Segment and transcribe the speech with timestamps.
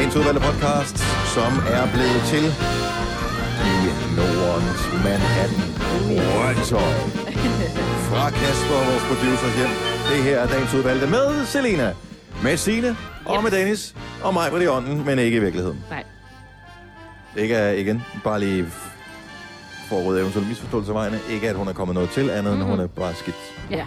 [0.00, 0.98] Dagens udvalgte podcast,
[1.34, 2.46] som er blevet til
[3.70, 3.72] i
[4.16, 5.64] Nordens Manhattan.
[6.34, 6.92] Røntøj.
[8.08, 9.72] Fra Kasper, vores producer hjem.
[10.10, 11.94] Det her er dagens udvalgte med Selena,
[12.42, 15.84] med Signe og med Dennis og mig på det ånden, men ikke i virkeligheden.
[15.90, 16.04] Nej.
[17.36, 18.66] Ikke er igen, bare lige
[19.88, 21.18] for at rydde eventuelle misforståelser vejene.
[21.30, 23.36] Ikke at hun er kommet noget til, andet end hun er bare skidt.
[23.70, 23.86] Ja.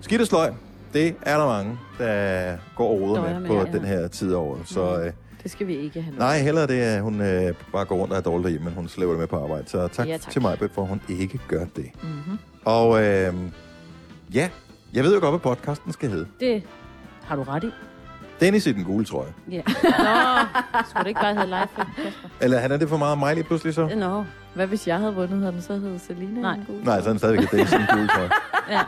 [0.00, 0.52] Skidt og sløj,
[0.94, 3.64] det er der mange, der går og roder med, med, på ja.
[3.78, 4.60] den her tid året.
[4.64, 5.12] Så øh,
[5.44, 8.18] Det skal vi ikke have nej, hellere det, at hun øh, bare går rundt og
[8.18, 9.68] er dårlig derhjemme, men hun slæver det med på arbejde.
[9.68, 10.32] Så tak, Ja, tak.
[10.32, 11.90] til mig, for at hun ikke gør det.
[12.02, 12.38] Mm-hmm.
[12.64, 13.34] Og øh,
[14.34, 14.48] ja,
[14.94, 16.26] jeg ved jo godt, hvad podcasten skal hedde.
[16.40, 16.62] Det
[17.24, 17.70] har du ret i.
[18.40, 19.32] Dennis i den gule trøje.
[19.50, 19.62] Ja.
[19.82, 21.84] Nå, skulle det ikke bare hedde Kasper?
[22.40, 23.88] Eller han er det for meget mig lige pludselig så?
[23.96, 24.24] Nå.
[24.54, 26.40] Hvad hvis jeg havde vundet, havde den så heddet Selina?
[26.40, 26.54] Nej.
[26.56, 28.30] Den gode Nej, så er han stadigvæk Dennis i den gule trøje.
[28.70, 28.80] Ja.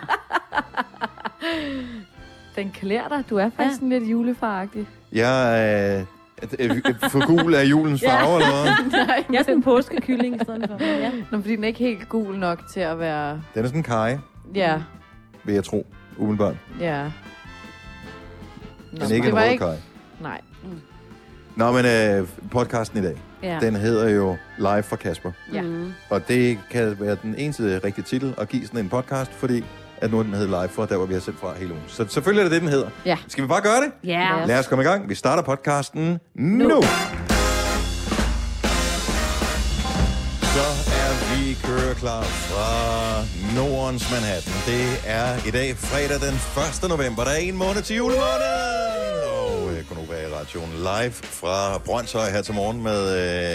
[2.57, 3.25] Den klæder dig.
[3.31, 3.75] Du er faktisk Ja.
[3.75, 4.87] sådan lidt julefaragtig.
[5.13, 6.07] Jeg øh,
[7.11, 8.23] for gul af julens Ja.
[8.23, 8.91] farver, eller hvad?
[9.07, 10.85] Nej, Jeg er sådan en påskekylling i stedet for.
[10.85, 11.11] Ja.
[11.31, 13.31] Nå, fordi den er ikke helt gul nok til at være...
[13.55, 14.19] Den er sådan en kaj,
[14.55, 14.83] Ja,
[15.45, 16.55] vil jeg tro, umiddelbart.
[16.81, 17.05] ja.
[17.05, 17.11] Nå,
[18.93, 19.65] Men ikke en det var rød ikke...
[19.65, 19.77] kaj.
[20.21, 20.41] Nej.
[21.57, 23.59] Nå, men øh, podcasten i dag, ja.
[23.61, 25.33] den hedder jo Live fra Kasper.
[25.53, 25.63] Ja.
[25.63, 25.93] Mm.
[26.11, 29.65] Og det kan være den eneste rigtige titel at give sådan en podcast, fordi
[30.03, 31.85] at nu den hedder Live fra, der hvor vi har sendt fra hele ugen.
[31.87, 32.89] Så selvfølgelig er det det, den hedder.
[33.05, 33.17] Ja.
[33.29, 33.93] Skal vi bare gøre det?
[34.09, 34.45] Ja.
[34.47, 35.09] Lad os komme i gang.
[35.09, 36.69] Vi starter podcasten nu.
[36.69, 36.83] nu.
[40.57, 40.67] Så
[41.03, 42.69] er vi køreklar fra
[43.57, 44.53] Nordens Manhattan.
[44.67, 46.35] Det er i dag fredag den
[46.85, 46.89] 1.
[46.89, 47.25] november.
[47.25, 49.17] Der er en måned til julemåneden.
[49.41, 53.01] Og øh, kunne være i radioen live fra Brøndshøj her til morgen med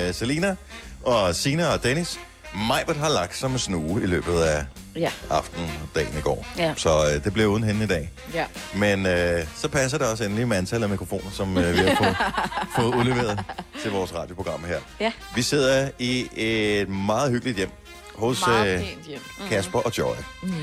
[0.07, 0.55] øh, Selina
[1.03, 2.19] og Sina og Dennis.
[2.55, 5.11] Majbert har lagt som en snue i løbet af Ja.
[5.29, 6.45] aftenen og dagen i går.
[6.57, 6.73] Ja.
[6.77, 8.11] Så øh, det blev uden hende i dag.
[8.33, 8.45] Ja.
[8.75, 11.95] Men øh, så passer det også endelig med antallet af mikrofoner, som øh, vi har
[11.95, 12.15] fået,
[12.75, 13.39] fået udleveret
[13.81, 14.79] til vores radioprogram her.
[14.99, 15.11] Ja.
[15.35, 17.69] Vi sidder i et meget hyggeligt hjem
[18.15, 19.19] hos øh, hjem.
[19.49, 20.15] Kasper og Joy.
[20.43, 20.53] Mm.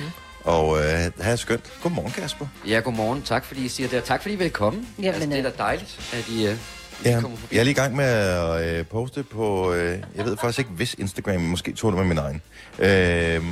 [0.44, 1.72] Og øh, det er skønt.
[1.82, 2.46] Godmorgen, Kasper.
[2.66, 3.22] Ja, godmorgen.
[3.22, 3.98] Tak fordi I siger det.
[3.98, 4.86] og Tak fordi I vil komme.
[4.98, 6.54] Jamen, altså, det er øh, da dejligt, at I, uh,
[7.04, 7.54] Ja, kommer forbi.
[7.54, 10.70] jeg er lige i gang med at øh, poste på, øh, jeg ved faktisk ikke,
[10.70, 12.42] hvis Instagram, måske tog det med min egen.
[12.78, 13.44] Øh,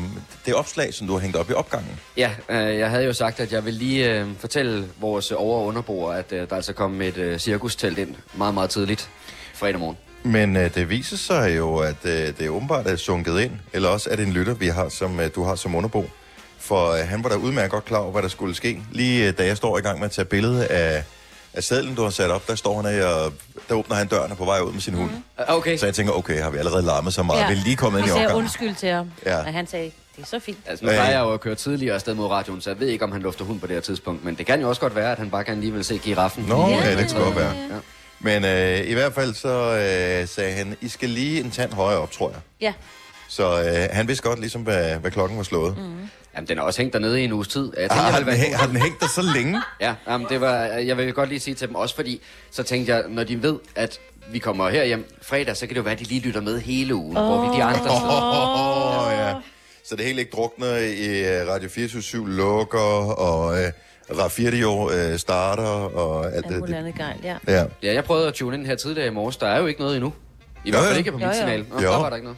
[0.47, 2.01] det opslag, som du har hængt op i opgangen.
[2.17, 5.67] Ja, øh, jeg havde jo sagt, at jeg vil lige øh, fortælle vores over- og
[5.67, 9.11] underboer, at øh, der altså kom et øh, cirkustelt ind meget, meget tidligt
[9.55, 9.97] fredag morgen.
[10.23, 13.89] Men øh, det viser sig jo, at øh, det er åbenbart er sunket ind, eller
[13.89, 16.05] også er det en lytter, vi har, som øh, du har som underbo.
[16.59, 18.83] For øh, han var da udmærket godt klar over, hvad der skulle ske.
[18.93, 21.05] Lige øh, da jeg står i gang med at tage billede af,
[21.57, 23.33] af sadlen, du har sat op, der står han af, og
[23.69, 25.11] der åbner han døren og er på vej ud med sin hund.
[25.39, 25.77] Uh, okay.
[25.77, 27.41] Så jeg tænker, okay, har vi allerede larmet så meget?
[27.41, 27.47] Ja.
[27.49, 28.43] Vi er lige kommet ind i sagde opgangen.
[28.45, 29.39] undskyld til ham, Ja.
[29.39, 30.59] og han sagde, det er så fint.
[30.67, 30.97] Altså, nu Øh.
[30.97, 33.23] plejer jeg jo at køre tidligere afsted mod radioen, så jeg ved ikke, om han
[33.23, 34.25] lufter hund på det her tidspunkt.
[34.25, 36.45] Men det kan jo også godt være, at han bare kan lige vil se giraffen.
[36.49, 37.53] Nå, ja, det kan godt være.
[37.53, 37.75] Ja.
[38.21, 41.99] Men øh, i hvert fald så øh, sagde han, I skal lige en tand højere
[42.01, 42.39] op, tror jeg.
[42.61, 42.73] Ja.
[43.29, 45.77] Så øh, han vidste godt ligesom, hvad, hvad klokken var slået.
[45.79, 46.09] Mm.
[46.37, 47.73] Jamen, den er også hængt dernede i en uges tid.
[47.77, 49.61] Jeg tænkte, Har, jeg har, den, hæng- har den hængt der så længe?
[49.81, 52.21] Ja, jamen, det var, jeg vil godt lige sige til dem også, fordi
[52.51, 53.99] så tænkte jeg, når de ved, at
[54.33, 56.95] vi kommer herhjem fredag, så kan det jo være, at de lige lytter med hele
[56.95, 57.25] ugen, oh.
[57.25, 59.07] hvor vi de andre steder.
[59.07, 59.35] Åh, ja.
[59.85, 62.79] Så det hele ikke drukner i øh, Radio 24 lukker,
[63.19, 63.73] og øh,
[64.11, 65.63] Radio øh, starter,
[65.97, 66.59] og alt Alt det.
[66.59, 67.37] muligt andet gejl, ja.
[67.49, 67.65] Ja.
[67.83, 69.37] Ja, jeg prøvede at tune ind her tidligere i morges.
[69.37, 70.13] Der er jo ikke noget endnu.
[70.65, 70.99] I hvert Jo, fald jo.
[70.99, 71.39] ikke på Jo, mit jo.
[71.41, 71.65] signal.
[71.71, 71.91] Nå, Jo.
[71.93, 72.29] der var der ikke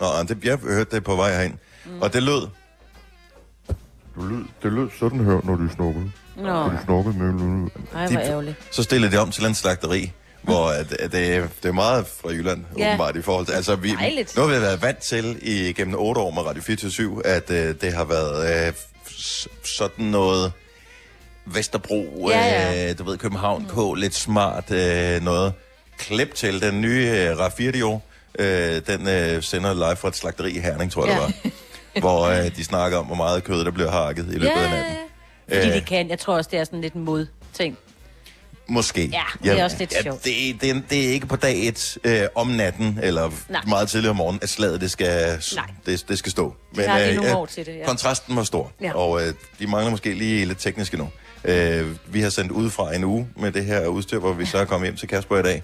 [0.00, 0.28] noget.
[0.28, 1.54] Nå, det, jeg hørte det på vej herind.
[1.84, 2.02] Mm.
[2.02, 2.48] Og det lød...
[4.16, 6.10] Det lød, det lød sådan her, når du snukkede.
[6.36, 7.70] Nå, Du snukkede med...
[7.94, 8.56] ej, hvor ærgerligt.
[8.70, 12.30] Så stillede det om til en slagteri, hvor at, at det, det er meget fra
[12.30, 12.88] Jylland, Ja.
[12.88, 13.52] åbenbart, i forhold til...
[13.52, 14.36] Altså, vi, Dejligt.
[14.36, 17.74] nu har vi været vant til i gennem otte år med Radio 24 at øh,
[17.80, 18.72] det har været øh,
[19.64, 20.52] sådan noget
[21.46, 22.38] Vesterbro, Ja,
[22.72, 22.90] ja.
[22.90, 25.52] Øh, du ved, København K, lidt smart øh, noget.
[25.98, 28.00] Klip til den nye øh, Radio,
[28.38, 31.26] øh, den øh, sender live fra et slagteri i Herning, tror jeg Ja.
[31.26, 31.50] det var.
[32.00, 34.94] hvor øh, de snakker om, hvor meget kød, der bliver hakket i løbet af natten.
[35.52, 35.74] Fordi Øh.
[35.74, 36.10] de kan.
[36.10, 37.78] Jeg tror også, det er sådan lidt en mod-ting.
[38.68, 39.06] Måske.
[39.06, 40.24] Ja, det er også lidt sjovt.
[40.24, 43.60] Det, det, det er ikke på dag et øh, om natten, eller Nej.
[43.68, 45.64] meget tidligere om morgenen, at slaget det skal, Nej.
[45.86, 46.54] det, det skal stå.
[46.74, 47.86] Men lige nogle år til det, ja.
[47.86, 48.94] kontrasten var stor, Ja.
[48.96, 51.08] og øh, de mangler måske lige lidt teknisk endnu.
[51.44, 54.64] Øh, vi har sendt udefra en uge med det her udstyr, hvor vi så er
[54.64, 55.62] kommet hjem til Kasper i dag.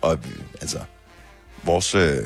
[0.00, 0.20] Og øh,
[0.60, 0.78] altså,
[1.62, 1.94] vores...
[1.94, 2.16] Øh,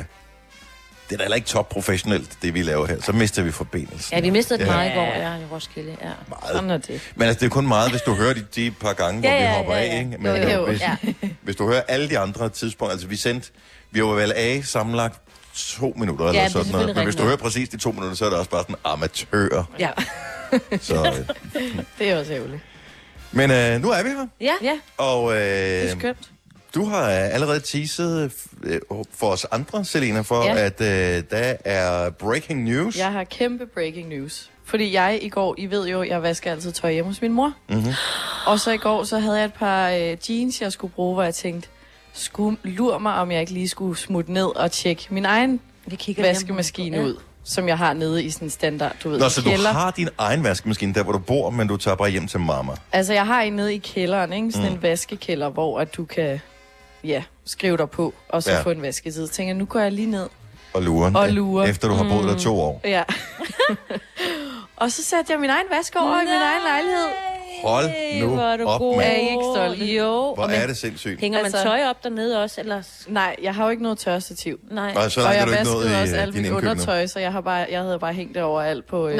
[1.09, 3.01] det er da heller ikke top professionelt, det vi laver her.
[3.03, 4.15] Så mister vi forbindelsen.
[4.15, 4.73] Ja, vi mistede det Ja.
[4.73, 5.97] meget i går, ja, i Roskilde.
[6.03, 6.09] Ja.
[6.29, 6.43] Meget.
[6.53, 7.01] Sådan er det.
[7.15, 9.37] Men altså, det er kun meget, hvis du hører de, de par gange, hvor Ja,
[9.37, 9.99] vi ja, hopper ja, af, ja.
[9.99, 10.29] ikke?
[10.29, 10.97] Jo, øh, jo, hvis, ja.
[11.43, 13.51] hvis du hører alle de andre tidspunkter, altså vi sendte,
[13.91, 15.21] vi var vel af sammenlagt
[15.57, 16.97] to minutter eller det er sådan noget.
[16.97, 19.63] Men hvis du hører præcis de to minutter, så er det også bare sådan amatør.
[19.79, 19.91] Ja.
[20.81, 21.53] Så, øh.
[21.99, 22.63] Det er også ærgerligt.
[23.33, 24.53] Men øh, nu er vi her, Ja.
[24.63, 26.31] Ja, og det er øh, skønt.
[26.77, 28.33] Du har øh, allerede teaset
[28.63, 28.81] øh,
[29.15, 30.59] for os andre, Selena, for Ja.
[30.59, 32.99] at øh, der er breaking news.
[32.99, 34.51] Jeg har kæmpe breaking news.
[34.65, 37.53] Fordi jeg i går, I ved jo, jeg vasker altid tøj hjemme hos min mor.
[37.69, 37.93] Mm-hmm.
[38.47, 41.23] Og så i går, så havde jeg et par øh, jeans, jeg skulle bruge, hvor
[41.23, 41.69] jeg tænkte,
[42.13, 45.61] skulle lur mig, om jeg ikke lige skulle smutte ned og tjekke min egen
[46.19, 47.03] vaskemaskine Ja.
[47.03, 49.73] ud, som jeg har nede i sådan en standard, du ved, Nå, så du kælder.
[49.73, 52.73] har din egen vaskemaskine der, hvor du bor, men du tager bare hjem til mamma.
[52.93, 54.53] Altså, jeg har en nede i kælderen, ikke?
[54.53, 54.75] Sådan Mm.
[54.77, 56.41] en vaskekælder, hvor at du kan
[57.07, 58.61] ja, skrive dig på, og så Ja.
[58.61, 59.27] få en vasketid.
[59.27, 60.27] Så tænker jeg, nu går jeg lige ned.
[60.75, 61.17] Og luren.
[61.17, 61.67] Og lurer.
[61.67, 62.81] Efter du har boet der to år.
[62.85, 63.03] Ja.
[64.77, 67.07] og så satte jeg min egen vask over i min egen lejlighed.
[67.65, 68.97] Hold nu hvor er du op, god.
[68.97, 69.09] mand.
[69.09, 69.85] Er I ikke stolte?
[69.95, 70.35] Jo.
[70.35, 71.21] Hvor og er det sindssygt.
[71.21, 72.83] Hænger man Altså- tøj op dernede også, eller?
[73.09, 74.59] Nej, jeg har jo ikke noget tørstativ.
[74.71, 74.95] Nej.
[74.95, 76.57] Nej, så og jeg vaskede i også øh, alt din mit nu.
[76.57, 79.17] undertøj, så jeg, har bare, jeg havde bare hængt det overalt på, øh.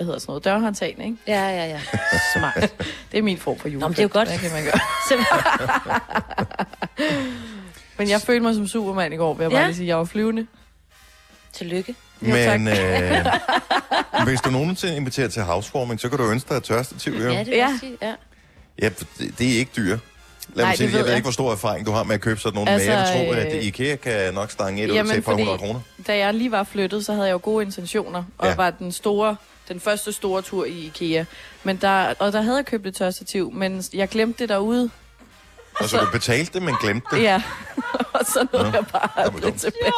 [0.00, 1.16] Hvad hedder sådan noget, dørhåndtagene, ikke?
[1.26, 1.80] Ja, ja, ja.
[2.38, 2.74] Smart.
[3.12, 3.80] Det er min form for jule.
[3.80, 4.28] men det er jo godt.
[4.28, 4.80] Det kan man gøre.
[7.98, 9.66] Men jeg følte mig som Superman i går, vil jeg bare Ja.
[9.66, 9.88] lige sige.
[9.88, 10.46] Jeg var flyvende.
[11.52, 11.94] Tillykke.
[12.22, 12.60] Jo, tak.
[12.60, 13.26] Men øh,
[14.28, 17.30] hvis du nogensinde inviterer til housewarming, så kan du ønske dig et tørstativ, jo.
[17.30, 17.76] Ja, det vil Ja.
[17.80, 17.96] sige.
[18.02, 18.14] Ja.
[18.82, 18.88] Ja,
[19.38, 19.98] det, er ikke dyr.
[20.54, 22.40] Lad Nej, mig sige, jeg ved ikke, hvor stor erfaring du har med at købe
[22.40, 25.06] sådan nogle, Altså, men jeg vil tro, at øh, IKEA kan nok stange et ud
[25.08, 25.80] til et par hundrede kroner.
[26.06, 28.54] Da jeg lige var flyttet, så havde jeg jo gode intentioner, og ja.
[28.54, 29.36] var den store,
[29.70, 31.24] den første store tur i IKEA.
[31.64, 34.90] Men der, og der havde jeg købt et tørstativ, men jeg glemte det derude.
[35.80, 37.22] Og så du betalte det, men glemte det.
[37.22, 37.42] Ja,
[38.12, 39.60] og så nåede Nå, jeg bare det dumt.
[39.60, 39.92] tilbage.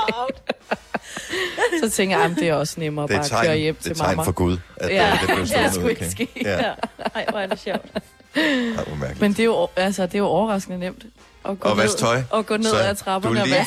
[1.82, 3.74] så tænker jeg, at det er også nemmere Det er bare at køre tegn, hjem
[3.74, 4.22] det til er et tegn mamma.
[4.28, 6.28] for Gud, at Ja, øh, det blev det stående skulle ud, ikke ske.
[6.42, 6.72] Ja, ja.
[7.14, 7.86] Ej, hvor er det sjovt.
[7.94, 9.20] Ej, hvor mærkeligt.
[9.20, 11.02] Men det er jo, altså, det er jo overraskende nemt.
[11.48, 12.16] At gå Og vaske tøj.
[12.16, 13.66] Ned, og gå ned Så ad trapperne og lige-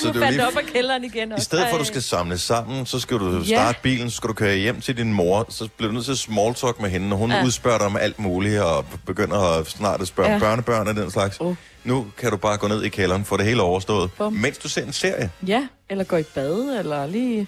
[0.00, 1.44] Så Du fandt lige, op af kælderen igen I også.
[1.44, 3.44] stedet for, at du skal samle sammen, så skal du Ja.
[3.44, 6.12] starte bilen, så skal du køre hjem til din mor, så bliver du nødt til
[6.12, 7.44] at small talk med hende, og hun ja.
[7.44, 10.38] Udspørger dig om alt muligt, og begynder at snart at spørge ja.
[10.38, 11.40] Børnebørn og den slags.
[11.40, 11.56] Uh.
[11.84, 14.32] Nu kan du bare gå ned i kælderen, få det hele overstået, Bum.
[14.32, 15.30] mens du ser en serie.
[15.46, 17.46] Ja, eller gå i bad, eller lige...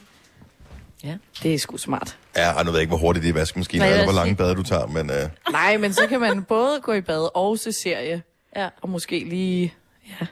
[1.04, 1.14] Ja.
[1.42, 2.16] Det er sgu smart.
[2.36, 4.20] Ja, og nu ved jeg ikke, hvor hurtigt de vaskemaskiner Nej, er, jeg eller hvor
[4.22, 5.16] lange bade du tager, men øh,
[5.50, 8.22] Nej, men så kan man både gå i bad og se serie,
[8.56, 8.68] Ja.
[8.82, 9.74] og måske lige...
[10.20, 10.26] Ja,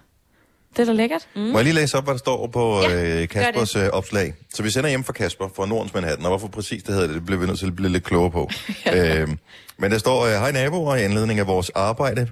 [0.77, 1.29] det er da lækkert.
[1.37, 1.43] mm.
[1.43, 4.35] må jeg lige læse op, hvad der står på øh, Kaspers øh, opslag.
[4.55, 7.17] Så vi sender hjem fra Kasper fra Nordens Manhattan, og hvorfor præcis det hedder det,
[7.17, 8.51] det bliver vi nødt til at blive lidt klogere på.
[8.95, 9.29] øh,
[9.79, 12.29] men der står, øh, hej naboer, i anledning af vores arbejde,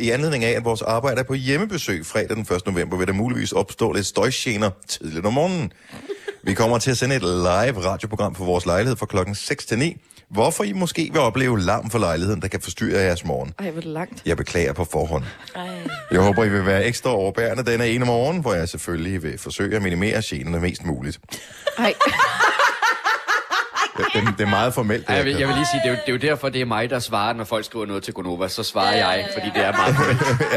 [0.00, 2.66] i anledning af, at vores arbejde er på hjemmebesøg fredag den 1.
[2.66, 5.72] november, vil der muligvis opstå lidt støjgener tidligt om morgenen.
[6.42, 9.78] Vi kommer til at sende et live radioprogram for vores lejlighed fra klokken 6 til
[9.78, 9.96] 9,
[10.30, 13.54] hvorfor I måske vil opleve larm for lejligheden, der kan forstyrre jeres morgen.
[13.58, 14.22] Ej, hvor det langt.
[14.26, 15.24] Jeg beklager på forhånd.
[15.56, 15.68] Ej.
[16.10, 19.76] Jeg håber, I vil være ekstra overbærende denne ene morgen, hvor jeg selvfølgelig vil forsøge
[19.76, 21.20] at minimere generne mest muligt.
[21.78, 21.94] Ej,
[23.96, 25.00] Det, det, det er meget formelt.
[25.06, 26.48] det Ej, jeg, vil, jeg vil lige sige, det er, jo, det er jo derfor,
[26.48, 28.48] det er mig, der svarer, når folk skriver noget til Gonova.
[28.48, 29.96] Så svarer jeg, fordi det er meget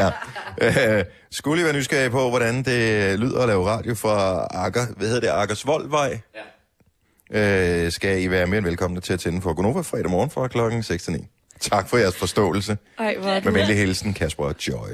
[0.62, 0.98] ja.
[0.98, 5.06] Øh, skulle I være nysgerrige på, hvordan det lyder at lave radio fra Akker, hvad
[5.08, 6.40] hedder det, Akkersvoldvej, Ja.
[7.34, 10.48] Øh, skal I være mere end velkomne til at tænde for Gonova fredag morgen fra
[10.48, 11.18] klokken 6 til 9.
[11.60, 12.76] Tak for jeres forståelse.
[12.98, 14.88] ej hvor, er Med du, venlig hilsen, Kasper og Joy.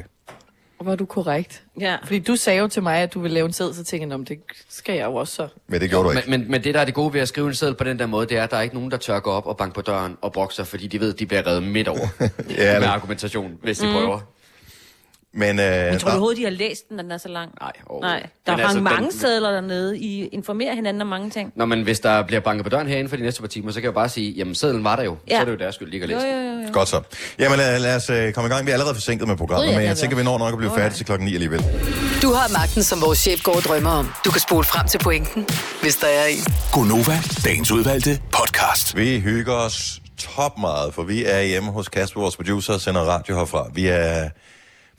[0.87, 1.63] er du korrekt.
[1.81, 1.97] Ja.
[2.05, 4.07] Fordi du sagde jo til mig, at du ville lave en sæd, så tænkte jeg,
[4.09, 4.39] "Nå, men det
[4.69, 5.49] skal jeg jo også så.
[5.69, 6.31] Men det gjorde du ikke.
[6.31, 7.99] Men, men, men det, der er det gode ved at skrive en seddel på den
[7.99, 9.75] der måde, det er, at der er ikke nogen, der tør gå op og banke
[9.75, 12.29] på døren og brokke sig, fordi de ved, at de bliver reddet midt over Ja,
[12.73, 14.21] med det- argumentation, hvis de prøver.
[15.35, 17.51] Men, øh, Men tror overhovedet, de har læst den, når den er så lang?
[17.61, 18.27] Nej, Nej.
[18.47, 19.99] Der Men er altså, mange den- sædler dernede.
[19.99, 21.53] I informerer hinanden om mange ting.
[21.57, 23.81] Nå, men hvis der bliver banket på døren herinde for de næste par timer, så
[23.81, 25.17] kan jeg bare sige, jamen sedlen var der jo.
[25.29, 25.35] Ja.
[25.35, 26.67] Så er det jo deres skyld, de ikke har Jo, læst jo, jo.
[26.67, 26.73] jo.
[26.73, 27.01] Godt så.
[27.39, 28.67] Jamen lad, lad os øh, komme i gang.
[28.67, 30.73] Vi er allerede forsinket med programmet, men jeg er tænker, vi når nok at blive
[30.77, 31.61] færdige til klokken 9 alligevel.
[32.23, 34.13] Du har magten, som vores chef går og drømmer om.
[34.25, 35.47] Du kan spole frem til pointen,
[35.83, 36.39] hvis der er en.
[36.73, 38.97] Gonova, dagens udvalgte podcast.
[38.97, 43.01] Vi hygger os top meget, for vi er hjemme hos Kasper, vores producer, og sender
[43.01, 43.67] radio herfra.
[43.75, 44.29] Vi er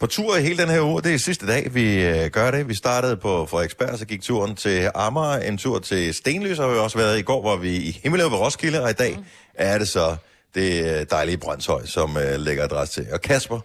[0.02, 1.02] på tur i hele den her uge.
[1.02, 2.68] Det er sidste dag, vi øh, gør det.
[2.68, 6.78] Vi startede på Frederiksberg, så gik turen til Amager, en tur til Stenløs har vi
[6.78, 7.20] også været.
[7.20, 9.18] I går var vi i Himmeløv ved Roskilde, og i dag
[9.54, 10.16] er det så
[10.56, 13.14] det øh, dejlige Brøndshøj, som øh, lægger adresse til.
[13.14, 13.60] Og Kasper,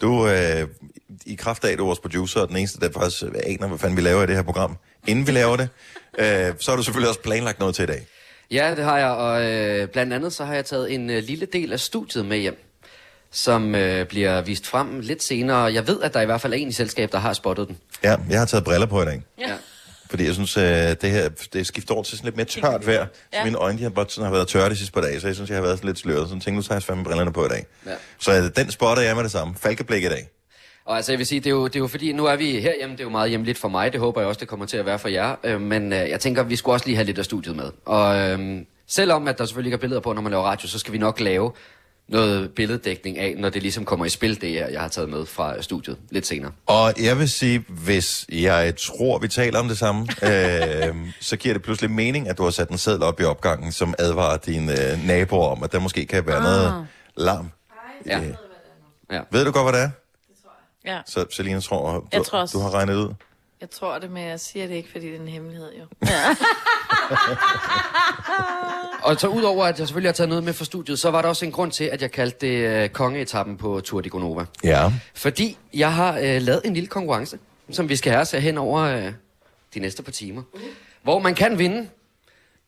[0.00, 0.68] du øh,
[1.26, 3.78] i kraft af, at du er vores producer, og den eneste, der faktisk aner, hvad
[3.78, 4.76] fanden vi laver i det her program,
[5.06, 5.68] inden vi laver det,
[6.18, 8.06] øh, så har du selvfølgelig også planlagt noget til i dag.
[8.50, 11.46] Ja, det har jeg, og øh, blandt andet så har jeg taget en øh, lille
[11.46, 12.58] del af studiet med hjem,
[13.34, 15.58] som øh, bliver vist frem lidt senere.
[15.62, 17.78] Jeg ved, at der i hvert fald er en i selskab, der har spottet den.
[18.04, 19.22] Ja, jeg har taget briller på i dag.
[19.38, 19.52] Ja.
[20.10, 23.04] Fordi jeg synes, at det her det skifter over til sådan lidt mere tørt vejr.
[23.04, 23.44] Så Ja.
[23.44, 25.34] mine øjne de har, bare sådan, har været tørre de sidste par dage, så jeg
[25.34, 26.28] synes, jeg har været sådan lidt sløret.
[26.28, 27.66] Så jeg tænkte, nu tager jeg fandme brillerne på i dag.
[27.86, 27.90] Ja.
[28.18, 29.54] Så øh, den spotter jeg med det samme.
[29.60, 30.28] Falkeblik i dag.
[30.86, 32.60] Og altså, jeg vil sige, det er, jo, det er jo fordi, nu er vi
[32.60, 34.76] herhjemme, det er jo meget hjemligt for mig, det håber jeg også, det kommer til
[34.76, 35.34] at være for jer.
[35.44, 37.70] Øh, men øh, jeg tænker, vi skulle også lige have lidt af studiet med.
[37.86, 40.78] Og øh, selvom at der selvfølgelig ikke er billeder på, når man laver radio, så
[40.78, 41.52] skal vi nok lave
[42.08, 45.26] noget billeddækning af, når det ligesom kommer i spil, det jeg, jeg har taget med
[45.26, 46.52] fra studiet lidt senere.
[46.66, 51.54] Og jeg vil sige, hvis jeg tror, vi taler om det samme, øh, så giver
[51.54, 54.92] det pludselig mening, at du har sat en seddel op i opgangen, som advarer dine
[54.92, 56.42] øh, naboer om, at der måske kan være ah.
[56.42, 57.50] noget larm.
[58.06, 58.20] Ja.
[58.20, 58.34] Øh,
[59.12, 59.20] Ja.
[59.30, 59.90] Ved du godt, hvad det er?
[60.86, 62.58] Ja, Så Selina tror, du, Jeg tror også.
[62.58, 63.14] du har regnet ud.
[63.64, 65.84] jeg tror det, men jeg siger det ikke, fordi det er en hemmelighed, jo.
[69.02, 71.28] Og så udover, at jeg selvfølgelig har taget noget med fra studiet, så var der
[71.28, 74.44] også en grund til, at jeg kaldte det øh, kongeetappen på Tour de Gonova.
[74.64, 74.90] Ja.
[75.14, 77.38] Fordi jeg har øh, lavet en lille konkurrence,
[77.70, 79.12] som vi skal have os hen over øh,
[79.74, 80.42] de næste par timer.
[81.02, 81.88] Hvor man kan vinde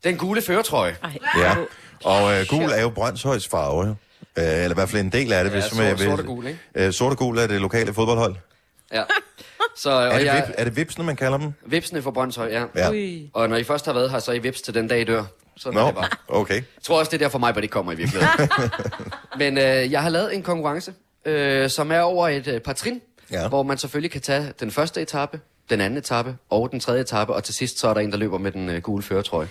[0.05, 0.97] den gule føretrøje.
[1.03, 1.55] Ej, ja.
[2.05, 3.95] Og øh, gul er jo Brøndshøjs farve, jo.
[4.39, 5.51] Øh, eller i hvert fald en del af det.
[5.51, 6.59] Ja, hvis sort- man- sort og gul, ikke?
[6.75, 8.35] Øh, sort og gul er det lokale fodboldhold.
[8.93, 9.03] Ja.
[9.77, 11.53] Så, og Er det, jeg, vip, er det vipsene, man kalder dem?
[11.67, 12.65] Vipsene for Brøndshøj, ja.
[12.77, 12.91] Ja.
[12.91, 13.31] Ui.
[13.35, 15.05] Og når I først har været her, så er I vips til den dag, I
[15.05, 15.25] dør.
[15.57, 16.09] Sådan er Nå, det bare.
[16.29, 16.55] okay.
[16.55, 18.49] Jeg tror også, det er der for mig, hvor det kommer i virkeligheden.
[19.39, 20.93] Men øh, jeg har lavet en konkurrence,
[21.25, 23.01] øh, som er over et øh, par trin,
[23.31, 23.49] Ja.
[23.49, 25.41] hvor man selvfølgelig kan tage den første etape,
[25.71, 28.17] den anden etape og den tredje etape, og til sidst så er der en, der
[28.19, 29.49] løber med den øh, gule føretrøje.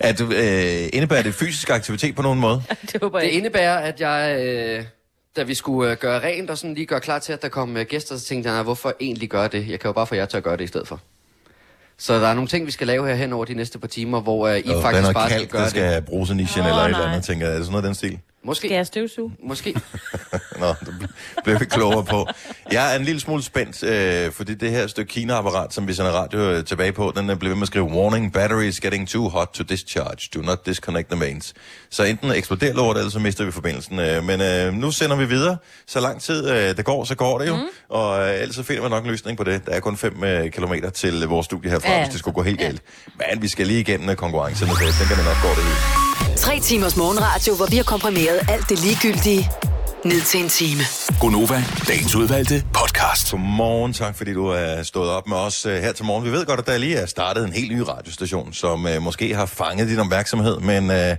[0.00, 2.62] Er du, øh, indebærer det fysisk aktivitet på nogen måde?
[2.92, 4.84] Det håber jeg Det indebærer, at jeg, øh,
[5.36, 7.76] da vi skulle øh, gøre rent og sådan lige gøre klar til, at der kom
[7.76, 9.68] øh, gæster, så tænkte jeg, "Nej, hvorfor egentlig gøre det?
[9.68, 11.00] Jeg kan jo bare få jer til at gøre det i stedet for.
[11.98, 14.20] Så der er nogle ting, vi skal lave her hen over de næste par timer,
[14.20, 15.90] hvor øh, I er faktisk noget bare skal gøre der skal det.
[15.90, 17.00] have brusenischen Åh, eller et nej.
[17.00, 17.52] eller andet, tænker jeg.
[17.52, 18.18] Er det sådan noget af den stil?
[18.46, 18.66] Måske.
[18.68, 19.32] Skal jeg støvsuge?
[19.44, 19.72] Måske.
[20.60, 22.26] Nå, det bl- blev vi klogere på.
[22.72, 26.10] Jeg er en lille smule spændt, øh, fordi det her stykke Kina-apparat, som vi sender
[26.10, 29.08] radio øh, tilbage på, den er blevet ved med at skrive, Warning, battery is getting
[29.08, 30.28] too hot to discharge.
[30.34, 31.54] Do not disconnect the mains.
[31.90, 33.98] Så enten eksploderer lortet, eller så mister vi forbindelsen.
[33.98, 35.56] Øh, men øh, nu sender vi videre.
[35.86, 37.56] Så lang tid øh, det går, så går det jo.
[37.56, 37.62] Mm.
[37.88, 39.66] Og øh, ellers så finder vi nok en løsning på det.
[39.66, 42.34] Der er kun 5 øh, kilometer til øh, vores studie herfra, Ja, hvis det skulle
[42.34, 42.82] gå helt galt.
[43.32, 46.05] Men vi skal lige igennem øh, konkurrencerne, så jeg tænker, det nok går det hele.
[46.36, 49.50] Tre timers morgenradio, hvor vi har komprimeret alt det ligegyldige
[50.04, 50.80] ned til en time.
[51.20, 53.30] Gonova, dagens udvalgte podcast.
[53.30, 56.24] Godmorgen, tak fordi du er stået op med os øh, her til morgen.
[56.24, 59.34] Vi ved godt, at der lige er startet en helt ny radiostation, som øh, måske
[59.34, 61.16] har fanget din opmærksomhed, men øh,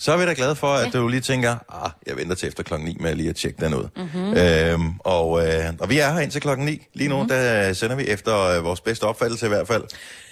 [0.00, 2.62] så er vi da glade for, at du lige tænker, ah, jeg venter til efter
[2.62, 3.88] klokken 9 med lige at tjekke den ud.
[3.96, 4.36] Mm-hmm.
[4.36, 6.86] Øhm, og, øh, og vi er her indtil klokken 9.
[6.94, 7.28] Lige nu, mm-hmm.
[7.28, 9.82] der sender vi efter øh, vores bedste opfattelse i hvert fald,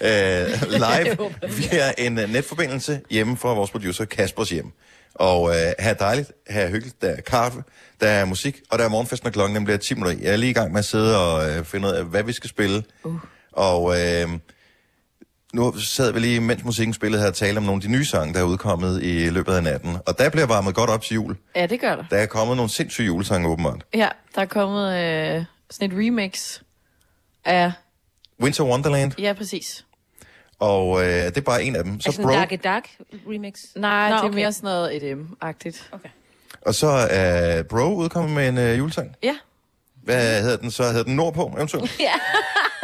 [0.00, 1.16] øh, live
[1.56, 4.72] via en øh, netforbindelse hjemme fra vores producer Kaspers hjem.
[5.14, 7.62] Og øh, er dejligt, er hyggeligt, der er kaffe,
[8.00, 10.18] der er musik, og der er morgenfest, når klokken bliver 10 minutter.
[10.18, 10.24] i.
[10.24, 12.32] Jeg er lige i gang med at sidde og øh, finde ud af, hvad vi
[12.32, 12.82] skal spille.
[13.04, 13.14] Uh.
[13.52, 14.28] Og øh,
[15.54, 18.04] nu sad vi lige, mens musikken spillede her, og talte om nogle af de nye
[18.04, 19.96] sange, der er udkommet i løbet af natten.
[20.06, 21.36] Og der bliver varmet godt op til jul.
[21.56, 22.04] Ja, det gør der.
[22.10, 23.84] Der er kommet nogle sindssyge julesange, åbenbart.
[23.94, 26.60] Ja, der er kommet øh, sådan et remix
[27.44, 27.72] af...
[28.42, 29.84] Winter Wonderland, Ja, præcis.
[30.58, 32.00] og øh, det er bare en af dem.
[32.00, 32.88] Så Altså Bro, en Dark Dark
[33.28, 33.54] remix?
[33.76, 34.34] Nej, Nå, det er okay.
[34.34, 35.88] mere sådan noget EDM-agtigt.
[35.92, 36.08] Okay.
[36.66, 39.16] og så er Bro udkommet med en øh, julesang.
[39.22, 39.36] Ja.
[40.04, 40.82] Hvad hedder den så?
[40.82, 42.00] Hedder den Nordpå, eventuelt?
[42.00, 42.12] Ja.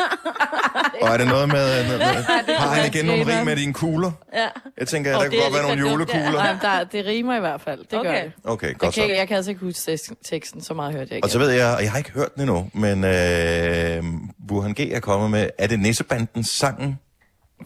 [1.00, 1.88] Og er det noget med...
[1.88, 2.06] med, med
[2.58, 4.10] har han igen nogle rig med dine kugler?
[4.34, 4.46] Ja.
[4.78, 5.90] Jeg tænker, at der det kunne godt være nogle ja.
[5.90, 6.32] julekugler.
[6.32, 7.78] Nej, der, det rimer i hvert fald.
[7.90, 8.10] Det Okay.
[8.14, 8.32] gør det.
[8.44, 9.02] Okay, Jeg godt kan, så.
[9.02, 11.26] ikke- jeg kan altså ikke huske teksten- så meget hørte jeg ikke.
[11.26, 14.02] Og så ved jeg, og jeg har ikke hørt den endnu, men øh,
[14.48, 14.80] Burhan G.
[14.80, 16.98] er kommet med, er det Nissebandens sangen?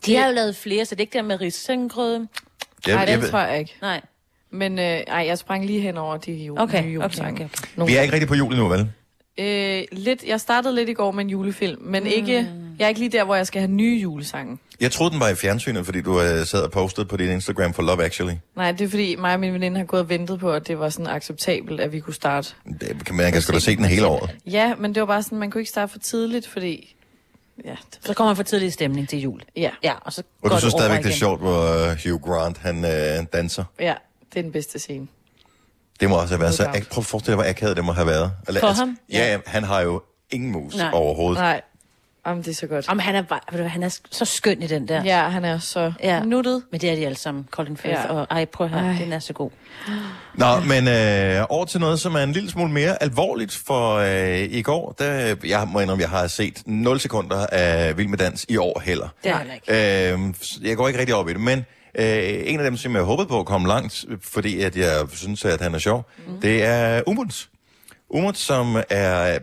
[0.07, 2.26] De har jo lavet flere, så det er ikke der med risengrød.
[2.88, 3.75] Nej, den ved- tror jeg ikke.
[3.83, 4.00] Nej.
[4.52, 7.33] Men øh, ej, jeg sprang lige hen over de jule, Okay, nye okay, julesange.
[7.33, 7.68] okay, okay.
[7.76, 8.92] Nogle Vi er ikke rigtig på jul endnu, vel?
[9.38, 12.09] Øh, lidt, jeg startede lidt i går med en julefilm, men Mm.
[12.09, 14.59] ikke, jeg er ikke lige der, hvor jeg skal have nye julesange.
[14.80, 17.75] Jeg troede, den var i fjernsynet, fordi du øh, sad og postede på din Instagram
[17.75, 18.35] for Love Actually.
[18.57, 20.78] Nej, det er fordi mig og min veninde har gået og ventet på, at det
[20.78, 22.54] var sådan acceptabelt, at vi kunne starte.
[22.80, 24.30] Det kan man kan sgu da se den hele året.
[24.47, 26.95] Ja, men det var bare sådan, man kunne ikke starte for tidligt, fordi...
[27.64, 29.40] Ja, det, Så kommer man for tidlig stemning til jul.
[29.57, 32.59] ja, Ja, og så Og du synes stadigvæk, det er sjovt, hvor øh, Hugh Grant
[32.59, 33.64] han øh, danser.
[33.80, 33.95] ja,
[34.33, 35.07] det er den bedste scene.
[36.00, 36.64] Det må også have været så...
[36.64, 38.33] Ak- Prøv at forestille dig, hvor akavet det må have været.
[38.49, 38.99] Eller, For ham?
[39.12, 40.90] Ja, ja, han har jo ingen mus Nej.
[40.93, 41.38] overhovedet.
[41.40, 41.61] Nej,
[42.26, 42.88] Jamen, det er så godt.
[42.88, 45.05] Jamen, han er, bare, ved du hvad, han er så skøn i den der.
[45.05, 46.21] Ja, han er så Ja.
[46.21, 46.62] nuttet.
[46.73, 48.00] Men det er de alle sammen, Colin Firth.
[48.05, 48.12] Ja.
[48.12, 48.99] Og ej, prøv at høre, Ej.
[49.00, 49.50] den er så god.
[50.35, 54.38] Nå, men øh, over til noget, som er en lille smule mere alvorligt, for øh,
[54.38, 58.47] i går, der, jeg må indrømme, jeg har set 0 sekunder af Vild med Dans
[58.49, 59.09] i år heller.
[59.25, 60.12] Det er heller ikke.
[60.14, 61.67] Øh, jeg går ikke rigtig op i det, men
[61.99, 65.45] øh, en af dem, som jeg håbede på at komme langt, fordi at jeg synes,
[65.45, 66.40] at han er sjov, mm.
[66.40, 67.50] det er Umuts.
[68.11, 69.38] Umut, som er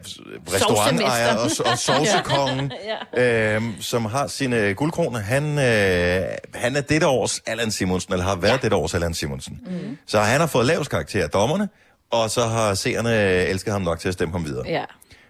[0.54, 2.72] restaurantejer og, og sovsekongen,
[3.18, 3.56] ja.
[3.56, 5.20] øhm, som har sine guldkroner.
[5.20, 8.58] Han, øh, han er dette års Allan Simonsen, eller har været ja.
[8.62, 9.60] dette års Allan Simonsen.
[9.66, 9.98] Mm.
[10.08, 11.70] Så han har fået lavest karakter af dommerne,
[12.12, 14.64] og så har seerne elsket ham nok til at stemme ham videre.
[14.68, 14.84] Ja.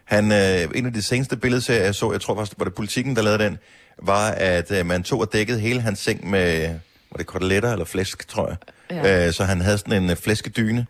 [0.05, 3.15] Han, øh, en af de seneste billedserier, jeg så, jeg tror faktisk, var det politikken,
[3.15, 3.57] der lavede den,
[4.03, 6.79] var, at øh, man tog og dækkede hele hans seng med,
[7.15, 8.57] var det koteletter eller flæsk, tror jeg.
[9.05, 9.27] Ja.
[9.27, 10.85] Øh, så han havde sådan en øh, flæskedyne,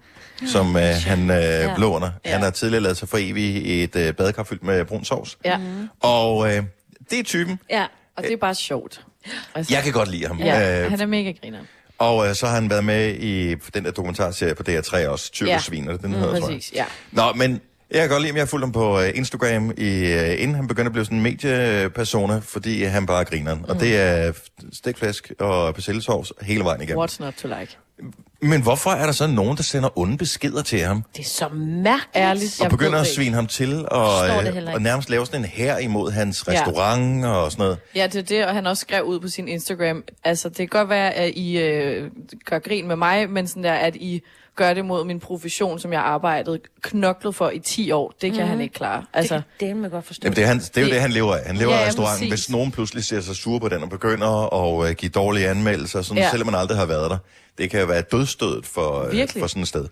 [0.47, 1.75] som øh, han øh, Ja.
[1.77, 2.11] låner.
[2.25, 5.37] Han har tidligere lavet sig for evig i et øh, badekar fyldt med brun sovs.
[5.45, 5.59] Ja,
[5.99, 6.63] Og øh,
[7.09, 7.59] det er typen.
[7.69, 7.85] Ja.
[8.17, 9.01] og det er bare sjovt.
[9.55, 10.39] Altså, Jeg kan godt lide ham.
[10.39, 11.59] ja, Øh, han er mega griner.
[11.97, 15.85] og øh, så har han været med i den der dokumentarserie på DR3 også, Tyrkesvin,
[15.85, 15.97] ja.
[15.97, 16.55] den hedder, tror jeg.
[16.57, 16.85] Præcis, ja.
[17.11, 17.61] Nå, men
[17.91, 20.55] jeg kan godt lide, at jeg har fulgt ham på øh, Instagram, i, øh, inden
[20.55, 23.55] han begyndte at blive sådan en mediepersona, fordi han bare griner.
[23.55, 23.63] Mm.
[23.63, 24.31] Og det er
[24.73, 27.03] stikflæsk og persillesovs hele vejen igennem.
[27.03, 27.77] What's not to like?
[28.41, 31.03] Men hvorfor er der så nogen, der sender onde beskeder til ham?
[31.17, 32.15] Det er så mærkeligt.
[32.15, 32.55] Ærligt.
[32.59, 35.77] Og Jeg begynder at svine ham til, og, øh, og nærmest lave sådan en her
[35.77, 36.51] imod hans Ja.
[36.53, 37.77] restaurant og sådan noget.
[37.95, 40.03] Ja, det er det, og han også skrev ud på sin Instagram.
[40.23, 42.11] Altså, det kan godt være, at I øh,
[42.45, 44.21] gør grin med mig, men sådan der, at I
[44.55, 48.13] gør det mod min profession, som jeg har arbejdet knoklet for i 10 år.
[48.21, 48.49] Det kan mm.
[48.49, 49.03] han ikke klare.
[49.13, 50.25] Altså, Det kan det man godt forstå.
[50.25, 51.45] Jamen, det, er han, det er jo Det- han lever af.
[51.45, 52.29] Han lever Ja, af restauranten.
[52.29, 56.01] Hvis nogen pludselig ser sig sur på den og begynder at uh, give dårlige anmeldelser,
[56.01, 56.29] sådan, ja.
[56.29, 57.17] Selvom man aldrig har været der,
[57.57, 59.41] det kan jo være dødstødet for, uh, Virkelig.
[59.41, 59.87] for sådan et sted.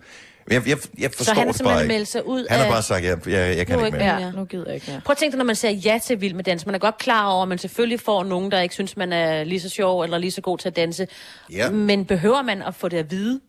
[0.52, 1.94] Jeg, jeg, jeg forstår så han har det bare simpelthen ikke.
[1.94, 2.72] meldt sig ud Han har af...
[2.72, 4.16] bare sagt, jeg, jeg, jeg kan Nu ikke mere.
[4.18, 5.02] ja, nu gider jeg ikke mere.
[5.06, 6.66] Prøv at tænke dig, når man siger ja til Vild med Dans.
[6.66, 9.44] Man er godt klar over, at man selvfølgelig får nogen, der ikke synes, man er
[9.44, 11.08] lige så sjov eller lige så god til at danse.
[11.52, 11.70] Ja.
[11.70, 13.40] Men behøver man at få det at vide?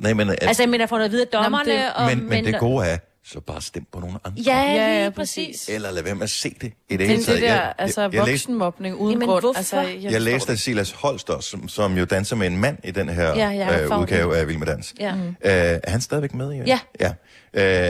[0.00, 1.72] Nej, men, at, Altså, jeg mener, at få det at vide af dommerne.
[1.72, 4.42] det- og, men, men det gode er, så bare stem på nogle andre.
[4.46, 5.68] Ja, Ja, lige ja, præcis.
[5.68, 7.40] Eller lad være med at se det i det Det, hele det taget.
[7.42, 9.42] der, Jeg- altså jeg, jeg, voksenmobning uden Jamen, grund.
[9.42, 9.58] hvorfor?
[9.58, 12.78] Altså, jeg, jeg læste det af Silas Holster, som, som jo danser med en mand
[12.84, 14.38] i den her Ja, jeg har øh, udgave det.
[14.40, 14.94] af Vild med Dans.
[15.00, 15.12] Ja.
[15.14, 16.52] Øh, er han stadigvæk med?
[16.54, 16.78] i- Ja.
[17.00, 17.12] ja.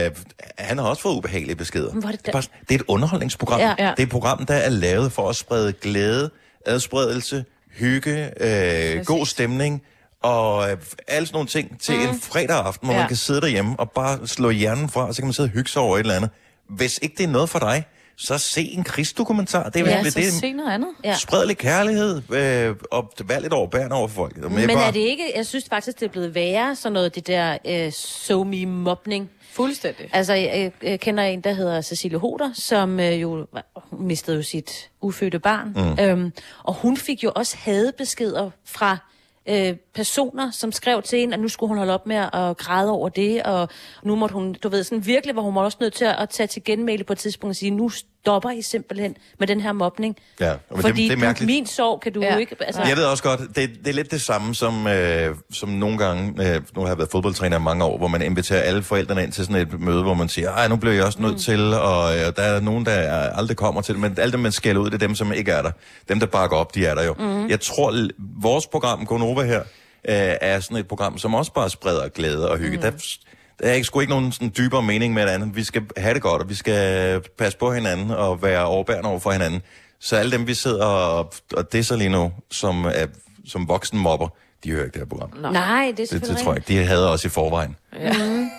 [0.05, 0.11] Øh,
[0.57, 1.93] han har også fået ubehagelige beskeder.
[1.93, 3.59] Men hvor er det det, er bare, det er et underholdningsprogram.
[3.59, 3.73] Ja.
[3.79, 3.91] Ja.
[3.91, 6.29] Det er et program, der er lavet for at sprede glæde,
[6.65, 9.81] adspredelse, hygge, øh, god stemning
[10.21, 12.01] og øh, alle sådan nogle ting til mm.
[12.01, 12.99] en fredag aften, hvor ja.
[12.99, 15.51] Man kan sidde derhjemme og bare slå hjernen fra, og så kan man sidde og
[15.51, 16.29] hygge sig over et eller andet.
[16.69, 17.85] Hvis ikke det er noget for dig,
[18.17, 19.69] så se en krigsdokumentar.
[19.69, 20.89] Det er, Ja, det, så det er se noget andet.
[21.03, 21.15] Ja.
[21.15, 24.37] Spred lidt kærlighed, øh, og vær lidt overbærende over for folk.
[24.37, 27.15] Men, Men bare, er det ikke, jeg synes faktisk, det er blevet værre, sådan noget,
[27.15, 29.29] det der øh, so me mobning.
[29.51, 30.09] Fuldstændig.
[30.13, 33.47] Altså, jeg, jeg kender en, der hedder Cecilie Hoder, som øh, jo
[33.91, 35.73] mistede jo sit ufødte barn.
[35.75, 36.03] Mm.
[36.03, 38.97] Øhm, og hun fik jo også hadebeskeder fra
[39.49, 42.91] øh, personer, som skrev til hende, at nu skulle hun holde op med at græde
[42.91, 43.69] over det, og
[44.03, 46.47] nu måtte hun, du ved, sådan virkelig, hvor hun også nødt til at, at tage
[46.47, 47.89] til genmæle på et tidspunkt og sige, nu
[48.21, 50.15] stopper I simpelthen med den her mobning.
[50.39, 51.47] Ja, men Fordi det, det er du, mærkeligt.
[51.47, 52.33] min sorg kan du Ja.
[52.33, 52.55] jo ikke...
[52.59, 55.97] Altså, Jeg ved også godt, det, det er lidt det samme som, øh, som nogle
[55.97, 59.23] gange, øh, nu har jeg været fodboldtræner i mange år, hvor man inviterer alle forældrene
[59.23, 61.39] ind til sådan et møde, hvor man siger, ej, nu bliver jeg også nødt mm.
[61.39, 62.93] til, og øh, der er nogen, der
[63.29, 65.51] aldrig kommer til det, men alle dem, man skælder ud, det er dem, som ikke
[65.51, 65.71] er der.
[66.09, 67.13] Dem, der bakker op, de er der jo.
[67.19, 67.49] Mm.
[67.49, 68.07] Jeg tror,
[68.41, 69.65] vores program, Gonova her, øh,
[70.41, 72.77] er sådan et program, som også bare spreder glæde og hygge.
[72.77, 72.81] Mm.
[72.83, 72.91] Der,
[73.59, 75.55] der er ikke, sgu ikke nogen sådan dybere mening med det andet.
[75.55, 79.19] Vi skal have det godt, og vi skal passe på hinanden og være overbærende over
[79.19, 79.61] for hinanden.
[79.99, 83.05] Så alle dem, vi sidder og, og disser lige nu, som, er,
[83.47, 84.27] som voksen mobber,
[84.63, 85.33] de hører ikke det her program.
[85.41, 85.51] Nå.
[85.51, 86.81] Nej, det er Det, det tror jeg ikke.
[86.81, 87.75] De havde også i forvejen.
[87.99, 88.15] Ja.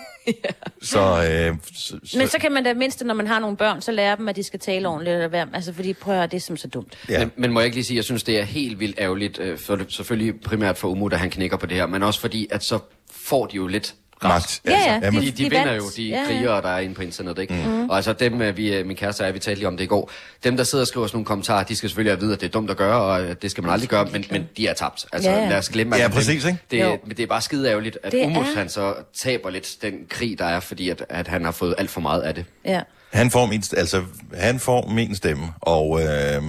[0.81, 3.81] Så, øh, så, så Men så kan man da mindst, når man har nogle børn,
[3.81, 5.13] så lære dem, at de skal tale ordentligt.
[5.13, 5.45] Eller hvad.
[5.53, 6.97] Altså, fordi prøv at høre, det er simpelthen så dumt.
[7.09, 7.19] ja.
[7.19, 9.57] Men, men må jeg ikke lige sige, jeg synes, det er helt vildt ærgerligt, øh,
[9.57, 12.63] for, selvfølgelig primært for Umut, at han knækker på det her, men også fordi, at
[12.63, 12.79] så
[13.11, 13.95] får de jo lidt.
[14.27, 14.61] Magt.
[14.65, 16.25] Ja, ja, jamen, De, de- de de vinder jo, de Ja, ja.
[16.25, 17.53] krigere, der er inde på internettet, ikke?
[17.53, 17.89] Mm.
[17.89, 19.83] Og altså dem, øh, vi, øh, min kæreste og jeg, vi talte lige om det
[19.83, 20.11] i går,
[20.43, 22.41] dem, der sidder og skriver sådan nogle kommentarer, de skal selvfølgelig have at vide, at
[22.41, 24.67] det er dumt at gøre, og at det skal man aldrig gøre, men, men de
[24.67, 25.05] er tabt.
[25.13, 25.49] Altså, Ja, ja.
[25.49, 26.15] lad os glemme Ja, om dem.
[26.17, 26.57] præcis, ikke?
[26.71, 26.97] Det, Jo.
[27.05, 30.45] men det er bare skide ærgerligt, at er- han så taber lidt den krig, der
[30.45, 32.45] er, fordi at, at han har fået alt for meget af det.
[32.65, 32.81] Ja.
[33.13, 34.01] Han får min, altså,
[34.33, 36.41] han får min stemme, og øh,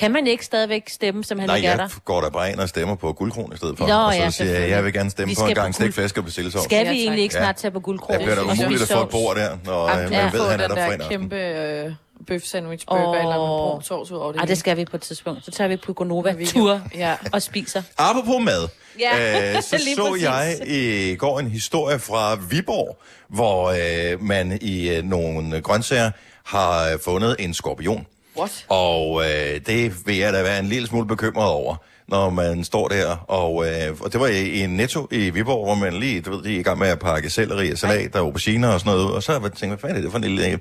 [0.00, 1.82] Kan man ikke stadigvæk stemme, som han nej, ikke er der?
[1.82, 3.86] jeg går der bare ind og stemmer på guldkron i stedet for.
[3.86, 5.74] Nå, og så ja, siger jeg, jeg vil gerne stemme Vi på en skal gang
[5.74, 6.64] på guld- stikflæsk og persillesovs.
[6.64, 7.18] Skal Ja, vi egentlig tak.
[7.22, 7.42] ikke Ja.
[7.42, 8.14] snart tage på guldkrog?
[8.16, 10.22] Det bliver da umuligt at få et bord der, når Ej, øh, ja.
[10.24, 11.08] man ved, han er der der fredag aften.
[11.20, 11.92] kæmpe øh,
[12.26, 13.16] bøf sandwich burger Åh.
[13.16, 14.38] eller med brun sovs ud over det.
[14.40, 15.44] Ej, det skal vi på et tidspunkt.
[15.44, 17.14] Så tager vi på Gonova tur Ja.
[17.32, 17.82] og spiser.
[17.98, 18.68] Apropos mad,
[19.00, 20.24] Ja, øh, så lige så præcis.
[20.24, 23.68] jeg i går en historie fra Viborg, hvor
[24.12, 26.10] øh, man i øh, nogle grøntsager
[26.44, 28.06] har øh, fundet en skorpion.
[28.36, 28.66] What?
[28.68, 31.76] Og øh, det vil jeg da være en lille smule bekymret over,
[32.08, 33.16] når man står der.
[33.16, 36.42] Og, øh, og det var i, i netto i Viborg, hvor man lige, du ved,
[36.42, 39.06] de er i gang med at pakke selleri og salat og auberginer og sådan noget
[39.06, 39.12] ud.
[39.12, 40.60] Og så har jeg tænkt, hvad fanden er det for en lille...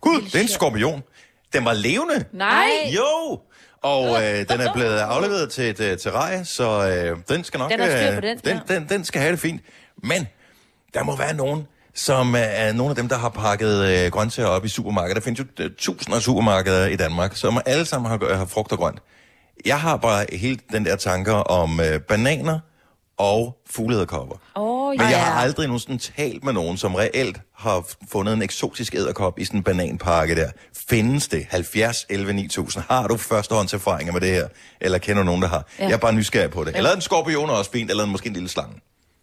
[0.00, 1.02] Gud, det er en skorpion.
[1.52, 2.24] Den var levende.
[2.32, 2.68] Nej!
[2.96, 3.40] Jo!
[3.82, 7.70] Og øh, den er blevet afleveret til et øh, terrarie, så øh, den skal nok...
[7.70, 9.62] Den øh, den, den, den skal have det fint.
[10.02, 10.28] Men
[10.94, 11.66] der må være nogen,
[11.98, 15.14] som øh, er nogle af dem, der har pakket øh, grøntsager op i supermarkeder.
[15.14, 18.72] Der findes jo øh, tusinder af supermarkeder i Danmark, som alle sammen har, har frugt
[18.72, 18.98] og grønt.
[19.66, 22.58] Jeg har bare helt den der tanker om øh, bananer
[23.18, 24.36] og fuglederkopper.
[24.56, 25.06] Åh, Men ja.
[25.06, 29.44] jeg har aldrig nogensinde talt med nogen, som reelt har fundet en eksotisk æderkop i
[29.44, 30.50] sådan en bananpakke der.
[30.88, 31.46] Findes det?
[31.50, 32.84] 70, 11, 9000.
[32.88, 34.48] Har du førstehåndserfaringer med det her?
[34.80, 35.66] Eller kender du nogen, der har?
[35.78, 35.84] Ja.
[35.84, 36.76] Jeg er bare nysgerrig på det.
[36.76, 38.74] Eller en skorpion er også fint, eller en, måske en lille slange.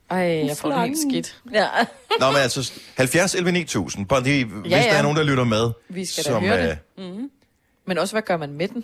[0.10, 1.41] Ej, jeg får det helt skidt.
[1.54, 1.68] Ja.
[2.20, 4.06] Nå, men altså, 70 11 9000.
[4.08, 4.84] Bare lige, hvis Ja, ja.
[4.84, 5.72] der er nogen, der lytter med.
[5.89, 6.78] Vi skal da høre det.
[6.98, 7.06] øh,
[7.88, 8.84] Men også, hvad gør man med den?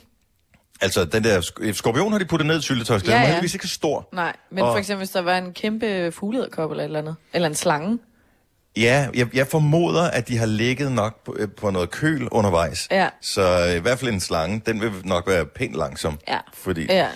[0.82, 3.14] Altså, den der sk- skorpion har de puttet ned i syltetøjsglas.
[3.14, 4.10] Ja, Ja, heldigvis ikke så stor.
[4.14, 7.16] Nej, men Og- for eksempel, hvis der var en kæmpe fuglederkop eller et eller andet.
[7.34, 8.00] Eller en slange.
[8.78, 12.88] Ja, jeg, jeg formoder, at de har ligget nok på, øh, på noget køl undervejs.
[12.92, 13.10] Ja.
[13.22, 16.20] Så øh, i hvert fald en slange, den vil nok være pænt langsom.
[16.28, 16.38] Ja.
[16.54, 17.08] Fordi, Ja.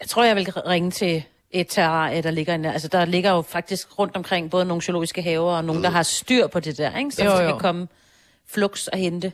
[0.00, 2.72] Jeg tror, jeg vil ringe til et terrarie, der ligger inde.
[2.72, 6.02] Altså, der ligger jo faktisk rundt omkring både nogle zoologiske haver og nogen, der har
[6.02, 7.10] styr på det der, ikke?
[7.10, 7.88] Så Jo, jo, kan komme
[8.54, 9.32] flux og hente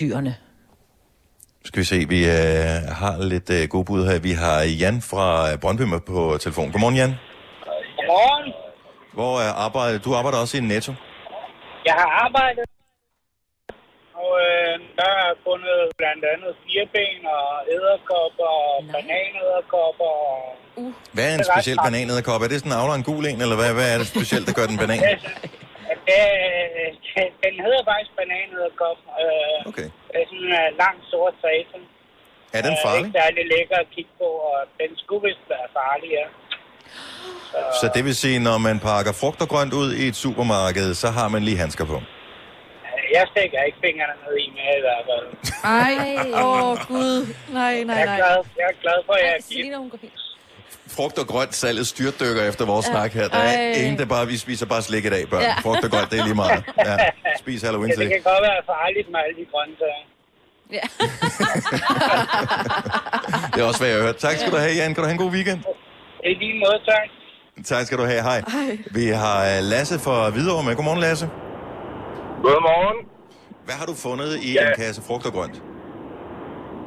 [0.00, 0.36] dyrene.
[1.64, 2.34] skal vi se, vi øh,
[3.00, 4.18] har lidt øh, gode bud her.
[4.18, 6.72] Vi har Jan fra øh, Brøndby med på telefon.
[6.72, 7.14] Godmorgen, Jan.
[7.96, 8.52] Godmorgen.
[9.14, 10.04] Hvor er arbejdet?
[10.04, 10.92] Du arbejder også i Netto.
[11.86, 12.64] Jeg har arbejdet,
[14.18, 20.12] og øh, der er fundet blandt andet fireben og æderkopper og bananæderkopper.
[20.32, 20.38] Og...
[21.14, 22.40] Hvad er en speciel bananæderkop?
[22.44, 24.54] Er det sådan en avler en gul en, eller hvad, hvad er det specielt, der
[24.58, 25.00] gør den banan?
[26.08, 28.98] Det- den hedder faktisk bananæderkop.
[29.22, 29.88] Øh, Okay.
[30.12, 31.80] Det er sådan en lang sort sæson.
[32.56, 33.06] Er den farlig?
[33.06, 36.26] Ikke særlig lækker at kigge på, og den skulle vist være farlig, ja.
[37.80, 41.08] Så det vil sige, når man pakker frugt og grønt ud i et supermarked, så
[41.18, 41.98] har man lige handsker på.
[43.16, 45.26] Jeg stikker ikke fingrene ned i med i hvert fald.
[45.64, 45.94] Ej,
[46.44, 47.16] åh oh, gud.
[47.60, 48.16] Nej, nej, Jeg er nej.
[48.16, 49.48] glad, jeg er glad for, at jeg er gift.
[49.48, 50.12] Selina, hun går helt...
[50.96, 52.92] Frugt og grønt salget styrtdykker efter vores ja.
[52.92, 53.28] snak her.
[53.28, 53.72] Der er Ej.
[53.80, 55.42] ingen, der bare, vi spiser bare slik i dag, børn.
[55.42, 55.48] Ja.
[55.48, 55.54] Ja.
[55.60, 56.64] Frugt og grønt, det er lige meget.
[56.86, 56.96] Ja.
[57.38, 60.04] Spis halloween Ja, det kan godt være farligt med alle de grøntsager.
[60.76, 60.84] Ja.
[63.54, 64.16] Det er også, hvad jeg har hørt.
[64.16, 64.94] Tak skal du have, Jan.
[64.94, 65.60] Kan du have en god weekend?
[66.24, 67.08] I lige måde, tak.
[67.64, 68.22] Tak skal du have.
[68.22, 68.42] Hej.
[68.90, 70.76] Vi har øh, Lasse fra Hvidovre med.
[70.76, 71.28] Godmorgen, Lasse.
[72.44, 72.98] Godmorgen.
[73.66, 74.64] Hvad har du fundet i Ja.
[74.68, 75.56] en kasse frugt og grønt?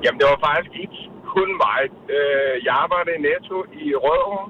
[0.03, 0.99] Jamen, det var faktisk ikke
[1.35, 1.81] kun mig.
[2.15, 4.45] Øh, Jeg arbejdede i Netto i Rødovre,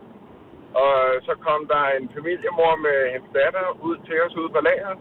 [0.83, 0.93] og
[1.27, 4.99] så kom der en familiemor med hendes datter ud til os ude på lageret.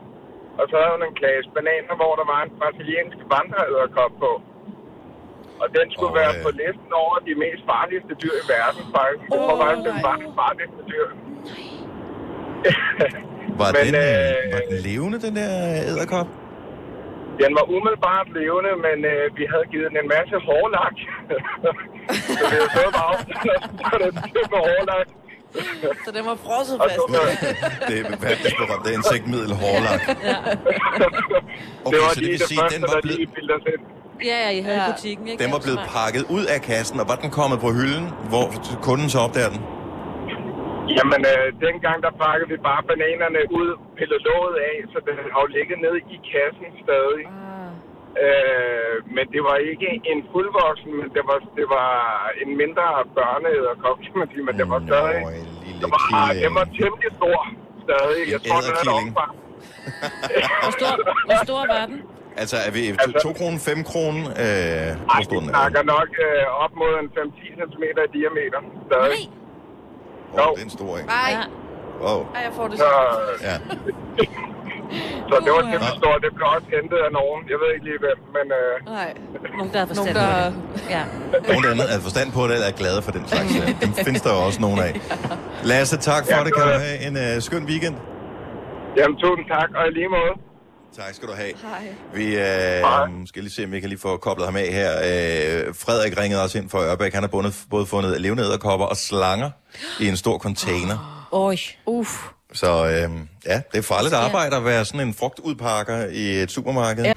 [0.60, 4.32] Og så havde hun en klasse bananer, hvor der var en brasiliansk vandreæderkop på.
[5.62, 8.82] Og den skulle Og, være øh, på listen over de mest farligste dyr i verden,
[8.96, 9.26] faktisk.
[9.32, 10.04] Det var Åh, faktisk den nej.
[10.06, 11.06] far- farligste dyr.
[13.58, 15.50] Var, Men, den, øh, øh, var den levende, den der
[15.90, 16.28] æderkop?
[17.42, 20.96] Den var umiddelbart levende, men øh, vi havde givet den en masse hårlak.
[22.36, 23.12] så vi havde stået bare
[23.94, 24.12] og den
[24.54, 25.06] med hårlak.
[26.04, 26.94] Så den var frosset fast.
[26.94, 27.02] så,
[27.88, 30.00] Det er verdens berømte insektmiddel hårlak.
[30.06, 30.16] det
[31.86, 33.30] Okay, var så det vil det sige, første, den var blevet.
[34.24, 34.84] Ja, ja, I havde Ja.
[34.86, 34.92] ja.
[34.92, 35.42] butikken, ikke?
[35.44, 38.44] den var Ja, blevet pakket ud af kassen, og var den kommet på hylden, hvor
[38.82, 39.60] kunden så opdager den?
[40.98, 45.40] Jamen, øh, dengang der pakkede vi bare bananerne ud, pillede låget af, så den har
[45.44, 47.24] jo ligget nede i kassen stadig.
[47.28, 48.24] Ah.
[48.24, 51.90] Øh, men det var ikke en fuldvoksen, men det var, det var
[52.42, 52.86] en mindre
[53.18, 55.20] børneæderkop, kan man sige, men det var stadig...
[55.24, 56.40] Nå, en lille Det var, killing.
[56.44, 57.38] det var temmelig stor
[57.84, 58.20] stadig.
[58.34, 59.32] Jeg tror, den havde et omfang.
[60.62, 60.92] Hvor stor,
[61.28, 61.98] hvor stor var den?
[62.42, 64.22] Altså, er vi Altså- 2 kroner, 5 kroner?
[64.44, 65.52] Øh, Ej, vi den er?
[65.54, 69.22] snakker nok øh, op mod en 5-10 cm i diameter stadig.
[69.28, 69.39] Nej.
[70.38, 71.06] Åh, oh, det er en stor en.
[71.08, 71.42] Ej, Ja.
[72.06, 72.20] Wow.
[72.34, 72.84] ej, jeg får det Så.
[73.48, 73.54] Ja.
[75.30, 75.70] så det var Uha.
[75.72, 76.18] temmelig stort.
[76.26, 77.40] Det blev også hentet af nogen.
[77.52, 79.10] Jeg ved ikke lige hvem, men øh, Nej.
[79.58, 80.90] Nogen, der har forstand Nogen, på det.
[80.96, 81.02] Ja.
[81.52, 83.50] Nogen der er forstand på det, eller er glade for den slags.
[83.58, 83.64] ja.
[83.84, 84.92] Dem findes der jo også nogen af.
[85.70, 86.52] Lasse, tak for Ja, det.
[86.56, 87.96] Kan du have en uh, skøn weekend?
[88.98, 90.32] jamen, tusind tak, og i lige måde.
[90.96, 91.52] Tak skal du have.
[91.62, 91.94] Hej.
[92.14, 94.92] Vi øh, skal lige se, om vi kan lige få koblet ham af her.
[94.98, 97.14] Øh, Frederik ringede også ind fra Ørbæk.
[97.14, 99.50] Han har bundet, både fundet levende æderkopper og slanger
[100.00, 101.26] i en stor container.
[101.32, 101.56] Oj.
[101.86, 102.10] Uff.
[102.52, 103.10] Så øh,
[103.46, 107.04] ja, det er farligt arbejde at være sådan en frugtudpakker i et supermarked.
[107.04, 107.12] Ja.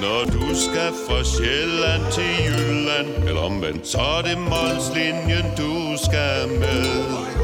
[0.00, 6.48] Når du skal fra Sjælland til Jylland Eller omvendt, så er det Molslinjen, du skal
[6.48, 7.41] med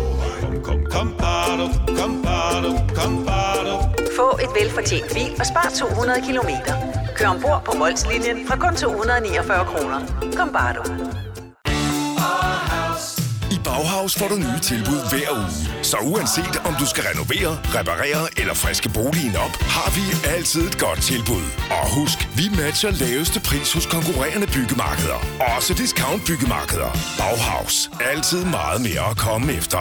[0.48, 3.74] Kom, kom, kom, bado, kom, bado, kom, bado.
[4.16, 6.74] Få et velfortjent bil og spar 200 kilometer.
[7.16, 10.00] Kør ombord på Molslinjen fra kun 249 kroner.
[10.37, 10.82] Kom bare du.
[13.50, 15.67] I Bauhaus får du nye tilbud hver uge.
[15.88, 20.79] Så uanset om du skal renovere, reparere eller friske boligen op, har vi altid et
[20.79, 21.44] godt tilbud.
[21.70, 25.18] Og husk, vi matcher laveste pris hos konkurrerende byggemarkeder.
[25.57, 26.90] Også discount byggemarkeder.
[27.18, 27.90] Bauhaus.
[28.12, 29.79] Altid meget mere at komme efter.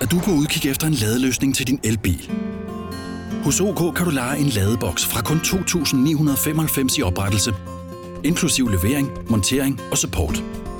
[0.00, 2.30] Er du på udkig efter en ladeløsning til din elbil?
[3.44, 7.54] Hos OK kan du lege en ladeboks fra kun 2.995 i oprettelse,
[8.24, 10.42] inklusiv levering, montering og support.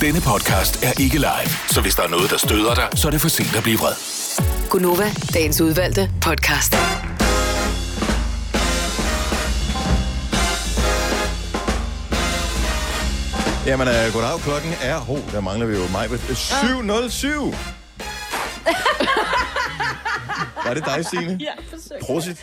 [0.00, 3.10] Denne podcast er ikke live, så hvis der er noget, der støder dig, så er
[3.10, 3.94] det for sent at blive vred.
[4.70, 6.74] Gunova, dagens udvalgte podcast.
[13.66, 14.40] Jamen, uh, goddag.
[14.40, 14.98] Klokken er...
[14.98, 16.06] Ho, der mangler vi jo mig.
[16.06, 17.56] 7.07.
[20.68, 21.38] Var det dig, Signe?
[21.40, 21.98] Ja, forsøg.
[22.02, 22.38] Prosit.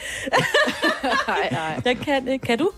[1.28, 1.82] Nej, nej.
[1.86, 2.40] Jeg kan.
[2.40, 2.72] Kan du?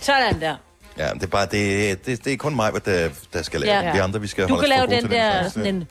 [0.00, 0.56] Sådan der.
[0.98, 1.46] Ja, det er bare...
[1.50, 3.92] Det, det, det er kun mig, der, der skal lave Ja.
[3.92, 5.84] Vi andre, vi skal Du holde kan lave den der, sådan en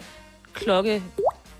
[0.53, 1.01] klokke...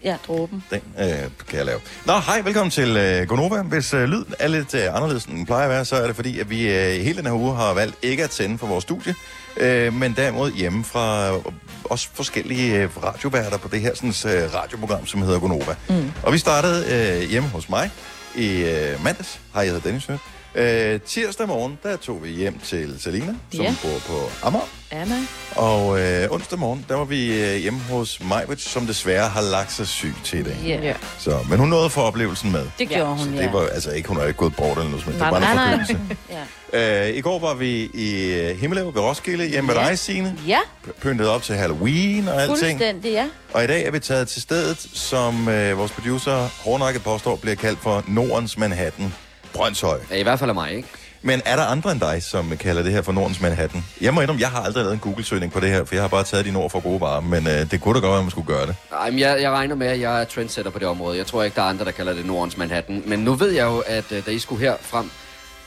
[0.03, 0.63] Ja, dråben.
[0.71, 1.08] Den øh,
[1.47, 1.79] kan jeg lave.
[2.06, 3.62] Nå, hej, velkommen til øh, Gonova.
[3.62, 6.15] Hvis øh, lyden er lidt øh, anderledes, end den plejer at være, så er det
[6.15, 8.84] fordi, at vi øh, hele den her uge har valgt ikke at sende for vores
[8.84, 9.15] studie,
[9.58, 11.41] øh, men derimod hjemme fra øh,
[11.84, 15.75] også forskellige øh, radioværter på det her sådan, øh, radioprogram, som hedder Gonova.
[15.89, 16.12] Mm.
[16.23, 16.86] Og vi startede
[17.23, 17.91] øh, hjemme hos mig
[18.36, 19.39] i øh, mandags.
[19.53, 20.19] Hej, jeg hedder Dennis Hørt.
[20.56, 23.76] Øh, tirsdag morgen, der tog vi hjem til Selina, som Ja.
[23.84, 24.66] bor på Amager.
[24.92, 25.16] Anna.
[25.56, 29.72] Og øh, onsdag morgen, der var vi øh, hjemme hos Majbert, som desværre har lagt
[29.74, 30.56] sig syg til i dag.
[30.66, 30.70] Ja.
[30.84, 30.96] Yeah.
[31.20, 32.66] Så, men hun nåede at få oplevelsen med.
[32.80, 33.42] Det gjorde hun, Så ja.
[33.44, 35.42] det var altså ikke, hun har ikke gået bort eller noget, men det var en
[35.42, 35.70] nej.
[35.70, 36.00] forkølelse.
[36.74, 37.10] ja.
[37.10, 39.89] Øh, I går var vi i øh, Himmelev ved Roskilde, hjemme med Ja.
[39.89, 40.38] dig, Signe.
[40.48, 40.60] Ja,
[41.02, 42.48] Pyntet op til Halloween og alting.
[42.58, 43.26] fuldstændig, ja.
[43.54, 47.56] Og i dag er vi taget til stedet, som øh, vores producer hårdnakket påstår, bliver
[47.56, 49.13] kaldt for Nordens Manhattan,
[49.54, 50.00] Brøndshøj.
[50.12, 50.88] Ja, i hvert fald af mig, ikke?
[51.26, 53.86] Men er der andre end dig, som kalder det her for Nordens Manhattan?
[54.02, 56.08] Jeg må indrømme, jeg har aldrig lavet en Google-søgning på det her, for jeg har
[56.08, 58.24] bare taget de ord for gode varer, men øh, det kunne da godt være, at
[58.24, 58.76] man skulle gøre det.
[58.92, 61.18] Nej, men jeg, jeg regner med, at jeg er trendsetter på det område.
[61.18, 63.04] Jeg tror ikke, der er andre, der kalder det Nordens Manhattan.
[63.06, 65.12] Men nu ved jeg jo, at øh, da I skulle her frem,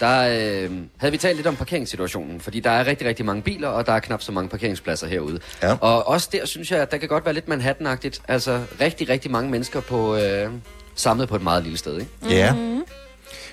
[0.00, 2.40] der øh, havde vi talt lidt om parkeringssituationen.
[2.40, 5.40] Fordi der er rigtig, rigtig mange biler, og der er knap så mange parkeringspladser herude.
[5.62, 5.76] Ja.
[5.80, 8.20] Og også der synes jeg, at der kan godt være lidt Manhattan-agtigt.
[8.28, 10.50] Altså rigtig, rigtig mange mennesker på, øh,
[10.94, 12.10] samlet på et meget lille sted, ikke?
[12.30, 12.54] Ja.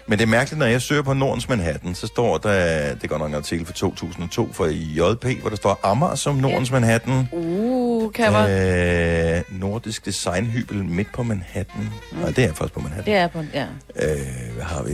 [0.08, 3.18] Men det er mærkeligt, når jeg søger på Nordens Manhattan, så står der, det går
[3.18, 7.28] nok en artikel fra 2002 fra JP, hvor der står Amager som Nordens Manhattan.
[7.32, 11.90] Uh, kan Øh, nordisk designhybel midt på Manhattan.
[12.12, 12.18] Mm.
[12.18, 13.14] Nej, det er faktisk på Manhattan.
[13.14, 13.66] Det er på, ja.
[13.96, 14.94] Øh, hvad har vi?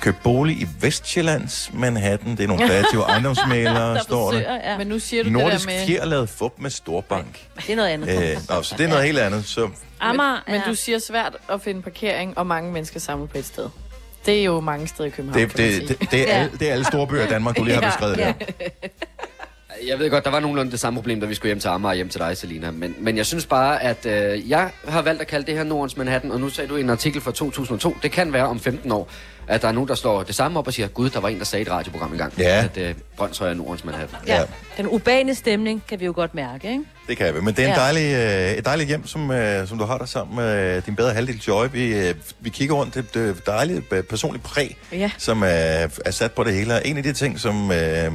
[0.00, 2.30] Købt bolig i Vestjyllands Manhattan.
[2.36, 4.38] Det er nogle kreative ejendomsmalere, Der står der.
[4.40, 4.78] ja.
[4.78, 5.86] Men nu siger du Nordisk det der med...
[5.86, 7.46] fjerlavet fup med storbank.
[7.56, 8.08] Det er noget andet.
[8.30, 9.44] Øh, nå, så det er noget helt andet.
[9.44, 9.68] Så
[10.00, 13.44] Amager Men, men du siger svært at finde parkering, og mange mennesker samlet på et
[13.44, 13.68] sted.
[14.26, 15.88] Det er jo mange steder i København, det, kan man det, sige.
[16.00, 17.88] det, det, er, alle, det er alle store bøger i Danmark, du lige har Ja,
[17.88, 18.32] beskrevet ja.
[18.38, 18.88] der.
[19.86, 21.90] Jeg ved godt, der var nogenlunde det samme problem, da vi skulle hjem til Amager
[21.90, 22.70] og hjem til dig, Selina.
[22.70, 25.96] Men, men jeg synes bare, at øh, jeg har valgt at kalde det her Nordens
[25.96, 28.92] Manhattan, og nu sagde du i en artikel fra 2002, det kan være om 15
[28.92, 29.10] år,
[29.46, 31.38] at der er nogen, der slår det samme op og siger, gud, der var en,
[31.38, 32.64] der sagde i et radioprogram engang, Ja.
[32.64, 34.18] at øh, Brøndshøj er Nordens Manhattan.
[34.26, 34.42] Ja.
[34.76, 36.84] Den urbane stemning kan vi jo godt mærke, ikke?
[37.08, 37.40] Det kan vi.
[37.40, 37.80] Men det er en Ja.
[37.80, 38.14] dejlig,
[38.52, 41.40] øh, et dejligt hjem, som, øh, som du har der sammen med din bedre halvdel
[41.48, 41.66] Joy.
[41.72, 42.94] Vi, øh, vi kigger rundt.
[42.94, 45.10] Det er et dejligt øh, personligt præg, Ja.
[45.18, 45.46] som er,
[46.04, 46.86] er sat på det hele.
[46.86, 48.12] En af de ting, som øh,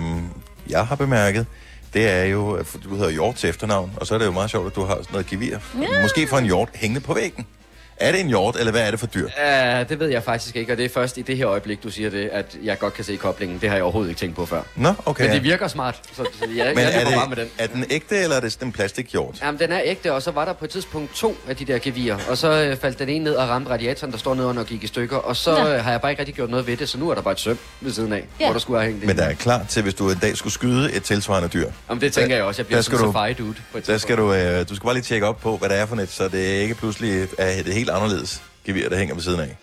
[0.69, 1.45] jeg har bemærket,
[1.93, 4.49] det er jo, at du hedder Hjort til efternavn, og så er det jo meget
[4.49, 5.57] sjovt, at du har sådan noget gevir.
[5.81, 6.01] Ja.
[6.01, 7.45] Måske for en hjort hængende på væggen.
[8.03, 9.25] Er det en hjort, eller hvad er det for dyr?
[9.25, 11.89] Uh, det ved jeg faktisk ikke, og det er først i det her øjeblik, du
[11.89, 13.59] siger det, at jeg godt kan se koblingen.
[13.61, 14.61] Det har jeg overhovedet ikke tænkt på før.
[14.75, 15.23] Nå, okay.
[15.25, 17.45] Men det virker smart, så, jeg, Men jeg er, løber bare med den.
[17.45, 19.35] det, er den ægte, eller er det sådan en plastikhjort?
[19.43, 21.79] Jamen, den er ægte, og så var der på et tidspunkt to af de der
[21.79, 24.61] gevier, og så øh, faldt den ene ned og ramte radiatoren, der står nede under
[24.61, 25.69] og gik i stykker, og så Nå.
[25.69, 27.31] øh, har jeg bare ikke rigtig gjort noget ved det, så nu er der bare
[27.31, 28.23] et søm ved siden af, Ja.
[28.39, 28.45] ja.
[28.45, 29.07] hvor der skulle have hængt det.
[29.07, 31.69] Men der er klar til, hvis du en dag skulle skyde et tilsvarende dyr.
[31.89, 32.61] Jamen, det tænker jeg også.
[32.61, 34.75] Jeg bliver Der sådan en du- safari dude på et Der skal du, øh, du
[34.75, 37.27] skal bare lige tjekke op på, hvad det er for net, så det ikke pludselig
[37.37, 39.57] er det helt anderledes gevir, der hænger ved siden af.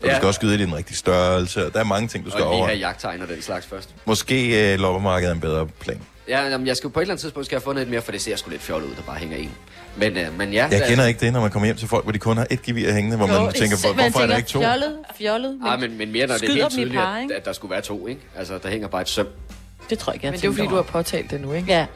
[0.00, 0.10] Og ja.
[0.12, 2.42] du skal også skyde i den rigtige størrelse, og der er mange ting, du skal
[2.44, 2.66] og lige over.
[2.66, 3.88] have jagttegn og den slags først.
[4.04, 6.00] Måske øh, loppemarkedet er en bedre plan.
[6.28, 7.88] Ja, jamen, jeg skal jo på et eller andet tidspunkt skal jeg have fundet et
[7.88, 9.50] mere, for det ser sgu lidt fjollet ud, der bare hænger en.
[9.96, 12.12] Men, øh, men ja, Jeg kender ikke det, når man kommer hjem til folk, hvor
[12.12, 14.60] de kun har et gevir hængende, hvor man tænker, hvor, hvorfor er der ikke to?
[14.60, 15.58] Fjollet, fjollet.
[15.66, 17.80] Ah, men, men mere når det er helt tydeligt, par, at, at der skulle være
[17.80, 18.20] to, ikke?
[18.36, 19.26] Altså, der hænger bare et søm.
[19.90, 21.02] Det tror jeg ikke, jeg Men det er jo fordi, tænker du har over.
[21.02, 21.72] påtalt det nu, ikke?
[21.72, 21.86] Ja.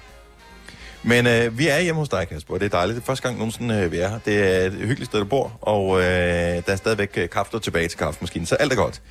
[1.07, 2.97] Men øh, vi er hjemme hos dig, Kasper, og det er dejligt.
[2.97, 4.19] Det er første gang nogensinde, øh, vi er her.
[4.25, 7.89] Det er et hyggeligt sted, du bor, og øh, der er stadigvæk øh, kaffe tilbage
[7.89, 9.03] til kaffemaskinen, så alt er godt.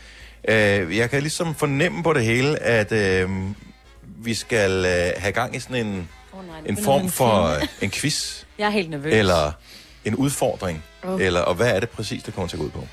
[0.48, 3.30] Øh, jeg kan ligesom fornemme på det hele, at øh,
[4.18, 7.92] vi skal øh, have gang i sådan en, Oh, nej, en form for øh, en
[7.92, 9.14] quiz, Jeg er helt nervøs.
[9.14, 9.52] eller
[10.06, 11.22] en udfordring, Åh.
[11.22, 12.88] eller, og hvad er det præcis, det kommer til at gå ud på?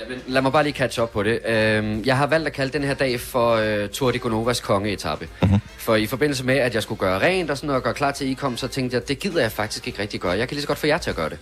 [0.00, 1.40] Jamen, lad mig bare lige catch op på det.
[1.46, 5.28] Øhm, jeg har valgt at kalde den her dag for øh, Tour de Gonovas kongeetappe.
[5.42, 5.58] Mm-hmm.
[5.78, 8.10] For i forbindelse med, at jeg skulle gøre rent og sådan noget, og gøre klar
[8.10, 10.32] til I kom, så tænkte jeg, det gider jeg faktisk ikke rigtig gøre.
[10.38, 11.38] Jeg kan lige så godt få jer til at gøre det.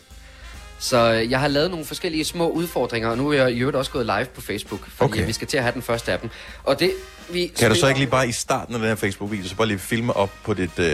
[0.79, 3.77] Så øh, jeg har lavet nogle forskellige små udfordringer, og nu er jeg i øvrigt
[3.77, 5.27] også gået live på Facebook, fordi Okay.
[5.27, 6.31] vi skal til at have den første af dem.
[6.64, 6.92] Og det,
[7.33, 9.66] vi Kan du så ikke lige bare i starten af den her Facebook-video, så bare
[9.69, 10.87] lige filme op på dit, øh,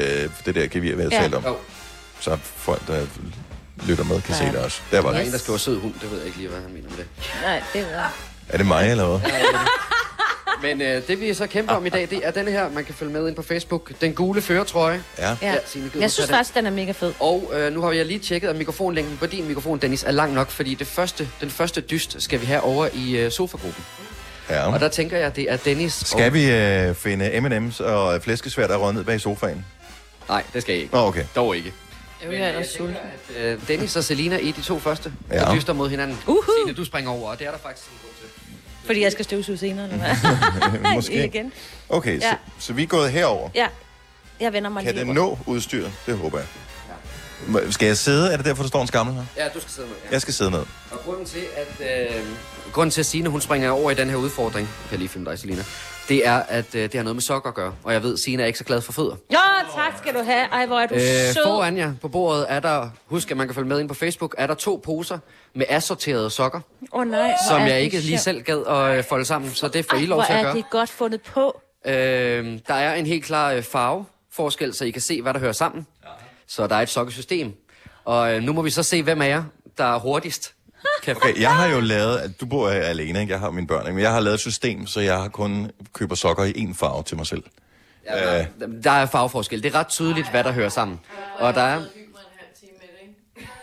[0.47, 1.21] det der gevir, vi har Ja.
[1.21, 1.45] talt om?
[1.47, 1.57] Jo.
[2.21, 3.07] Så folk, der
[3.87, 4.81] lytter med, kan se det også.
[4.91, 5.27] Der var Der er det.
[5.27, 7.07] en, der skriver sød hund, det ved jeg ikke lige, hvad han mener med det.
[7.43, 8.15] Nej, det var...
[8.49, 9.31] Er det mig, eller hvad?
[10.63, 12.95] Men øh, det vi så kæmper om i dag, det er denne her, man kan
[12.95, 13.91] følge med ind på Facebook.
[14.01, 15.03] Den gule føretrøje.
[15.19, 15.37] Ja.
[15.43, 15.55] Ja.
[15.67, 16.37] Signe, Jeg synes den?
[16.37, 17.13] faktisk, den er mega fed.
[17.21, 20.33] Og øh, nu har jeg lige tjekket, at mikrofonlængden på din mikrofon, Dennis, er lang
[20.33, 23.85] nok, fordi det første, den første dyst skal vi have over i øh, sofagruppen.
[24.51, 24.73] Ja.
[24.73, 25.93] Og der tænker jeg, at det er Dennis.
[25.93, 26.35] Skal og...
[26.35, 29.65] vi øh, finde M&M's og flæskesvær, der er ned bag sofaen?
[30.29, 30.95] Nej, det skal jeg ikke.
[30.95, 31.25] Nå, okay.
[31.37, 31.73] Dog ikke.
[32.23, 32.97] Jeg er ellers sulten.
[33.37, 35.35] Øh, Dennis og Selina i de to første, Ja.
[35.37, 35.41] ja.
[35.45, 36.19] der dyster mod hinanden.
[36.27, 36.43] Uhu.
[36.67, 38.57] Signe, du springer over, og det er der faktisk en grund til.
[38.87, 39.99] Fordi jeg skal støvsuge senere, eller
[40.79, 40.93] hvad?
[40.95, 41.25] Måske.
[41.35, 41.53] Igen.
[41.89, 42.35] Okay, så, Ja.
[42.59, 43.49] så vi er gået herover.
[43.55, 43.67] Ja.
[44.41, 45.93] Jeg vender mig Kan lige det nå udstyret?
[46.07, 46.47] Det håber jeg.
[47.47, 48.33] Må- Skal jeg sidde?
[48.33, 49.25] Er det derfor, der står en skammel her?
[49.37, 49.97] Ja, du skal sidde med.
[50.05, 50.13] Ja.
[50.13, 50.61] Jeg skal sidde ned.
[50.91, 52.21] Og grunden til, at, øh,
[52.73, 55.31] grunden til, at Signe, hun springer over i den her udfordring, kan jeg lige filme
[55.31, 55.65] dig, Selina,
[56.09, 57.75] det er, at øh, det har noget med sokker at gøre.
[57.85, 59.17] Og jeg ved, Signe er ikke så glad for fødder.
[59.31, 59.37] Ja,
[59.75, 60.45] tak skal du have.
[60.53, 61.45] Ej, hvor er du Øh, sød.
[61.47, 64.35] foran jer på bordet er der, husk at man kan følge med ind på Facebook,
[64.39, 65.19] er der to poser
[65.55, 66.61] med assorterede sokker,
[66.93, 69.51] Åh oh, nej, hvor som er jeg ikke lige selv gad at øh, folde sammen,
[69.51, 70.55] så det får I Ej, lov hvor til at er gøre.
[70.57, 71.61] det godt fundet på.
[71.87, 71.93] Øh,
[72.69, 75.87] der er en helt klar øh, farveforskel, så I kan se, hvad der hører sammen.
[76.47, 77.53] Så der er et sokkesystem.
[78.05, 79.45] Og øh, nu må vi så se, hvem af jer,
[79.79, 80.55] der er hurtigst.
[81.17, 83.33] Okay, jeg har jo lavet, at du bor øh, alene, ikke?
[83.33, 83.93] Jeg har mine børn, ikke?
[83.93, 87.03] men jeg har lavet et system, så jeg har kun køber sokker i én farve
[87.03, 87.43] til mig selv.
[88.07, 88.47] Ja, Øh,
[88.85, 89.63] der er farveforskel.
[89.63, 91.01] Det er ret tydeligt, hvad der hører sammen.
[91.39, 91.81] Og der er...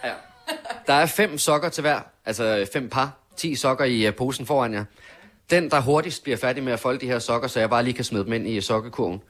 [0.03, 0.11] Ja.
[0.87, 4.73] Der er fem sokker til hver, altså fem par, 10 sokker i uh, posen foran
[4.73, 4.83] jer.
[5.49, 7.93] Den, der hurtigst bliver færdig med at folde de her sokker, så jeg bare lige
[7.93, 9.21] kan smide dem ind i sokkekurven,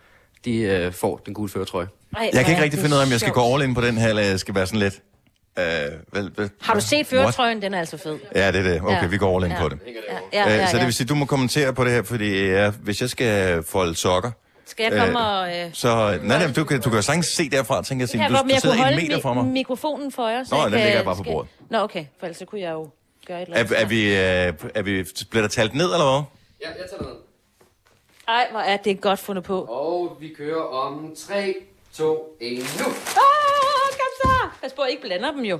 [0.45, 1.87] de uh, får den gule føretrøje.
[2.17, 3.81] Ej, jeg kan ikke rigtig finde ud af, om jeg skal gå all in på
[3.81, 5.01] den her, eller jeg skal være sådan lidt...
[5.59, 5.65] Øh,
[6.13, 7.07] vel, vel, Har du set what?
[7.07, 7.61] føretrøjen?
[7.61, 8.17] Den er altså fed.
[8.35, 8.81] Ja, det er det.
[8.81, 9.07] Okay, Ja.
[9.07, 9.61] vi går all in Ja.
[9.61, 9.79] på det.
[10.33, 12.45] Ja, ja, ja, Øh, Så det vil sige, du må kommentere på det her, fordi
[12.45, 14.31] ja, hvis jeg skal folde sokker...
[14.65, 15.57] Skal jeg komme øh, og...
[15.65, 18.29] Øh, Så, nej, nej, du kan, du kan jo sagtens se derfra, tænker jeg, jeg
[18.29, 19.43] du, du jeg sidder en meter fra mig.
[19.43, 20.43] mi- mikrofonen for jer.
[20.43, 21.49] Så Nå, jeg den ligger bare på skal- bordet.
[21.69, 22.05] Nå, okay.
[22.19, 22.89] For ellers så kunne jeg jo
[23.27, 23.81] gøre et eller Er, andet.
[23.81, 26.23] er, vi, øh, er vi, bliver der talt ned, eller hvad?
[26.69, 27.11] Ja, jeg tager ned.
[28.27, 29.61] Ej, hvor er det godt fundet på.
[29.63, 31.55] Og vi kører om 3,
[31.93, 32.85] 2, 1, nu!
[32.85, 32.93] Åh,
[34.21, 34.49] så!
[34.61, 35.59] Pas på, at I ikke blander dem jo.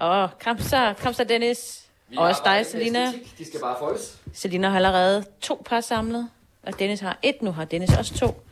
[0.00, 1.82] Åh, kom så, kom så, Dennis.
[2.08, 3.12] Vi Og også dig, Selina.
[3.38, 4.16] De skal bare foldes.
[4.34, 6.30] Selina har allerede to par samlet,
[6.62, 8.42] og Dennis har et, nu har Dennis også to.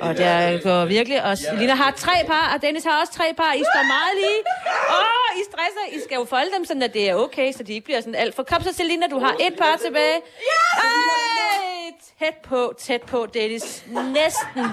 [0.00, 3.52] Og der går virkelig, og Selina har tre par, og Dennis har også tre par.
[3.52, 4.40] I står meget lige.
[4.90, 5.98] Åh, oh, I stresser.
[5.98, 8.14] I skal jo folde dem, sådan at det er okay, så de ikke bliver sådan
[8.14, 8.42] alt for...
[8.42, 10.16] Kom så, Selina, du har et par tilbage.
[10.74, 13.84] Ej, tæt på, tæt på, Dennis.
[13.88, 14.66] Næsten.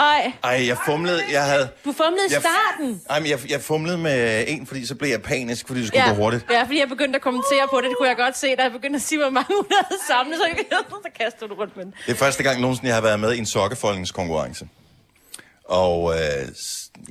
[0.00, 1.68] Ej, Ej, jeg fumlede, jeg havde...
[1.84, 3.02] du fumlede i Jeg- starten.
[3.10, 6.04] Ej, men jeg, jeg fumlede med en, fordi så blev jeg panisk, fordi det skulle
[6.08, 6.44] gå hurtigt.
[6.50, 7.84] ja, fordi jeg begyndte at kommentere på det.
[7.84, 10.36] Det kunne jeg godt se, da jeg begyndte at sige, hvor mange hun havde samlet.
[10.36, 10.44] Så,
[11.04, 11.94] så kastede du rundt med den.
[12.06, 14.68] Det er første gang nogensinde, jeg har været med i en sokkefoldningskonkurrence.
[15.64, 16.18] Og øh,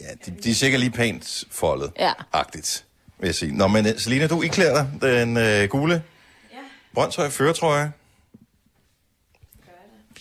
[0.01, 1.91] ja, de, de er sikkert lige pænt foldet.
[1.99, 2.11] Ja.
[2.33, 2.85] Agtigt,
[3.19, 3.57] vil jeg sige.
[3.57, 6.03] Nå, men øh, Selina, du iklæder dig den øh, gule
[6.53, 6.57] ja.
[6.93, 7.91] Brøndshøj føretrøje.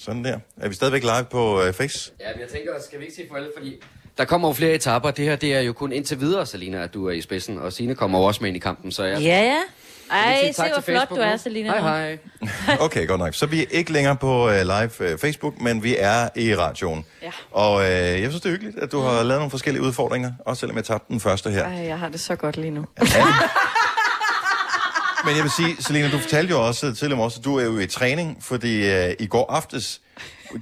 [0.09, 0.39] Sådan der.
[0.57, 2.13] Er vi stadigvæk live på øh, Face?
[2.21, 3.83] Ja, men jeg tænker, skal vi ikke sige farvel, fordi
[4.19, 5.11] der kommer jo flere etaper.
[5.11, 7.73] Det her, det er jo kun indtil videre, Selina, at du er i spidsen, og
[7.73, 9.21] Signe kommer jo også med ind i kampen, så jeg...
[9.21, 9.61] Ja, ja.
[10.11, 11.37] Vi Ej, se tak hvor flot Facebook du er?
[11.37, 11.81] Selina.
[11.81, 12.79] Hej, hej.
[12.87, 13.35] Okay, godt nok.
[13.35, 17.05] Så vi er ikke længere på øh, live øh, Facebook, men vi er i radioen.
[17.23, 17.31] Ja.
[17.51, 20.61] Og øh, jeg synes, det er hyggeligt, at du har lavet nogle forskellige udfordringer, også
[20.61, 21.65] selvom jeg tabte den første her.
[21.65, 22.85] Ej, jeg har det så godt lige nu.
[25.25, 27.79] Men jeg vil sige, Selina, du fortalte jo også tidligere også, at du er jo
[27.79, 30.01] i træning, fordi øh, i går aftes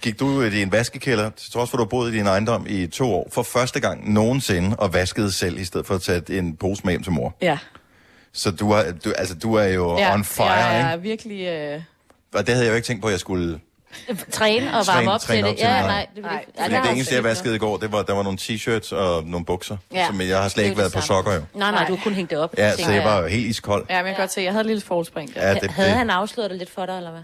[0.02, 2.66] gik du i din vaskekælder, til trods for, at du har boet i din ejendom
[2.68, 6.38] i to år, for første gang nogensinde og vaskede selv, i stedet for at tage
[6.38, 7.36] en pose med hjem til mor.
[7.42, 7.58] Ja.
[8.32, 10.90] Så du er, du, altså, du er jo ja on fire, jeg ikke?
[10.90, 11.46] er virkelig...
[11.46, 11.82] Øh...
[12.34, 13.60] Og det havde jeg jo ikke tænkt på, at jeg skulle...
[14.30, 15.58] Træne og varme Træne- op træne til op det.
[15.58, 15.86] til det, Ja, nej.
[15.88, 16.06] nej.
[16.14, 18.38] Det, Nej, ja, det har eneste, jeg vaskede i går, det var, der var nogle
[18.40, 20.06] t-shirts og nogle bukser, Ja.
[20.06, 21.40] som jeg har slet Det ikke været det på sokker jo.
[21.54, 22.54] Nej, nej, du kunne hænge det op.
[22.58, 23.86] Ja, så jeg var helt iskold.
[23.90, 25.32] Ja, men jeg kan godt se, jeg havde et lille forspring.
[25.36, 27.20] Ja, det, Havde det, han afsløret det lidt for dig, eller hvad?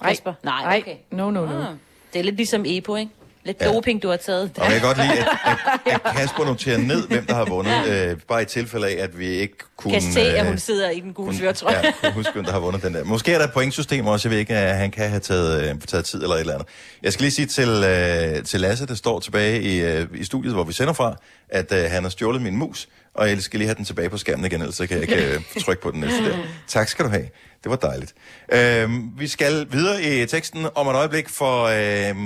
[0.00, 0.10] Nej.
[0.10, 0.32] Kasper?
[0.42, 0.94] Nej, okay.
[1.10, 1.60] No, no, no.
[1.60, 1.66] Ah,
[2.12, 3.10] det er lidt ligesom EPO, ikke?
[3.44, 3.66] Lidt Ja.
[3.68, 4.50] doping, du har taget.
[4.56, 5.26] Og jeg kan godt lide, at,
[5.86, 7.86] at, at Kasper noterer ned, hvem der har vundet.
[7.88, 9.92] Øh, bare i tilfælde af, at vi ikke kunne...
[9.92, 11.76] Kan se, at øh, hun sidder i den gule førtrøje.
[11.84, 13.04] Ja, kunne huske, hvem der har vundet den der.
[13.04, 15.80] Måske er der et pointsystem også, jeg ved ikke, at han kan have taget, øh,
[15.80, 16.68] taget tid eller et eller andet.
[17.02, 20.54] Jeg skal lige sige til, øh, til Lasse, der står tilbage i, øh, i studiet,
[20.54, 21.16] hvor vi sender fra,
[21.48, 24.18] at øh, han har stjålet min mus, og jeg skal lige have den tilbage på
[24.18, 26.36] skærmen igen, ellers så kan jeg ikke øh, trykke på den næste der.
[26.68, 27.28] Tak skal du have.
[27.64, 28.14] Det var dejligt.
[28.52, 32.16] Øh, vi skal videre i teksten om et øjeblik, for øh,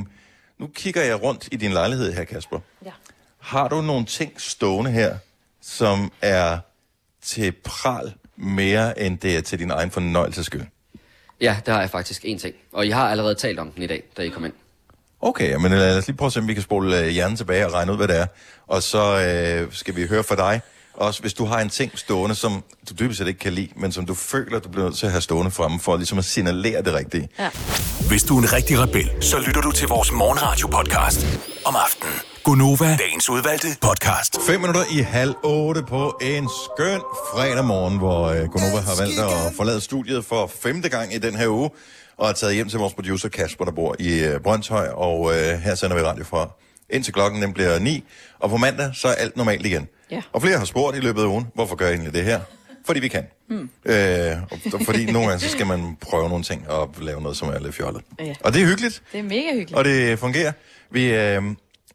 [0.58, 2.60] nu kigger jeg rundt i din lejlighed her, Kasper.
[2.84, 2.90] Ja.
[3.38, 5.16] Har du nogle ting stående her,
[5.60, 6.58] som er
[7.22, 10.62] til pral mere, end det er til din egen fornøjelses skyld?
[11.40, 12.54] Ja, det har jeg faktisk en ting.
[12.72, 14.52] Og I har allerede talt om den i dag, da I kom ind.
[15.20, 17.66] Okay, men lad os lige prøve at se, om vi kan spole øh, hjernen tilbage
[17.66, 18.26] og regne ud, hvad det er.
[18.66, 20.60] Og så øh, skal vi høre fra dig,
[20.98, 23.92] også hvis du har en ting stående, som du dybest set ikke kan lide, men
[23.92, 26.82] som du føler, du bliver nødt til at have stående fremme, for ligesom at signalere
[26.82, 27.28] det rigtige.
[27.38, 27.50] Ja.
[28.08, 31.26] Hvis du er en rigtig rebel, så lytter du til vores morgenradio-podcast
[31.64, 32.14] om aftenen.
[32.44, 34.38] Gunova, dagens udvalgte podcast.
[34.46, 37.00] 5 minutter i halv otte på en skøn
[37.32, 41.36] fredag morgen, hvor øh, Gunova har valgt at forlade studiet for femte gang i den
[41.36, 41.70] her uge,
[42.16, 45.58] og er taget hjem til vores producer Kasper, der bor i øh, Brøndshøj, og øh,
[45.58, 46.48] her sender vi radio fra
[46.90, 48.04] indtil klokken den bliver 9,
[48.38, 49.88] og på mandag så er alt normalt igen.
[50.10, 50.22] Ja.
[50.32, 52.40] Og flere har spurgt i løbet af ugen, hvorfor gør jeg egentlig det her?
[52.86, 53.24] Fordi vi kan.
[53.48, 53.70] Mm.
[53.84, 54.36] Øh,
[54.72, 57.58] og, fordi nogle gange så skal man prøve nogle ting og lave noget, som er
[57.58, 58.02] lidt fjollet.
[58.18, 58.34] Ja.
[58.40, 59.02] Og det er hyggeligt.
[59.12, 59.74] Det er mega hyggeligt.
[59.74, 60.52] Og det fungerer.
[60.90, 61.42] Vi øh,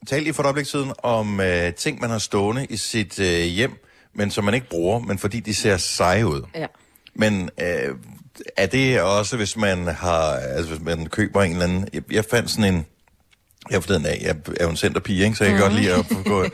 [0.08, 3.44] talte lige for et øjeblik siden om øh, ting, man har stående i sit øh,
[3.44, 3.72] hjem,
[4.16, 6.42] men som man ikke bruger, men fordi de ser seje ud.
[6.56, 6.66] Ja.
[7.16, 7.96] Men øh,
[8.58, 12.26] er det også, hvis man har, altså hvis man køber en eller anden, jeg, jeg
[12.26, 12.86] fandt sådan en,
[13.78, 15.36] jeg forleden af, jeg er jo en centerpige, ikke?
[15.36, 16.46] så jeg kan godt lide at gå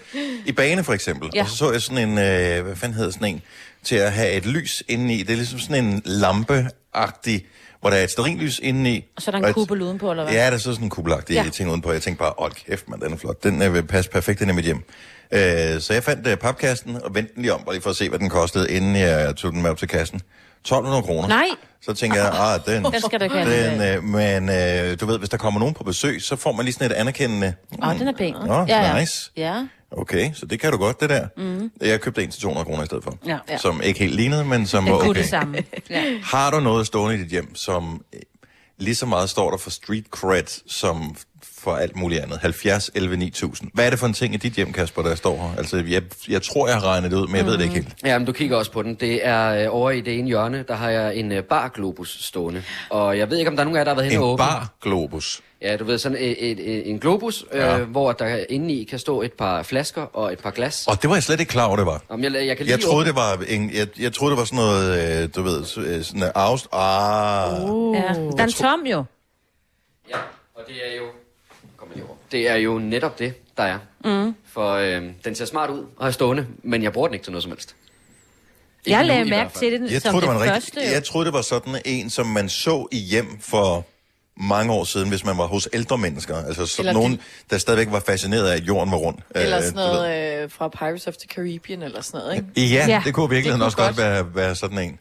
[0.45, 1.29] i bane for eksempel.
[1.35, 1.43] Ja.
[1.43, 3.41] Og så så jeg sådan en, øh, hvad fanden hedder sådan en,
[3.83, 5.17] til at have et lys indeni.
[5.17, 7.45] Det er ligesom sådan en lampeagtig,
[7.81, 9.05] hvor der er et stearinlys indeni.
[9.15, 10.33] Og så er der en kuppel udenpå, eller hvad?
[10.33, 11.49] Ja, der er så sådan en kubelagtig Ja.
[11.53, 11.91] ting udenpå.
[11.91, 13.43] Jeg tænkte bare, hold kæft, man, den er flot.
[13.43, 14.77] Den øh, vil passe perfekt ind i mit hjem.
[15.31, 17.95] Øh, så jeg fandt øh, papkassen og vendte den lige om, bare lige for at
[17.95, 20.21] se, hvad den kostede, inden jeg tog den med op til kassen.
[20.61, 21.27] 1200 kroner.
[21.27, 21.47] Nej.
[21.81, 25.29] Så tænker jeg, ah, den, Den skal du den øh, Men øh, du ved, hvis
[25.29, 27.53] der kommer nogen på besøg, så får man lige sådan et anerkendende...
[27.83, 28.35] Åh, den er pæn.
[28.45, 29.31] Nå, ja, nice.
[29.37, 29.67] Ja.
[29.91, 31.27] Okay, så det kan du godt, det der.
[31.37, 31.71] Mm.
[31.81, 33.17] Jeg købte en til 200 kroner i stedet for.
[33.25, 33.37] Ja.
[33.49, 33.57] ja.
[33.57, 35.19] Som ikke helt lignede, men som Den var okay.
[35.19, 35.63] det samme.
[35.89, 36.03] Ja.
[36.23, 38.19] Har du noget stående i dit hjem, som øh,
[38.77, 41.15] lige så meget står der for street cred, som
[41.59, 42.37] for alt muligt andet?
[42.41, 43.69] 70, 11, 9000.
[43.73, 45.57] Hvad er det for en ting i dit hjem, Kasper, der står her?
[45.57, 47.87] Altså, jeg, jeg tror, jeg har regnet det ud, men jeg ved det ikke helt.
[48.05, 48.95] Ja, men du kigger også på den.
[48.95, 52.63] Det er øh, over i det ene hjørne, der har jeg en øh, barglobus stående.
[52.89, 54.23] Og jeg ved ikke, om der er nogen af jer, der har været hen En
[54.23, 54.37] og åbne.
[54.45, 55.41] bar-globus.
[55.61, 57.65] Ja, du ved, sådan et, et, et, en globus, ja.
[57.65, 57.79] Ja.
[57.79, 60.87] øh, hvor der indeni kan stå et par flasker og et par glas.
[60.87, 62.01] Og det var jeg slet ikke klar over, det var.
[62.09, 64.39] Om jeg, jeg kan lige Jeg troede, åbne- det var, en, jeg, jeg troede, det
[64.39, 66.67] var sådan noget, øh, du ved, øh, sådan en afst...
[66.73, 67.63] Ah.
[67.71, 67.95] Uh.
[67.95, 68.01] Ja.
[68.01, 69.03] Der er en tom jo.
[70.09, 70.17] Ja,
[70.55, 71.03] og det er jo...
[72.31, 73.79] Det er jo netop det, der er.
[74.05, 74.35] Mm.
[74.53, 77.31] For øh, den ser smart ud og er stående, men jeg bruger den ikke til
[77.31, 77.75] noget som helst.
[78.85, 80.77] Ikke Jeg lagde mærke til det Jeg som troede, det det var første.
[80.79, 83.85] rigtig, jeg troede, det var sådan en, som man så i hjem for
[84.41, 86.35] mange år siden, hvis man var hos ældre mennesker.
[86.45, 87.19] Altså sådan Eller nogen, de-
[87.49, 89.17] der stadigvæk var fascineret af, at jorden var rund.
[89.35, 92.75] Eller Øh, sådan noget øh, fra Pirates of the Caribbean eller sådan noget, ikke?
[92.75, 94.99] Ja, ja, det kunne virkelig kunne også godt være, være sådan en.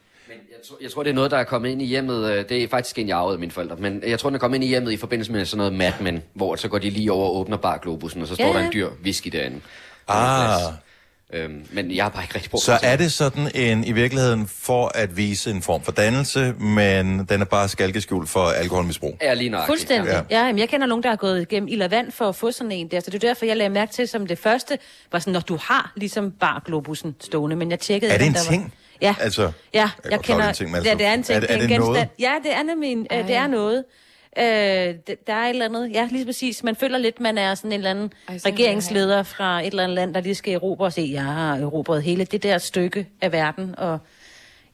[0.58, 2.30] Jeg tror, jeg tror, det er noget, der er kommet ind i hjemmet.
[2.32, 3.76] øh, Det er faktisk en, jeg arvede af mine forældre.
[3.76, 5.92] Men jeg tror, den er kommet ind i hjemmet i forbindelse med sådan noget Mad
[6.00, 8.58] Men, hvor så går de lige over og åbner barglobusen, og så står Ja, der
[8.66, 9.60] en dyr whisky derinde.
[10.08, 10.60] Ah.
[11.32, 14.46] Øhm, men jeg har bare ikke rigtig brugt Så er det sådan en, i virkeligheden,
[14.48, 19.18] for at vise en form for dannelse, men den er bare skalkeskjult for alkoholmisbrug.
[19.22, 19.68] Ja, lige nøjagtigt.
[19.78, 20.10] Fuldstændig.
[20.10, 20.38] Ja.
[20.40, 22.50] Ja, jamen, jeg kender nogen, der har gået igennem ild og vand for at få
[22.52, 23.00] sådan en der.
[23.00, 24.78] Så det er derfor, jeg lagde mærke til, som det første,
[25.12, 27.56] var sådan, når du har ligesom barglobusen stående.
[27.56, 28.74] Men jeg tjekkede, Er det en der var- ting?
[29.02, 29.14] Ja.
[29.20, 30.36] Altså, Ja, jeg jeg, er kender...
[30.36, 31.36] det er en ting, men ja, altså, det er en ting.
[31.36, 31.86] er det- er en det noget?
[31.96, 32.08] genstand.
[32.18, 33.84] Ja, det er nemlig en, øh, det er noget.
[34.38, 34.44] Øh,
[35.26, 36.64] der er et eller andet, ja, lige præcis.
[36.64, 39.94] Man føler lidt, man er sådan en eller anden Ej, regeringsleder fra et eller andet
[39.94, 43.32] land, der lige skal erobre og se, jeg har erobret hele det der stykke af
[43.32, 43.98] verden, og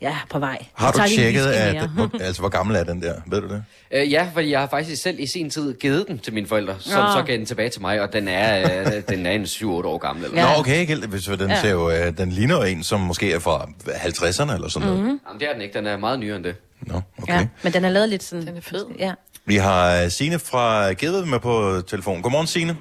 [0.00, 0.58] ja, på vej.
[0.74, 3.14] Har Jeg du tjekket, at, hvor, altså, hvor gammel er den der?
[3.26, 3.64] Ved du det?
[3.92, 6.74] Øh, ja, fordi jeg har faktisk selv i sin tid givet den til mine forældre,
[6.80, 9.64] som så gav den tilbage til mig, og den er, øh, den er en 7-8
[9.64, 10.24] år gammel.
[10.24, 10.52] Eller Ja.
[10.54, 10.96] Nå, okay, ikke.
[10.96, 11.60] Hvis den, Ja.
[11.60, 15.02] ser jo, øh, den ligner jo en, som måske er fra 50'erne eller sådan noget.
[15.04, 15.20] Mhm.
[15.28, 15.78] Jamen, det er den ikke.
[15.78, 16.56] Den er meget nyere end det.
[16.86, 17.32] Nå, okay.
[17.34, 18.46] Ja, men den er lavet lidt sådan...
[18.46, 18.84] Den er fed.
[18.98, 19.12] Ja.
[19.46, 22.22] Vi har øh, Signe fra Gedved med på telefon.
[22.22, 22.76] Godmorgen, Signe.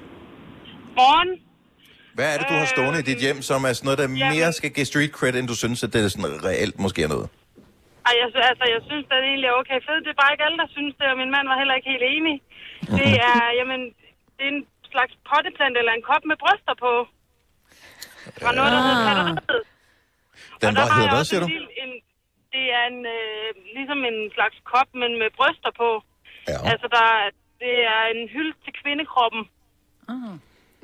[0.96, 1.28] Morgen.
[2.16, 4.32] Hvad er det, du har stående i dit hjem, som er sådan noget, der Jamen-
[4.34, 7.10] mere skal give street cred, end du synes, at det er sådan reelt måske er
[7.16, 7.28] noget?
[8.08, 10.02] Ej, jeg, altså, jeg synes, at det egentlig er okay fedt.
[10.06, 12.06] Det er bare ikke alle, der synes det, og min mand var heller ikke helt
[12.16, 12.36] enig.
[13.00, 13.80] Det er, jamen,
[14.36, 14.62] det er en
[14.92, 16.92] slags potteplante eller en kop med bryster på.
[18.42, 19.08] Fra noget, der hedder Ah.
[19.08, 19.38] katteriet.
[20.62, 21.48] Den Og der var, hedder hvad, også siger du?
[21.84, 21.92] en,
[22.54, 25.88] det er en, øh, ligesom en slags kop, men med bryster på.
[26.52, 26.58] Ja.
[26.72, 27.34] Altså, der, er-
[27.64, 29.42] det er en hylde til kvindekroppen.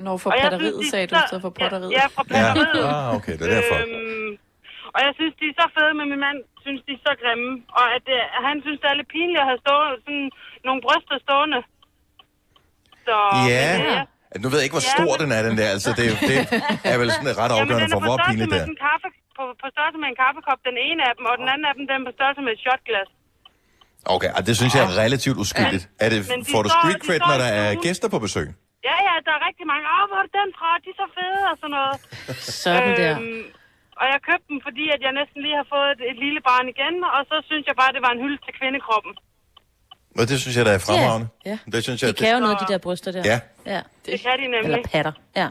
[0.07, 1.91] Når for Og jeg patteriet, synes, de sagde du, så- i stedet for potteriet.
[1.99, 2.85] Ja, fra patteriet.
[2.95, 3.77] Ah, okay, det er derfor.
[3.85, 4.31] Øhm,
[4.95, 7.49] og jeg synes, de er så fede, men min mand synes, de er så grimme.
[7.81, 10.27] Og at det, han synes, det er lidt pinligt at have stående, sådan
[10.67, 11.61] nogle bryster stående.
[13.07, 13.17] Så,
[13.53, 13.67] Ja.
[13.73, 14.01] men, øh,
[14.43, 15.69] Nu ved jeg ikke, hvor Ja, stor men- den er, den der.
[15.77, 16.37] Altså, det, det
[16.93, 18.67] er vel sådan ret Jamen, afgørende den er for, på hvor pinligt med det er.
[18.67, 21.47] sådan en kaffe, på, på størrelse med en kaffekop, den ene af dem, og den
[21.53, 23.11] anden af dem, den er på størrelse med et shotglas.
[24.15, 25.85] Okay, og det synes jeg er relativt uskyldigt.
[26.05, 28.47] Er det, Men de får du street cred, når der er gæster på besøg?
[28.89, 29.85] Ja, ja, der er rigtig mange.
[29.95, 30.69] Åh, hvor er det den fra?
[30.85, 31.97] De er så fede og sådan noget.
[32.65, 33.13] Sådan der.
[34.01, 36.67] Og jeg købte dem, fordi at jeg næsten lige har fået et, et lille barn
[36.75, 39.13] igen, og så synes jeg bare, det var en hylde til kvindekroppen.
[40.21, 41.27] Og det synes jeg, der er fremragende.
[41.51, 41.57] Ja.
[41.75, 43.23] Det synes jeg, De kan jo noget, de der bryster der.
[43.33, 43.39] Ja.
[43.75, 43.81] ja.
[44.07, 44.73] Det kan de nemlig.
[44.77, 45.13] Eller patter.
[45.41, 45.47] Ja.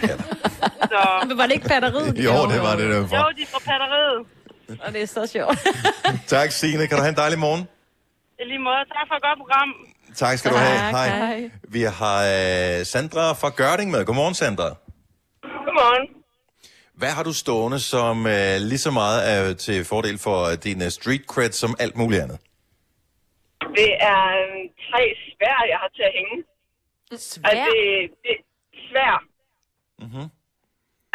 [0.92, 1.00] Så...
[1.28, 2.08] Men var det ikke patteriet?
[2.28, 3.32] Jo, det var det Jo, derfra.
[3.38, 4.18] de er fra patteriet.
[4.84, 5.58] Og det er så sjovt.
[6.34, 6.86] Tak, Signe.
[6.88, 7.62] Kan du have en dejlig morgen?
[8.40, 8.82] I lige måde.
[8.96, 9.68] Tak for et godt program.
[10.14, 10.78] Tak skal du have.
[10.90, 11.50] Hej.
[11.76, 14.04] Vi har øh, Sandra fra Gørding med.
[14.06, 14.68] Godmorgen, Sandra.
[15.42, 16.06] Godmorgen.
[17.00, 20.78] Hvad har du stående, som øh, lige så meget er til fordel for øh, din
[20.86, 22.38] øh, street cred som alt muligt andet?
[23.78, 26.36] Det er øh, tre svær, jeg har til at hænge.
[27.30, 27.48] Svær?
[27.48, 27.78] Og det,
[28.24, 28.36] det
[28.88, 29.14] svær.
[30.02, 30.26] Mm-hmm.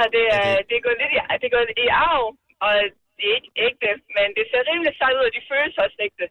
[0.02, 2.26] Og det er, det er gået lidt i, det er gået i arv,
[2.66, 2.74] og
[3.18, 6.26] det er ikke ægte, men det ser rimelig sejt ud, og de føles også ægte.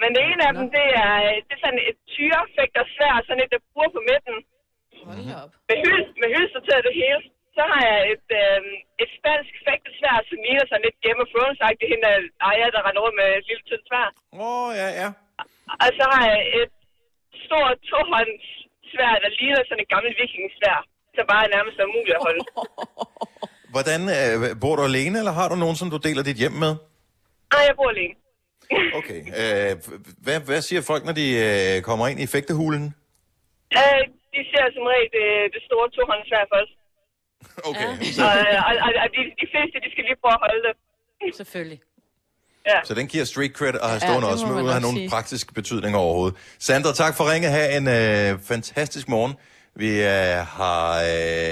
[0.00, 1.14] Men det ene af dem, det er,
[1.46, 4.36] det er sådan et tyrefægter svær, sådan et, der bruger på midten.
[5.68, 7.22] Med, hyld, med hylster det hele.
[7.56, 8.60] Så har jeg et, øh,
[9.02, 12.16] et spansk fægtesvær, som ligner sådan lidt Game of Thrones det hende der
[12.50, 14.08] ejer, der render rundt med et lille tyndt svær.
[14.32, 15.08] Åh, oh, ja, ja.
[15.84, 16.72] Og så har jeg et
[17.44, 18.46] stort tohånds
[18.92, 20.78] svær, der ligner sådan et gammelt vikingsvær,
[21.16, 22.42] som bare er nærmest umuligt at holde.
[23.74, 26.72] Hvordan, øh, bor du alene, eller har du nogen, som du deler dit hjem med?
[27.52, 28.16] Nej, jeg bor alene.
[28.98, 29.20] Okay.
[29.40, 29.72] Øh,
[30.24, 32.84] hvad, hvad siger folk, når de øh, kommer ind i fægtehulen?
[33.80, 34.02] Øh,
[34.34, 36.72] de ser som regel det, det store tohåndssvær først.
[37.70, 37.88] Okay.
[38.26, 38.32] Og,
[38.68, 40.74] og, og, og de, de fleste, de skal lige prøve at holde det.
[41.36, 41.80] Selvfølgelig.
[42.66, 42.78] Ja.
[42.84, 44.96] Så den giver street cred og har Ja, stående det også, uden at have nogen
[44.96, 45.08] sige.
[45.10, 46.36] praktisk betydning overhovedet.
[46.58, 47.48] Sandra, tak for ringe.
[47.48, 49.34] Ha' en øh, fantastisk morgen.
[49.76, 50.82] Vi øh, har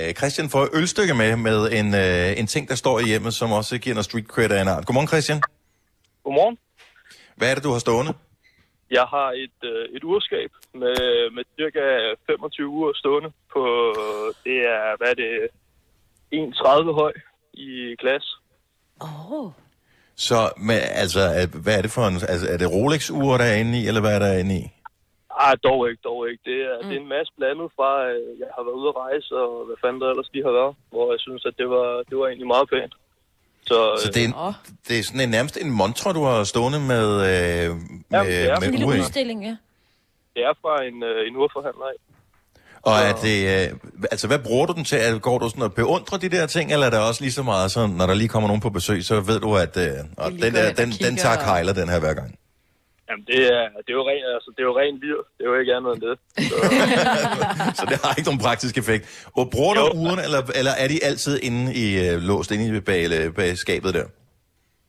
[0.08, 3.52] øh, Christian fra Ølstykke med, med en, øh, en ting, der står i hjemmet, som
[3.52, 4.86] også giver noget street cred af en art.
[4.86, 5.40] Godmorgen, Christian.
[6.24, 6.56] Godmorgen.
[7.36, 8.12] Hvad er det, du har stående?
[8.90, 11.80] Jeg har et, øh, et urskab med, med cirka
[12.26, 13.62] 25 uger stående på,
[14.44, 15.48] det er, hvad er det,
[16.34, 17.12] 1,30 høj
[17.52, 18.36] i glas.
[19.02, 19.32] Åh.
[19.32, 19.50] Oh.
[20.16, 21.20] Så, men, altså,
[21.64, 22.14] hvad er det for en...
[22.32, 24.64] Altså, er det Rolex-ure, der er inde i, eller hvad er der inde i?
[25.46, 26.42] Ej, dog ikke, dog ikke.
[26.50, 26.88] Det er, mm.
[26.88, 29.76] det er en masse blandet fra, øh, jeg har været ude at rejse, og hvad
[29.82, 32.52] fanden der ellers lige har været, hvor jeg synes, at det var, det var egentlig
[32.54, 32.94] meget pænt.
[33.66, 34.34] Så, Så det er, en,
[34.88, 38.60] det er sådan en, nærmest en montre, du har stående med, øh, med, det er
[38.60, 39.00] med en lille ure i.
[39.00, 39.56] Udstilling, ja.
[40.34, 41.98] det er fra en, øh, en urforhandler af.
[42.82, 43.78] Og er det, øh,
[44.10, 44.98] altså, hvad bruger du den til?
[45.02, 47.42] Er- Går du sådan og beundrer de der ting, eller er det også lige så
[47.42, 50.30] meget sådan, når der lige kommer nogen på besøg, så ved du, at øh, og
[50.32, 52.38] den, går der, ind og den, den kigger tager og- kejler den her hver gang?
[53.12, 55.20] Jamen, det er, det er jo ren, altså, det er jo ren lir.
[55.36, 56.14] Det er jo ikke andet end det.
[56.50, 56.56] Så,
[57.78, 59.04] Så det har ikke nogen praktisk effekt.
[59.38, 62.80] Og bruger du uren, eller, eller er de altid inde i, øh, låst inde i
[62.80, 64.06] bag, øh, bag skabet der?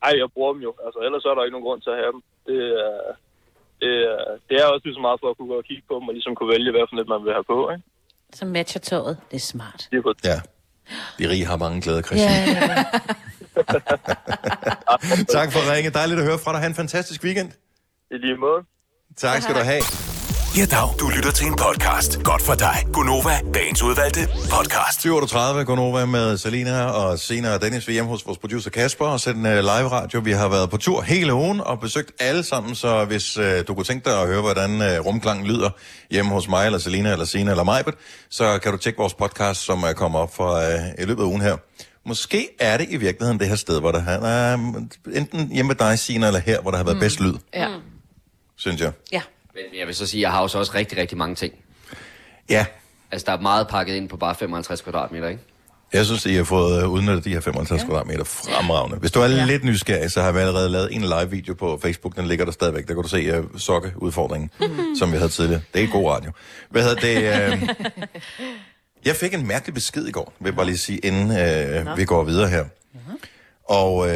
[0.06, 0.72] ej, jeg bruger dem jo.
[0.86, 2.22] Altså, ellers er der ikke nogen grund til at have dem.
[2.48, 2.96] Det er,
[3.82, 4.18] det er,
[4.48, 6.14] det er også lige så meget for at kunne gå og kigge på dem, og
[6.18, 7.84] ligesom kunne vælge, hvad for lidt man vil have på, ikke?
[8.38, 9.16] Som matcher tøjet.
[9.30, 9.80] Det er smart.
[10.30, 10.38] Ja.
[11.18, 12.30] De rige har mange glæder, Christian.
[12.30, 12.84] Ja, ja, ja.
[15.36, 15.90] tak for ringe.
[16.00, 16.60] Dejligt at høre fra dig.
[16.60, 17.48] Ha' en fantastisk weekend.
[18.14, 18.60] I lige måde.
[19.16, 19.82] Tak skal du have.
[20.58, 20.88] Ja, dag.
[21.00, 22.22] Du lytter til en podcast.
[22.22, 22.76] Godt for dig.
[22.92, 24.20] Gunova, dagens udvalgte
[24.54, 25.06] podcast.
[25.06, 27.88] 7.38 går over med Selina og senere Dennis.
[27.88, 30.20] Vi er hjemme hos vores producer Kasper og sætter en uh, live radio.
[30.20, 33.74] Vi har været på tur hele ugen og besøgt alle sammen, så hvis uh, du
[33.74, 35.70] kunne tænke dig at høre, hvordan uh, rumklangen lyder
[36.10, 37.94] hjemme hos mig, eller Selina, eller Sina, eller Majbet,
[38.30, 41.26] så kan du tjekke vores podcast, som er kommet op for uh, i løbet af
[41.26, 41.56] ugen her.
[42.06, 44.18] Måske er det i virkeligheden det her sted, hvor der har,
[44.56, 47.00] uh, enten hjemme med dig, Sina, eller her, hvor der har været mm.
[47.00, 47.68] bedst lyd, Ja.
[48.56, 48.92] Synes jeg.
[49.12, 49.22] Ja.
[49.54, 51.54] Men jeg vil så sige, at jeg har jo så også rigtig, rigtig mange ting.
[52.48, 52.66] Ja.
[53.10, 55.42] Altså, der er meget pakket ind på bare 55 kvadratmeter, ikke?
[55.92, 57.86] Jeg synes, I har fået øh, udnyttet de her 55 ja.
[57.86, 58.96] kvadratmeter fremragende.
[58.96, 59.44] Hvis du er ja.
[59.44, 62.16] lidt nysgerrig, så har vi allerede lavet en live-video på Facebook.
[62.16, 62.88] Den ligger der stadigvæk.
[62.88, 64.96] Der kan du se uh, sokkeudfordringen, mm.
[64.98, 65.60] som vi havde tidligere.
[65.74, 66.32] Det er god radio.
[66.70, 67.62] Hvad hedder det?
[67.62, 67.68] Uh...
[69.04, 71.30] Jeg fik en mærkelig besked i går, vil jeg bare lige sige, inden
[71.88, 72.64] uh, vi går videre her.
[73.68, 74.08] Og uh,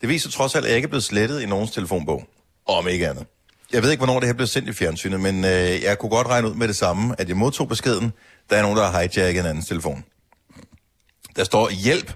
[0.00, 2.28] det viser trods alt, at jeg ikke er blevet slettet i nogens telefonbog.
[2.66, 3.26] Om ikke andet.
[3.72, 5.50] Jeg ved ikke, hvornår det her blev sendt i fjernsynet, men uh,
[5.82, 8.12] jeg kunne godt regne ud med det samme, at jeg modtog beskeden.
[8.50, 10.04] Der er nogen, der har hijacket en andens telefon.
[11.36, 12.14] Der står, hjælp.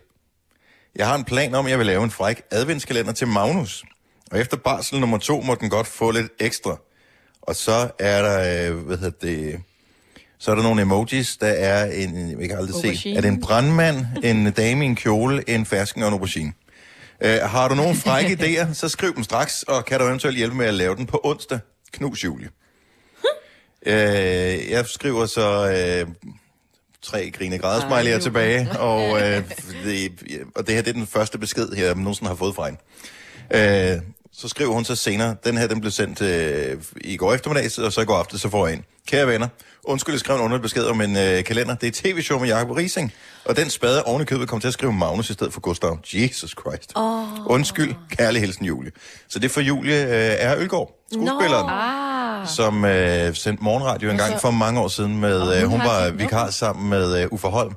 [0.97, 3.85] Jeg har en plan om, at jeg vil lave en fræk adventskalender til Magnus.
[4.31, 6.77] Og efter barsel nummer to må den godt få lidt ekstra.
[7.43, 9.61] Og så er der, øh, hvad hedder det,
[10.39, 11.37] så er der nogle emojis.
[11.37, 13.17] Der er en, jeg kan aldrig se, Aubergine.
[13.17, 16.53] er det en brandmand, en dame i en kjole, en fersken og en aubergine.
[17.25, 20.57] Øh, har du nogle frække idéer, så skriv dem straks, og kan du eventuelt hjælpe
[20.57, 21.59] med at lave den på onsdag.
[21.93, 22.49] Knus Julie.
[23.87, 26.09] øh, jeg skriver så øh,
[27.03, 29.43] tre grine grædesmiley'er tilbage, og, øh,
[29.85, 30.13] det,
[30.55, 32.81] og det her det er den første besked, jeg nogensinde har fået fra hende.
[33.95, 34.01] Øh,
[34.33, 37.93] så skriver hun så senere, den her den blev sendt øh, i går eftermiddag, og
[37.93, 38.85] så i går aften, så får jeg en.
[39.07, 39.49] Kære venner,
[39.85, 41.75] undskyld, jeg skrev en underlig besked om en øh, kalender.
[41.75, 43.13] Det er et tv-show med Jacob Rising,
[43.45, 45.99] og den spade oven i købet kom til at skrive Magnus i stedet for Gustav.
[46.15, 46.93] Jesus Christ.
[46.95, 47.25] Oh.
[47.47, 48.91] Undskyld, kærlig hilsen Julie.
[49.29, 52.49] Så det er for Julie øh, er Ølgaard, skuespilleren, Ah.
[52.49, 56.51] som øh, sendte morgenradio en gang for mange år siden med, øh, hun var vikar
[56.51, 57.73] sammen med øh, Uffe Holm.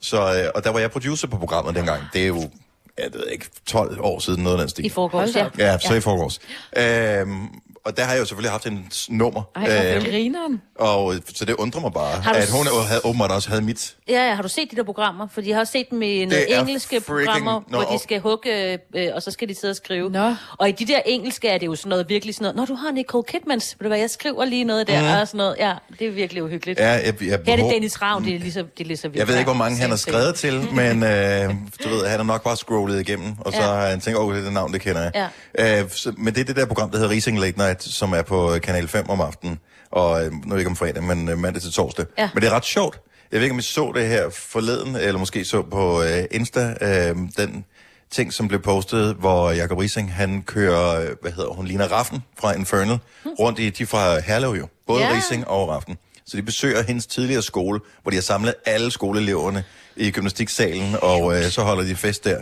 [0.00, 2.02] Så, øh, og der var jeg producer på programmet dengang.
[2.12, 2.50] Det er jo,
[2.98, 4.86] jeg ved ikke, 12 år siden noget af den stil.
[4.86, 5.46] I forgårs, ja.
[5.58, 6.40] Ja, så i forgårs.
[6.76, 7.46] Øhm,
[7.88, 9.42] og der har jeg jo selvfølgelig haft en s- nummer.
[9.56, 10.60] Ej, hvor Øhm, grineren.
[10.78, 13.96] og øh, så det undrer mig bare, du at hun havde, åbenbart også havde mit.
[14.08, 15.28] Ja, ja, har du set de der programmer?
[15.32, 17.98] For de har også set dem i nogle er engelske freaking- programmer, Nå, hvor de
[18.02, 20.10] skal hugge, øh, og så skal de sidde og skrive.
[20.10, 20.34] Nå.
[20.58, 22.74] Og i de der engelske er det jo sådan noget, virkelig sådan noget, når du
[22.74, 25.20] har Nicole Kidmans, ved du hvad, jeg skriver lige noget der, Mhm.
[25.20, 25.56] og sådan noget.
[25.58, 26.78] Ja, det er virkelig uhyggeligt.
[26.78, 28.96] Ja, jeg- jeg- Her er det Dennis Ravn, det er lige så, det er lige
[28.96, 29.18] så vildt.
[29.18, 32.22] Jeg ved ikke, hvor mange han har skrevet til, men øh, du ved, han har
[32.24, 33.64] nok bare scrollet igennem, og så Ja.
[33.66, 35.28] har han tænkt, åh, det er det navn, det kender jeg.
[35.58, 35.80] Ja.
[35.82, 38.22] Øh, så, men det er det der program, der hedder Rising Late Night, som er
[38.22, 39.58] på øh, Kanal 5 om aftenen,
[39.90, 42.06] og øh, nu ikke om fredag, men øh, mandag til torsdag.
[42.18, 42.30] Ja.
[42.34, 43.00] Men det er ret sjovt.
[43.32, 46.74] Jeg ved ikke, om I så det her forleden, eller måske så på øh, Insta,
[46.80, 47.64] øh, den
[48.10, 52.22] ting, som blev postet, hvor Jacob Rising, han kører, øh, hvad hedder hun, Lina Raffen
[52.40, 52.98] fra Infernal,
[53.38, 55.16] rundt i, de fra Herlev jo, både ja.
[55.16, 55.96] Rising og Raffen.
[56.26, 59.64] Så de besøger hendes tidligere skole, hvor de har samlet alle skoleeleverne
[59.96, 62.40] i gymnastiksalen, og øh, så holder de fest der.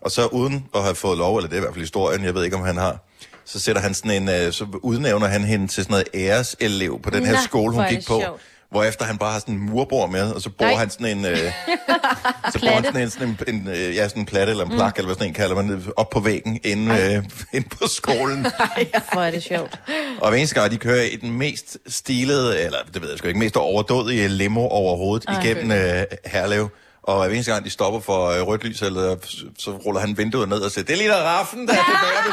[0.00, 2.34] Og så uden at have fået lov, eller det er i hvert fald historien, jeg
[2.34, 2.98] ved ikke, om han har,
[3.44, 7.10] så sætter han sådan en, øh, så udnævner han hende til sådan noget æreselev på
[7.10, 8.20] den her skole, hvor hun er gik det på.
[8.20, 8.40] sjovt.
[8.70, 10.74] Hvor efter han bare har sådan en murbord med, og så bor Nej.
[10.74, 11.36] han sådan en, øh,
[12.52, 14.70] så bor han sådan en, sådan en, en øh, ja, sådan en platte eller en
[14.70, 14.98] plak, mm.
[15.00, 17.24] eller hvad sådan en kalder man det, op på væggen inde, øh,
[17.56, 18.46] inde på skolen.
[19.12, 19.80] Hvor er det sjovt.
[20.20, 23.28] Og hver eneste gang, de kører i den mest stilede, eller det ved jeg sgu
[23.28, 25.24] ikke, mest overdådige limo overhovedet.
[25.28, 25.42] Ej.
[25.42, 26.68] igennem øh, Herlev.
[27.02, 29.16] Og hver eneste gang, de stopper for øh, rødt lys, eller,
[29.58, 32.22] så ruller han vinduet ned og siger, det er lige der Raffen, der er tilbage
[32.24, 32.30] på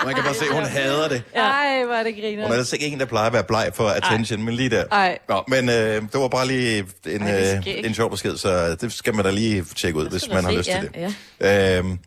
[0.00, 1.22] Og man kan bare se, hun hader det.
[1.34, 2.42] Ej, hvor er det griner.
[2.42, 4.44] Hun er ellers ikke en, der plejer at være bleg for attention, Ej.
[4.44, 4.84] men lige der.
[4.92, 5.18] Ej.
[5.28, 8.92] Nå, men øh, det var bare lige en, Ej, øh, en sjov besked, så det
[8.92, 10.80] skal man da lige tjekke ud, hvis man har se, lyst ja.
[10.80, 11.14] til det.
[11.40, 11.78] Ja.
[11.78, 11.98] Øhm,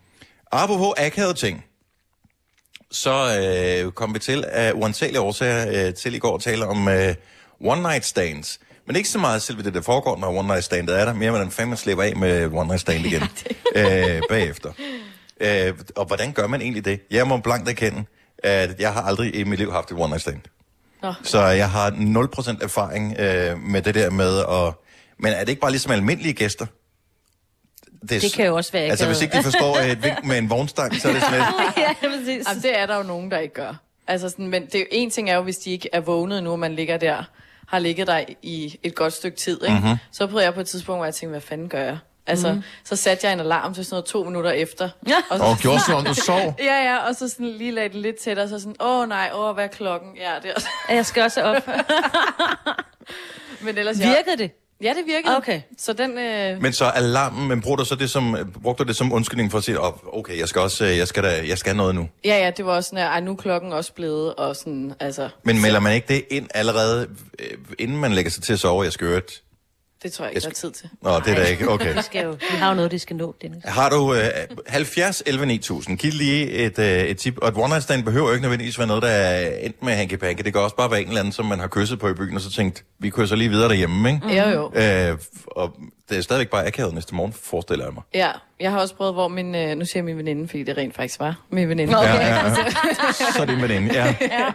[0.52, 1.66] apropos akavede ting,
[2.92, 3.40] så
[3.86, 7.16] øh, kom vi til af uansagelige årsager øh, til i går at tale om øh,
[7.62, 8.60] one-night stands.
[8.88, 11.52] Men ikke så meget selve det, der foregår, når one-night standet er der, mere hvordan
[11.52, 13.22] fanden man slipper af med one-night stand igen
[13.76, 14.72] øh, bagefter.
[15.40, 17.00] Øh, og hvordan gør man egentlig det?
[17.12, 18.04] Jeg må blankt erkende,
[18.38, 20.42] at jeg har aldrig i mit liv haft et one-night stand.
[21.02, 21.14] Nå.
[21.24, 21.92] Så jeg har
[22.60, 24.74] 0% erfaring øh, med det der med at...
[25.20, 26.66] Men er det ikke bare ligesom almindelige gæster?
[28.12, 30.50] er Det kan jo også være Altså, hvis ikke de forstår et vink med en
[30.50, 31.78] vognstang, så er det sådan lidt...
[32.04, 32.48] ja, præcis.
[32.48, 33.74] Jamen, det er der jo nogen, der ikke gør.
[34.08, 36.44] Altså sådan, men det er jo, en ting er jo, hvis de ikke er vågnet
[36.44, 37.24] nu, og man ligger der,
[37.74, 39.80] har ligget der i et godt stykke tid, ikke?
[39.84, 39.98] Mhm.
[40.12, 41.98] Så prøvede jeg på et tidspunkt, hvor jeg tænkte, hvad fanden gør jeg?
[42.28, 42.64] Altså, mm.
[42.84, 44.90] så satte jeg en alarm til sådan noget to minutter efter.
[45.08, 45.16] Ja.
[45.30, 46.56] Og gjorde sådan, du sov.
[46.70, 49.54] Ja, ja, og så sådan lige lagde det lidt tættere, så sådan, åh nej, åh,
[49.54, 50.10] hvad er klokken?
[50.16, 50.68] Ja, det er også...
[50.90, 51.68] Jeg skal også op.
[53.66, 54.52] Men ellers, Virkede det?
[54.82, 55.38] Ja, det virkede.
[55.38, 55.62] Okay.
[55.78, 56.18] Så den...
[56.18, 56.62] Øh...
[56.62, 59.58] Men så alarmen, men bruger du så det som, brugte du det som undskyldning for
[59.58, 62.10] at sige, oh, okay, jeg skal også, øh, jeg skal, da, jeg skal noget nu.
[62.26, 65.30] Ja, ja, det var også sådan, at nu er klokken også blevet, og sådan, altså...
[65.44, 67.08] Men melder man ikke det ind allerede,
[67.40, 69.42] øh, inden man lægger sig til at sove, jeg skal et...
[70.04, 70.90] Det tror jeg Jeg ikke, der er tid til.
[71.02, 71.98] Nå, det er da ikke, okay.
[71.98, 73.64] De, skal jo, de har jo noget, de skal nå, Dennis.
[73.66, 74.24] Har du øh,
[74.68, 77.38] 70 11 9000, giv lige et, øh, et tip.
[77.38, 79.94] Og et one night stand behøver jo ikke nødvendigvis være noget, der er endt med
[79.94, 80.42] hanky panky.
[80.44, 82.36] Det kan også bare være en eller anden, som man har kysset på i byen,
[82.36, 84.42] og så tænkt, vi kysser lige videre derhjemme, ikke?
[84.42, 84.82] Jo, jo.
[84.82, 85.74] Øh, og
[86.10, 88.04] det er stadigvæk bare akavet næste morgen, forestiller jeg mig.
[88.14, 89.56] Ja, jeg har også prøvet, hvor min...
[89.56, 91.98] Øh, nu siger jeg min veninde, fordi det rent faktisk var min veninde.
[91.98, 92.08] Okay.
[92.14, 92.54] Ja, ja, ja.
[93.36, 94.16] Så er det med den, ja.
[94.22, 94.52] ja.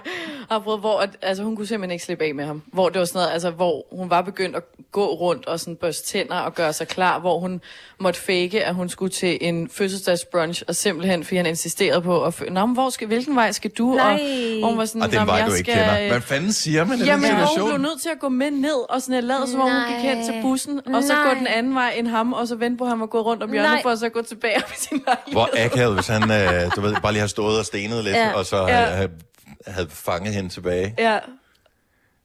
[0.50, 2.62] har prøvet, hvor at, altså, hun kunne simpelthen ikke slippe af med ham.
[2.72, 5.76] Hvor det var sådan noget, altså, hvor hun var begyndt at gå rundt og sådan
[5.76, 7.60] børste tænder og gøre sig klar, hvor hun
[7.98, 12.40] måtte fake, at hun skulle til en fødselsdagsbrunch, og simpelthen, fordi han insisterede på at...
[12.40, 13.94] Fø- Nå, men hvor skal, hvilken vej skal du?
[13.94, 14.12] Nej.
[14.12, 16.08] Og, og hun var sådan, Og den "Nå, men vej, jeg du ikke skal, kender.
[16.08, 17.68] Hvad fanden siger man i den Jamen, og hun situation?
[17.70, 20.10] blev nødt til at gå med ned, og sådan jeg lavede, som om hun gik
[20.10, 21.37] hen til bussen, og så gå.
[21.38, 23.52] Den anden vej end ham, og så vente på, at han var gået rundt om
[23.52, 23.82] hjørnet, Nej.
[23.82, 25.32] for at så gå tilbage op i sin lejlighed.
[25.32, 28.32] Hvor akavet, hvis han, øh, du ved, bare lige har stået og stenet lidt, Ja.
[28.32, 28.84] og så Ja.
[28.84, 29.10] havde,
[29.66, 30.94] havde, fanget hende tilbage.
[30.98, 31.18] Ja.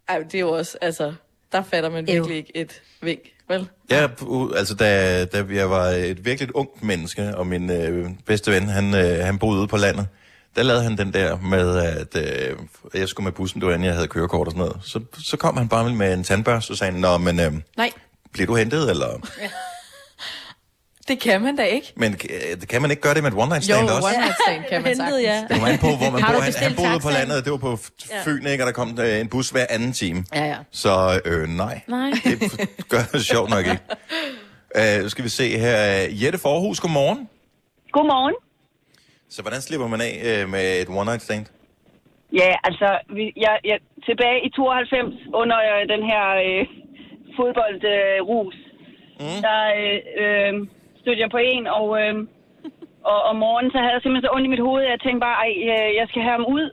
[0.09, 1.13] Ej, det er jo også, altså,
[1.51, 3.69] der fatter man virkelig ikke et vink, vel?
[3.91, 4.07] Ja,
[4.57, 8.95] altså da, da jeg var et virkelig ungt menneske, og min øh, bedste ven, han,
[8.95, 10.07] øh, han boede ude på landet,
[10.55, 12.57] der lavede han den der med, at øh,
[12.93, 14.77] jeg skulle med bussen, det var inden jeg havde kørekort og sådan noget.
[14.83, 17.89] Så, så kom han bare med en tandbørste og sagde, Nå, men øh, Nej,
[18.33, 19.07] bliver du hentet, eller...
[21.07, 21.93] det kan man da ikke.
[21.95, 24.07] Men øh, kan man ikke gøre det med et one-night stand jo, også?
[24.07, 25.23] one night stand kan man sagtens.
[25.23, 25.37] ja.
[25.41, 26.39] Det kommer an på, hvor man Har bor.
[26.41, 27.77] Han, han boede på landet, det var på
[28.11, 28.23] Ja.
[28.25, 28.63] Fyn, ikke?
[28.63, 30.25] Og der kom øh, en bus hver anden time.
[30.35, 30.55] Ja, ja.
[30.71, 32.09] Så øh, nej, Nej.
[32.23, 33.79] det gør det sjovt nok ikke.
[34.79, 35.77] Uh, nu skal vi se her.
[36.23, 37.29] Jette Forhus, godmorgen.
[37.91, 38.35] Godmorgen.
[39.29, 41.45] Så hvordan slipper man af øh, med et one-night stand?
[42.41, 43.77] Ja, altså, vi, jeg, jeg,
[44.07, 46.61] tilbage i 92, under øh, den her øh,
[47.37, 48.57] fodboldrus, øh, rus,
[49.19, 49.39] mm.
[49.45, 50.53] der øh, øh,
[51.01, 52.15] stødte jeg på en, og, øh,
[53.11, 55.25] og om morgenen, så havde jeg simpelthen så ondt i mit hoved, at jeg tænkte
[55.27, 56.67] bare, ej, øh, jeg skal have ham ud.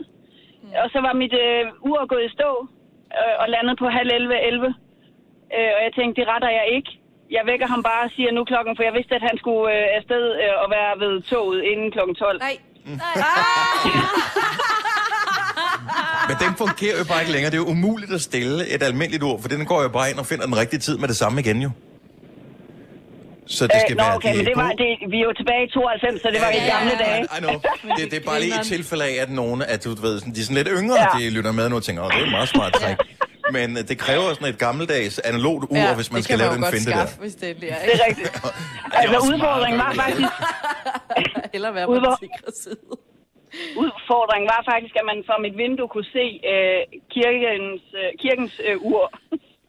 [0.63, 0.73] Mm.
[0.83, 2.51] Og så var mit øh, ur gået i stå,
[3.19, 4.75] øh, og landet på halv 11, 11.
[5.57, 6.91] Øh, og jeg tænkte, det retter jeg ikke.
[7.37, 9.87] Jeg vækker ham bare og siger nu klokken, for jeg vidste, at han skulle øh,
[9.99, 12.39] afsted øh, og være ved toget inden klokken 12.
[12.39, 12.57] Nej.
[16.29, 17.51] Men den fungerer jo bare ikke længere.
[17.51, 20.19] Det er jo umuligt at stille et almindeligt ord, for den går jo bare ind
[20.19, 21.71] og finder den rigtige tid med det samme igen jo.
[23.47, 25.65] Så det skal øh, nå, være okay, men det var, det, vi er jo tilbage
[25.67, 27.23] i 92, så det var i gamle dage.
[27.23, 27.53] I know.
[27.99, 30.41] Det, det er bare lige et tilfælde af, at nogen, at du ved, sådan- de
[30.41, 31.19] er sådan lidt yngre, Ja.
[31.19, 31.25] ja.
[31.25, 32.97] de lytter med nu og tænker, åh, det er et meget smart træk.
[33.53, 36.65] Men øh, det kræver sådan et gammeldags analogt ur, ja, hvis man skal lave den
[36.73, 37.07] finte der.
[37.21, 37.55] hvis det er.
[37.55, 37.77] Det er
[38.09, 38.31] rigtigt.
[38.93, 40.29] Altså, også udfordringen var faktisk...
[41.53, 42.77] Eller være på den sikre side.
[43.83, 46.81] Udfordringen var faktisk, at man fra mit vindue kunne se øh,
[47.17, 49.05] kirkens, øh, kirkens øh, ur.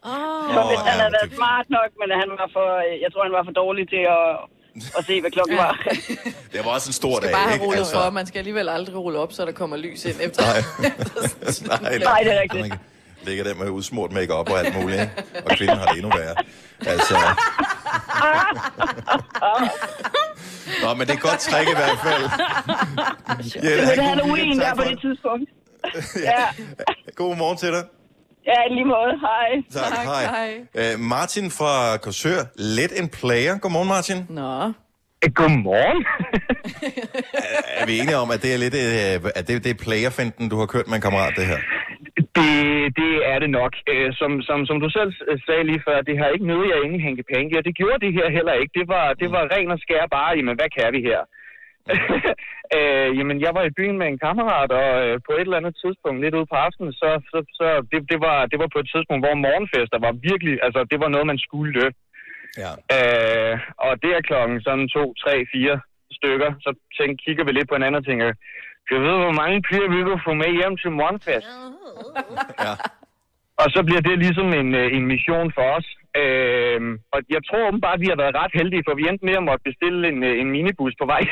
[0.10, 0.48] Oh.
[0.56, 3.10] Så hvis Åh, han ja, havde været smart nok, men han var for, øh, jeg
[3.12, 4.28] tror, han var for dårlig til at,
[4.98, 5.74] at se, hvad klokken var.
[6.54, 7.66] Det var også en stor Man skal dag, bare have ikke?
[7.68, 8.04] rullet for.
[8.20, 10.42] Man skal alligevel aldrig rulle op, så der kommer lys ind efter.
[10.50, 10.60] Nej.
[11.72, 12.66] Nej, Nej, det er rigtigt.
[13.26, 15.14] Ligger der med udsmurt makeup og alt muligt, ikke?
[15.46, 16.36] Og kvinden har det endnu værre.
[16.80, 17.18] Altså...
[20.84, 22.24] Nå, men det er et godt træk i hvert fald.
[23.64, 25.50] Ja, det god Halloween der Tak på det tidspunkt.
[26.30, 26.44] Ja,
[27.16, 27.84] God morgen til dig.
[28.46, 29.14] ja i lige måde.
[29.22, 29.50] Hej.
[29.74, 30.94] Tak, hej.
[30.96, 33.58] Uh, Martin fra Korsør, let en player.
[33.58, 34.26] Godmorgen, Martin.
[34.30, 34.72] Nå.
[35.36, 36.06] Godmorgen.
[37.78, 40.60] Er vi enige om, at det er lidt uh, at det, det er playerfinden, du
[40.60, 41.58] har kørt med en kammerat, det her?
[42.82, 43.74] Det, det er det nok.
[43.92, 45.12] Øh, Som, som, som du selv
[45.46, 48.14] sagde lige før, det har ikke noget, jeg ingen hænke penge, og det gjorde det
[48.18, 48.74] her heller ikke.
[48.80, 51.22] Det var, det var ren og skær bare, jamen hvad kan vi her?
[52.76, 55.76] øh, jamen, jeg var i byen med en kammerat, og øh, på et eller andet
[55.84, 58.90] tidspunkt, lidt ude på aftenen, så, så, så det, det, var, det var på et
[58.94, 61.98] tidspunkt, hvor morgenfester var virkelig, altså det var noget, man skulle løbe.
[62.64, 62.72] Ja.
[62.96, 63.56] Øh,
[63.88, 65.76] og det er klokken sådan to, tre, fire
[66.22, 68.26] stykker, så tænk, kigger vi lidt på hinanden og tænker,
[68.92, 71.52] jeg vide, hvor mange piger vi kan få med hjem til morgenfest?
[72.66, 72.74] Ja.
[73.62, 75.88] Og så bliver det ligesom en, øh, en mission for os.
[76.22, 76.80] Øh,
[77.14, 79.48] og jeg tror åbenbart, at vi har været ret heldige, for vi endte med at
[79.50, 81.22] måtte bestille en, øh, en minibus på vej.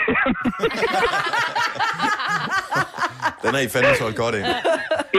[3.44, 4.48] Den er I fandme solgt godt ind.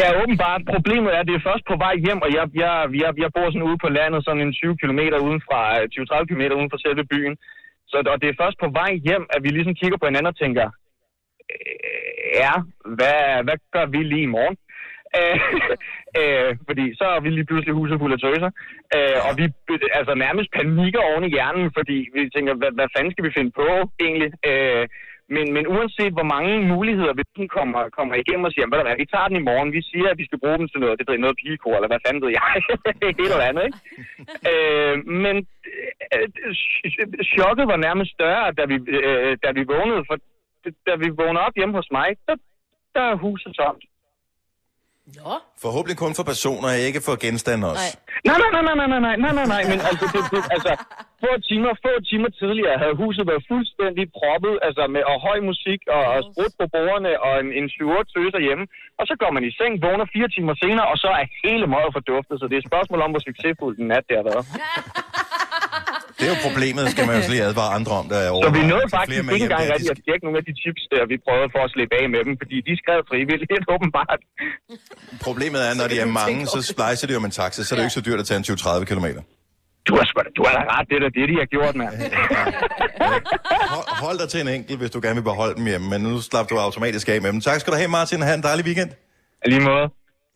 [0.00, 0.60] ja, åbenbart.
[0.74, 3.46] Problemet er, at det er først på vej hjem, og jeg, jeg, jeg, jeg bor
[3.48, 5.60] sådan ude på landet, sådan en 20 km uden fra,
[6.22, 7.34] 20-30 km uden for selve byen.
[7.90, 10.38] Så og det er først på vej hjem, at vi ligesom kigger på hinanden og
[10.38, 10.66] tænker,
[11.52, 12.52] øh, ja,
[12.98, 14.56] hvad, hvad gør vi lige i morgen?
[15.20, 15.38] Øh,
[16.20, 18.50] øh, fordi så er vi lige pludselig huset fuld af tøser.
[18.96, 19.44] Øh, og vi
[19.98, 23.52] altså nærmest panikker oven i hjernen, fordi vi tænker, hvad, hvad fanden skal vi finde
[23.60, 23.68] på
[24.04, 24.30] egentlig?
[24.50, 24.84] Øh,
[25.34, 28.84] men, men uanset hvor mange muligheder vi sådan kommer, kommer igennem og siger, "Ved du
[28.86, 30.98] hvad, vi tager den i morgen, vi siger, at vi skal bruge dem til noget,
[30.98, 32.48] det er noget pigekor, eller hvad fanden ved jeg,
[33.10, 33.78] et eller andet, ikke?
[34.50, 35.36] øh, men
[36.14, 36.26] øh,
[36.94, 40.16] ch- chokket var nærmest større, da vi, øh, da vi vågnede, for
[40.88, 42.36] da vi vågnede op hjemme hos mig, der,
[42.94, 43.84] der er huset tomt.
[45.18, 45.32] Nå.
[45.64, 47.90] Forhåbentlig kun for personer, ikke for genstande også.
[48.28, 50.72] Nej, nej, nej, nej, nej, nej, nej, nej, nej, nej, men altså, det, det, altså
[51.22, 55.80] få timer, få timer tidligere havde huset været fuldstændig proppet, altså med og høj musik
[55.96, 58.64] og, og sprut på bordene og en, en 7-8 tøser hjemme.
[59.00, 61.92] Og så går man i seng, vågner fire timer senere, og så er hele møget
[61.96, 64.44] forduftet, så det er et spørgsmål om, hvor succesfuld den nat det har været.
[66.20, 68.42] Det er jo problemet, skal man jo lige advare andre om, der er over.
[68.46, 71.16] Så vi nåede faktisk ikke engang rigtig at tjekke nogle af de tips, der vi
[71.26, 74.20] prøvede for at slippe af med dem, fordi de skrev frivilligt åbenbart.
[75.28, 77.74] Problemet er, når de er mange, så splicer de jo med en taxa, så er
[77.76, 79.08] det jo ikke så dyrt at tage en 20-30 km.
[79.90, 80.04] Du har,
[80.36, 81.90] du har da ret, det er det, de har gjort, mand.
[83.74, 86.20] Hold, hold dig til en enkelt, hvis du gerne vil beholde dem hjemme, men nu
[86.20, 87.40] slap du automatisk af med dem.
[87.40, 88.22] Tak skal du have, Martin.
[88.22, 88.90] Ha' en dejlig weekend.
[89.46, 89.88] Lige måde.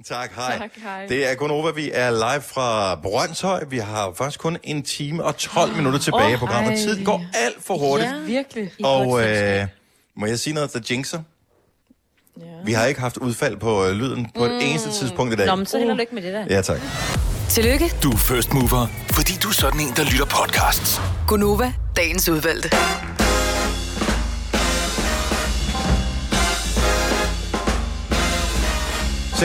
[0.05, 0.59] Tak, hej.
[0.59, 1.07] Tak, hej.
[1.07, 3.65] Det er kun over, vi er live fra Brøndshøj.
[3.71, 6.79] Vi har faktisk kun en time og 12 minutter tilbage i Åh, programmet.
[6.79, 8.11] Tiden går alt for hurtigt.
[8.11, 8.71] Ja, virkelig.
[8.85, 9.67] Og øh,
[10.17, 11.23] må jeg sige noget, der jinxer?
[12.41, 12.43] Ja.
[12.65, 15.47] Vi har ikke haft udfald på øh, lyden på et eneste tidspunkt i dag.
[15.47, 16.47] Nå, men så held og lykke med det der.
[16.51, 16.81] Ja, tak.
[17.55, 21.01] Tillykke, Du er first mover, fordi du er sådan en, der lytter podcasts.
[21.29, 22.69] Gunova, dagens udvalgte.
[22.69, 22.79] 6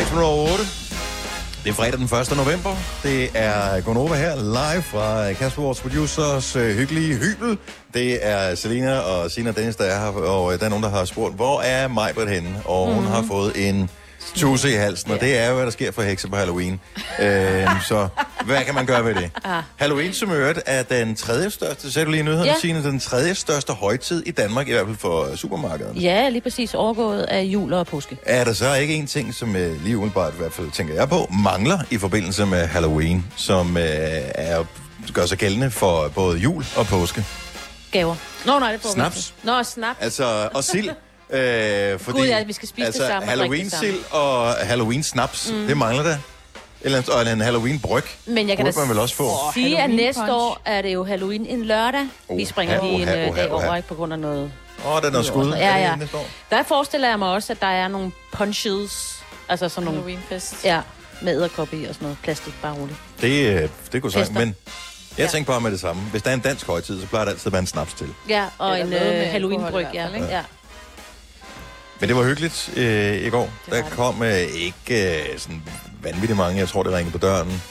[0.10, 0.64] minutter over 8.
[1.64, 2.10] Det er fredag den 1.
[2.38, 2.76] november.
[3.03, 7.57] Det er Gonova her, live fra Kasper, vores producers øh, hyggelige hybel.
[7.93, 10.89] Det er Selina og Sina Dennis, der er her, og øh, der er nogen, der
[10.89, 12.62] har spurgt, hvor er Majbert henne?
[12.66, 13.03] Og mm-hmm.
[13.03, 13.89] hun har fået en
[14.36, 16.80] tusse i halsen, og det er jo, hvad der sker for hekse på Halloween.
[17.20, 18.08] øh, så
[18.46, 19.32] Hvad kan man gøre ved det?
[19.44, 19.64] Ah.
[19.78, 22.54] Halloween, som øvrigt er den tredje største, sagde du lige i Ja.
[22.62, 26.00] Signe, den tredje største højtid i Danmark, i hvert fald for supermarkederne.
[26.00, 28.18] Ja, lige præcis overgået af jul og påske.
[28.26, 31.10] Er der så ikke en ting, som øh, lige umiddelbart i hvert fald tænker jeg
[31.10, 33.84] på, mangler i forbindelse med Halloween, som øh,
[34.36, 34.64] er,
[35.14, 37.26] gør sig gældende for både jul og påske?
[37.92, 38.16] Gaver.
[38.46, 39.34] Nå, nej, det får Snaps.
[39.44, 40.00] Nå, snaps.
[40.02, 40.90] Altså, og sild.
[41.34, 44.54] Øh, fordi, Gud, ja, vi skal spise det altså, sammen og drikke det Halloween-sild og
[44.54, 45.58] Halloween-snaps, Mm.
[45.58, 45.68] mm.
[45.68, 46.18] det mangler der.
[46.82, 48.04] Eller, og en Halloween-bryg.
[48.26, 49.30] Men jeg kan da man vel også få.
[49.54, 52.02] sige, at Halloween næste år er det jo Halloween en lørdag.
[52.02, 53.66] Vi Oh, springer ha, lige en oha, øh, oha, dag oha.
[53.68, 54.52] over, ikke på grund af noget...
[54.86, 55.54] Åh, oh, der er noget skud.
[55.54, 56.58] Ja, det ja.
[56.58, 60.00] Der forestiller jeg mig også, at der er nogle punches, altså sådan nogle...
[60.00, 60.66] Halloween-fest.
[60.66, 60.82] Ja,
[61.22, 62.18] med æderkoppe i og sådan noget.
[62.24, 62.98] Plastik, bare roligt.
[63.22, 64.40] Det, øh, det kunne sagt, Fester.
[64.40, 64.56] men
[65.18, 65.28] jeg Ja.
[65.32, 66.02] tænker bare med det samme.
[66.02, 68.08] Hvis der er en dansk højtid, så plejer det altid at være en snaps til.
[68.30, 70.08] Ja, og Eller en øh, hvert ja.
[70.16, 70.28] ikke?
[70.28, 70.42] ja.
[72.00, 73.50] Men det var hyggeligt øh, i går.
[73.70, 75.64] Der kom øh, ikke øh, sådan
[76.04, 76.60] vanvittigt mange.
[76.60, 77.62] Jeg tror, det ringede på døren.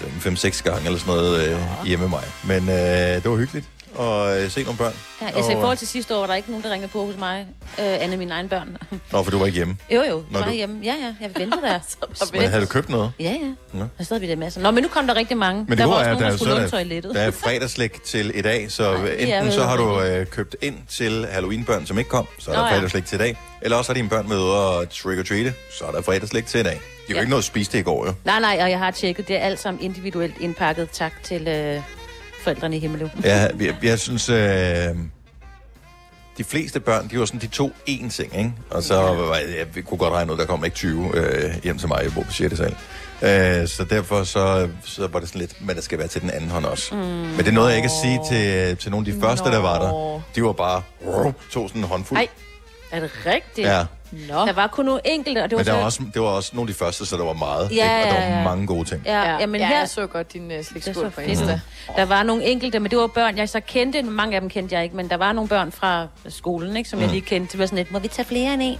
[0.00, 2.24] 5-6 gange eller sådan noget øh, hjemme med mig.
[2.44, 3.66] Men øh, det var hyggeligt
[3.98, 4.92] at øh, se nogle børn.
[5.22, 7.04] Ja, altså i Og, forhold til sidste år, var der ikke nogen, der ringede på
[7.06, 7.46] hos mig.
[7.78, 8.76] Øh, andet mine egne børn.
[9.12, 9.76] Nå, for du var ikke hjemme.
[9.90, 10.80] jo, jo, jeg var du- hjemme.
[10.84, 11.78] Ja, ja, jeg ventede der.
[12.32, 13.12] Men havde du købt noget?
[13.20, 13.78] Ja, ja.
[13.78, 13.84] Nå.
[13.98, 14.60] Der stod vi der masser.
[14.60, 15.60] Nå, men nu kom der rigtig mange.
[15.62, 17.30] Men det der var også er, nogen, der der, skulle så er der, der er
[17.30, 21.26] fredagslæg til i dag, så Ej, enten så har det du øh, købt ind til
[21.30, 22.74] Halloween-børn, som ikke kom, så er der Nå, ja.
[22.74, 23.36] fredagslæg til i dag.
[23.62, 26.60] Eller også har dine børn med og trick or treat så er der fredagslæg til
[26.60, 26.72] i dag.
[26.72, 27.20] De har jo Ja.
[27.20, 28.12] ikke noget at spise det i går, jo.
[28.24, 29.28] Nej, nej, og jeg har tjekket.
[29.28, 30.90] Det er alt sammen individuelt indpakket.
[30.90, 31.80] Tak til øh,
[32.42, 33.08] forældrene i Himmeløv.
[33.24, 34.36] Jeg, jeg, jeg synes, øh,
[36.38, 38.52] de fleste børn, de var sådan, de to én ting, ikke?
[38.70, 41.78] Og så var jeg, jeg kunne godt regne ud, der kom ikke 20 øh, hjem
[41.78, 42.56] til mig, jeg bor på 6.
[42.56, 42.76] sal.
[43.22, 46.30] Øh, så derfor så, så var det sådan lidt, men der skal være til den
[46.30, 46.94] anden hånd også.
[46.94, 47.00] Mm.
[47.00, 49.78] Men det nåede jeg ikke at sige til, til nogle af de første, der var
[49.78, 50.20] der.
[50.34, 50.82] De var bare,
[51.50, 52.18] tog sådan en håndfuld.
[52.18, 52.28] Nej,
[52.92, 53.68] er det rigtigt?
[53.68, 53.84] Ja.
[54.12, 54.34] Nå.
[54.46, 55.76] Der var kun nogle enkelte, og det var Men der så...
[55.78, 57.70] var også, det var også nogle af de første, så der var meget.
[57.76, 58.10] Ja, ikke?
[58.10, 58.44] Og der ja, var ja.
[58.44, 59.02] mange gode ting.
[59.06, 59.78] Ja, ja, men ja, her...
[59.78, 61.20] jeg så godt din uh, er slikskål på.
[61.20, 61.60] Insta.
[61.96, 64.02] Der var nogle enkelte, men det var børn, jeg så kendte.
[64.02, 66.96] Mange af dem kendte jeg ikke, men der var nogle børn fra skolen, ikke, som
[66.96, 67.00] mm.
[67.00, 67.12] jeg Mm.
[67.12, 67.52] lige kendte.
[67.52, 68.78] Det var sådan lidt, må vi tage flere end en?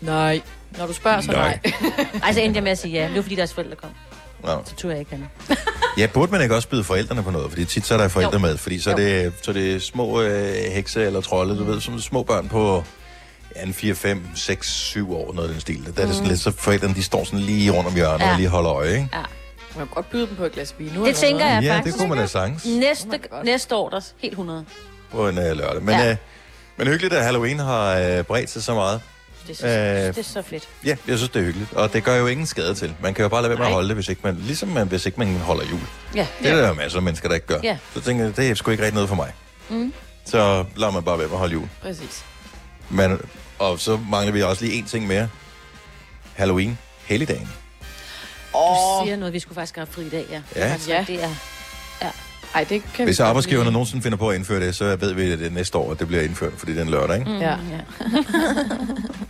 [0.00, 0.40] Nej.
[0.78, 1.58] Når du spørger, så nej.
[2.24, 3.06] Ej, så endte jeg med at sige ja.
[3.08, 3.90] Det var fordi deres forældre kom.
[4.46, 4.56] Ja.
[4.64, 5.26] Så turde jeg ikke hende.
[5.98, 7.50] Ja, burde man ikke også byde forældrene på noget?
[7.50, 8.38] Fordi tit så er der forældre Jo.
[8.38, 11.80] med, fordi så er, det, så er det små øh, hekse eller trolde, du ved,
[11.80, 12.82] som små børn på ja,
[13.64, 15.92] en 4, 5, 6, 7 år, noget af den stil.
[15.96, 16.28] Der er det sådan Mm.
[16.28, 18.30] lidt, så forældrene de står sådan lige rundt om hjørnet Ja.
[18.32, 19.08] og lige holder øje, ikke?
[19.12, 19.18] Ja.
[19.76, 21.06] Man kan godt byde dem på et glas vin nu.
[21.06, 21.96] Det tænker jeg Ja, det faktisk.
[21.98, 22.64] kunne man da sagtens.
[22.66, 23.08] Næste,
[23.44, 24.64] næste år, der er helt 100.
[25.12, 25.82] På en øh, lørdag.
[25.82, 26.04] Men, Ja.
[26.04, 26.10] ja.
[26.10, 26.16] øh,
[26.76, 29.00] men hyggeligt, at Halloween har øh, bredt sig så meget.
[29.46, 30.68] Det er, så, Øh, det er så fedt.
[30.84, 31.72] Ja, jeg synes, det er hyggeligt.
[31.72, 32.94] Og det gør jo ingen skade til.
[33.02, 33.74] Man kan jo bare lade være med at Nej.
[33.74, 35.80] holde det, hvis ikke man, ligesom man, hvis ikke man holder jul.
[36.14, 36.26] Ja.
[36.42, 37.58] Det er der jo masser af mennesker, der ikke gør.
[37.62, 37.78] Ja.
[37.94, 39.32] Så tænker jeg, det er sgu ikke rigtig noget for mig.
[39.68, 39.92] Mm.
[40.24, 41.68] Så lader man bare være med at holde jul.
[41.82, 42.24] Præcis.
[42.90, 43.20] Men,
[43.58, 45.28] og så mangler vi også lige en ting mere.
[46.34, 47.48] Halloween, helligdagen.
[48.52, 48.58] Du
[49.04, 50.40] siger noget, vi skulle faktisk have fri i dag, ja.
[50.56, 50.60] Ja.
[50.72, 51.28] Altså, Det er...
[52.02, 52.10] Ja.
[52.54, 53.72] Ej, det kan Hvis vi godt arbejdsgiverne lide.
[53.72, 55.98] nogensinde finder på at indføre det, så ved vi, at det er næste år, at
[55.98, 57.30] det bliver indført, fordi det er en lørdag, ikke?
[57.30, 57.50] Mm, Ja.
[57.50, 57.56] ja.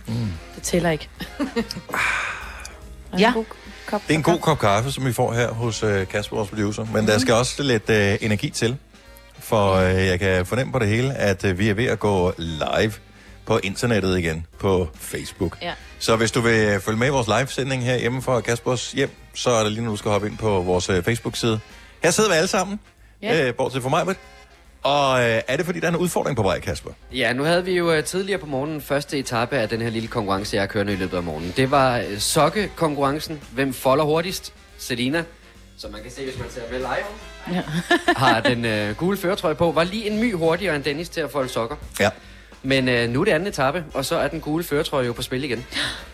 [0.55, 1.09] Det tæller ikke.
[3.19, 3.33] ja.
[3.85, 6.49] Kop, Det er en god kop kaffe, som vi får her hos øh, Kasper, vores
[6.49, 6.83] producer.
[6.85, 7.05] Men Mhm.
[7.05, 8.77] der skal også lidt øh, energi til.
[9.39, 12.33] For øh, jeg kan fornemme på det hele, at øh, vi er ved at gå
[12.37, 12.93] live
[13.47, 15.57] på internettet igen på Facebook.
[15.61, 15.73] Ja.
[15.99, 19.49] Så hvis du vil følge med i vores live-sending her hjemme fra Kaspers hjem, så
[19.49, 21.59] er det lige nu, du skal hoppe ind på vores øh, Facebook-side.
[22.03, 22.79] Her sidder vi alle sammen,
[23.21, 23.47] Ja.
[23.47, 24.05] øh, bortset fra mig.
[24.05, 24.19] Britt.
[24.83, 26.91] Og øh, er det, fordi der er en udfordring på vej, Kasper?
[27.13, 30.07] Ja, nu havde vi jo øh, tidligere på morgenen første etape af den her lille
[30.07, 31.53] konkurrence, jeg kørende i løbet af morgenen.
[31.57, 33.41] Det var øh, sokkekonkurrencen.
[33.51, 34.53] Hvem folder hurtigst?
[34.77, 35.23] Selina,
[35.77, 37.61] som man kan se, hvis man ser med live, Ja.
[38.17, 41.31] har den øh, gule føretrøje på, var lige en my hurtigere end Dennis til at
[41.31, 41.75] folde sokker.
[41.99, 42.09] Ja.
[42.63, 45.21] Men øh, nu er det anden etape, og så er den gule føretrøje jo på
[45.21, 45.65] spil igen.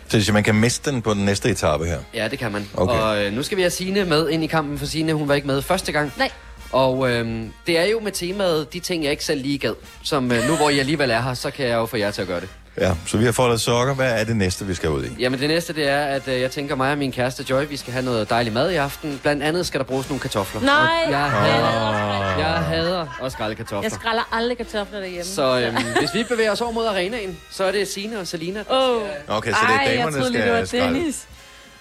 [0.08, 1.98] Så hvis man kan miste den på den næste etape her.
[2.14, 2.68] Ja, det kan man.
[2.74, 2.94] Okay.
[3.00, 5.34] Og øh, nu skal vi have Signe med ind i kampen, for Signe, hun var
[5.34, 6.12] ikke med første gang.
[6.18, 6.30] Nej.
[6.74, 9.74] Og øh, det er jo med temaet, de ting, jeg ikke selv lige gad.
[10.02, 12.22] Som øh, nu, hvor I alligevel er her, så kan jeg jo få jer til
[12.22, 12.48] at gøre det.
[12.80, 13.94] Ja, så vi har foldet sokker.
[13.94, 15.08] Hvad er det næste, vi skal ud i?
[15.18, 17.76] Jamen det næste, det er, at øh, jeg tænker mig og min kæreste Joy, vi
[17.76, 19.18] skal have noget dejlig mad i aften.
[19.22, 20.60] Blandt andet skal der bruges nogle kartofler.
[20.60, 21.02] Nej.
[21.06, 23.82] Og Jeg hader, jeg hader at skrælle kartofler.
[23.82, 25.24] Jeg skræller aldrig kartofler derhjemme.
[25.24, 28.58] Så øhm, hvis vi bevæger os over mod arenaen, så er det Signe og Selina.
[28.58, 29.02] der Åh.
[29.36, 30.92] Okay, så det er Ej, jeg damerne, troede lige, skal det var.
[30.92, 31.26] Dennis.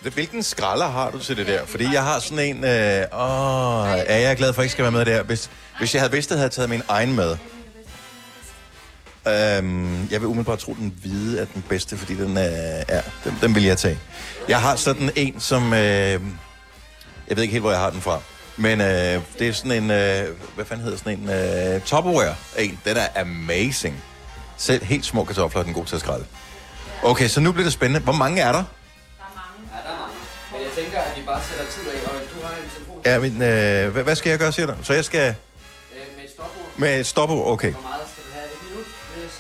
[0.04, 1.66] Det- Hvilken skralder har du til det der?
[1.66, 2.64] Fordi jeg har sådan en...
[2.64, 5.24] Øh, åh, er jeg glad for, at jeg ikke skal være med der.
[5.24, 5.50] Hvis,
[5.80, 7.38] hvis jeg havde vidst, at jeg havde taget min egen med.
[9.28, 12.84] Øhm, jeg vil umiddelbart tro, at den hvide er den bedste, fordi den er...
[12.90, 14.00] Ja, den, den vil jeg tage.
[14.48, 15.74] Jeg har sådan en, som...
[15.74, 18.20] Øh, jeg ved ikke helt, hvor jeg har den fra.
[18.58, 19.92] Men øh, det er sådan en...
[19.92, 21.30] Øh, hvad fanden hedder sådan en?
[21.30, 22.80] Øh, Tupperware en.
[22.86, 24.04] Den er amazing.
[24.58, 26.26] Selv helt små kartofler er den god til at skralde.
[27.04, 28.00] Okay, så nu bliver det spændende.
[28.00, 28.64] Hvor mange er der?
[31.34, 33.02] Bare sætter tid af, og du har en telefon.
[33.06, 33.32] Ja, men
[33.88, 34.74] øh, hvad, hvad skal jeg gøre, siger du?
[34.84, 36.78] Så jeg skal Øh, med et stopord.
[36.78, 37.72] med et stopord, okay.
[37.72, 38.46] Hvor meget skal du have?
[38.46, 39.32] Et minut, vil jeg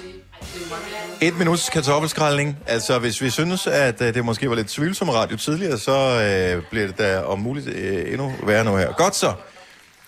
[1.22, 1.28] sige.
[1.28, 2.58] Et minuts kartoffelskraldning.
[2.68, 6.64] Altså, hvis vi synes, at øh, det måske var lidt tvivlsom radio tidligere, så øh,
[6.70, 8.91] bliver det da om muligt øh, endnu værre nu her.
[8.94, 9.34] Godt så.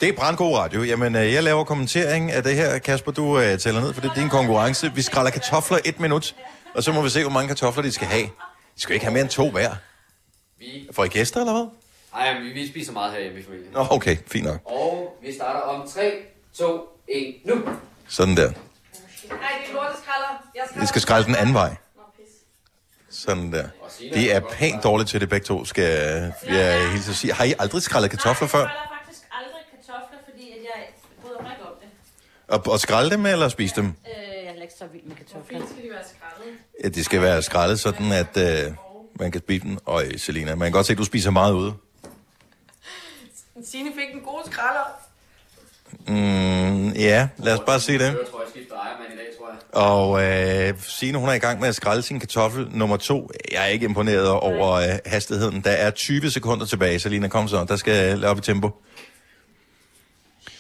[0.02, 0.84] Det er brandgod radio.
[0.84, 2.78] Jamen, øh, jeg laver kommentering af det her.
[2.80, 4.92] Kasper, du øh, tæller ned, for det er din konkurrence.
[4.96, 6.36] Vi skræller kartofler et minut,
[6.76, 8.24] og så må vi se, hvor mange kartofler de skal have.
[8.76, 9.70] De skal ikke have mere end to hver.
[10.60, 10.90] Vi...
[10.92, 11.68] For I gæster, eller hvad?
[12.14, 13.72] Ej, men vi, vi spiser meget herhjemme i familien.
[13.74, 14.60] Nå, okay, fint nok.
[14.66, 16.14] Og vi starter om 3,
[16.54, 17.56] 2, 1, nu.
[18.08, 18.44] Sådan der.
[18.44, 18.52] Nej,
[19.62, 20.52] det er lorteskralder.
[20.56, 21.76] Jeg Vi skal skrælle den anden vej.
[23.10, 23.68] Sådan der.
[24.14, 25.84] De er pænt dårlige til det begge to, skal
[26.48, 27.34] jeg hilse at sige.
[27.34, 28.90] Har I aldrig skrællet kartofler før?
[28.98, 30.84] faktisk aldrig kartofler, fordi at jeg
[31.22, 31.90] bryder mig ikke om det.
[32.48, 33.86] Og, og skrælle dem, eller spise dem?
[33.86, 35.60] Øh, jeg er ikke så vild med kartofler.
[35.72, 36.60] skal de være skrællet?
[36.84, 38.72] Ja, de skal være skrællet, sådan at øh,
[39.20, 39.78] man kan spise dem.
[39.86, 41.74] Og Selina, man kan godt se, at du spiser meget ude.
[43.64, 45.06] Signe fik en god skralder.
[46.08, 48.00] Mm, ja, lad os bare se det.
[48.00, 50.70] Jeg tror, jeg skifter ejermand i dag, tror jeg.
[50.70, 53.30] Og øh, Signe, hun er i gang med at skrælle sin kartoffel nummer to.
[53.52, 55.62] Jeg er ikke imponeret over øh, hastigheden.
[55.62, 57.66] Der er 20 sekunder tilbage, Selina, kom så.
[57.68, 58.70] Der skal jeg op i tempo.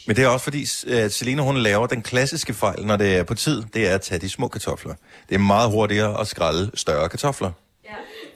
[0.07, 3.23] Men det er også fordi, at Selina, hun laver den klassiske fejl, når det er
[3.23, 4.93] på tid, det er at tage de små kartofler.
[5.29, 7.51] Det er meget hurtigere at skrælle større kartofler.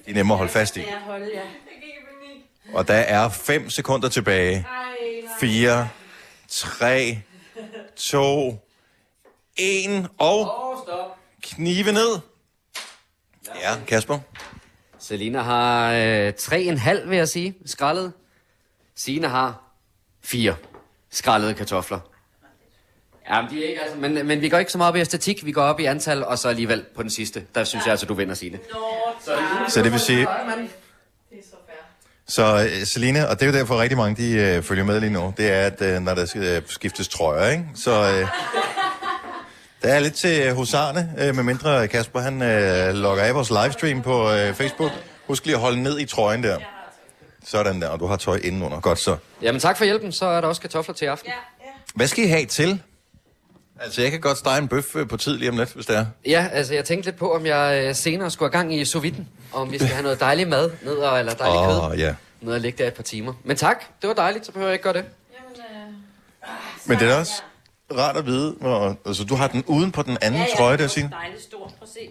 [0.09, 0.79] De er nemmere at holde fast i.
[0.79, 1.41] Ja, hold, ja.
[2.73, 4.67] Og der er 5 sekunder tilbage.
[5.39, 5.89] 4,
[6.47, 7.21] 3,
[7.95, 8.67] 2,
[9.57, 10.51] 1 og
[11.41, 12.19] knive ned.
[13.61, 14.19] Ja, Kasper.
[14.99, 18.13] Selina har øh, 3,5, vil jeg sige, skrællet.
[18.95, 19.61] Signe har
[20.23, 20.55] 4
[21.09, 21.99] skrællede kartofler.
[23.29, 24.99] Ja, men, de er ikke, altså, men, men vi går ikke så meget op i
[24.99, 27.43] æstetik, vi går op i antal, og så alligevel på den sidste.
[27.55, 28.59] Der synes jeg altså, du vinder, Signe.
[29.67, 30.27] Så det vil sige...
[32.27, 35.09] Så øh, Selina, og det er jo derfor rigtig mange, de øh, følger med lige
[35.09, 37.63] nu, det er, at øh, når der skal øh, skiftes trøjer, ikke?
[37.75, 38.27] Så øh,
[39.81, 44.01] der er lidt til husarne, øh, med mindre Kasper, han øh, logger af vores livestream
[44.01, 44.91] på øh, Facebook.
[45.27, 46.57] Husk lige at holde ned i trøjen der.
[47.45, 48.79] Sådan der, og du har tøj indenunder.
[48.79, 49.15] Godt så.
[49.41, 51.31] Jamen tak for hjælpen, så er der også kartofler til aften.
[51.95, 52.81] Hvad skal I have til?
[53.81, 55.97] Altså, jeg kan godt stege en bøf øh, på tid lige om lidt, hvis det
[55.97, 56.05] er.
[56.25, 59.03] Ja, altså jeg tænkte lidt på, om jeg øh, senere skulle have gang i sous
[59.03, 59.27] viden.
[59.53, 61.91] Om vi skal have noget dejlig mad ned, og, eller dejlig kød.
[61.91, 62.15] Åh, ja.
[62.41, 63.33] Ned og ligge der et par timer.
[63.43, 65.05] Men tak, det var dejligt, så behøver jeg ikke gøre det.
[66.85, 67.41] Men det er også
[67.97, 71.09] rart at vide, hvor, altså du har den uden på den anden trøje der, Signe.
[71.09, 71.71] Dejligt stort.
[71.77, 72.09] Prøv at se.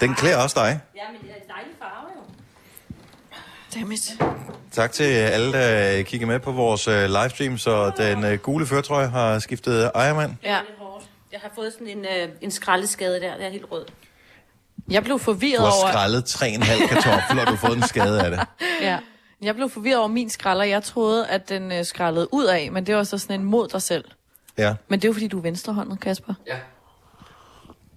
[0.00, 0.80] Den klæder også dig.
[0.96, 2.17] Ja, men det er en dejlig farve jo.
[3.74, 4.00] Dammit.
[4.72, 9.06] Tak til alle, der kigger med på vores øh, livestream, så den øh, gule førtrøje
[9.08, 10.34] har skiftet ejermand.
[10.44, 10.58] Ja.
[11.32, 13.36] Jeg har fået sådan en, øh, en skraldeskade der.
[13.36, 13.84] Det er helt rød.
[14.90, 15.92] Jeg blev Du forvirret har over...
[15.92, 18.40] skrællet 3,5 kartofler, og du har fået en skade af det.
[18.82, 18.98] Ja.
[19.42, 20.64] Jeg blev forvirret over min skralder.
[20.64, 23.68] Jeg troede, at den øh, skrællede ud af, men det var så sådan en mod
[23.68, 24.04] dig selv.
[24.58, 24.74] Ja.
[24.88, 26.34] Men det er jo, fordi du er venstrehåndet, Kasper.
[26.46, 26.56] Ja.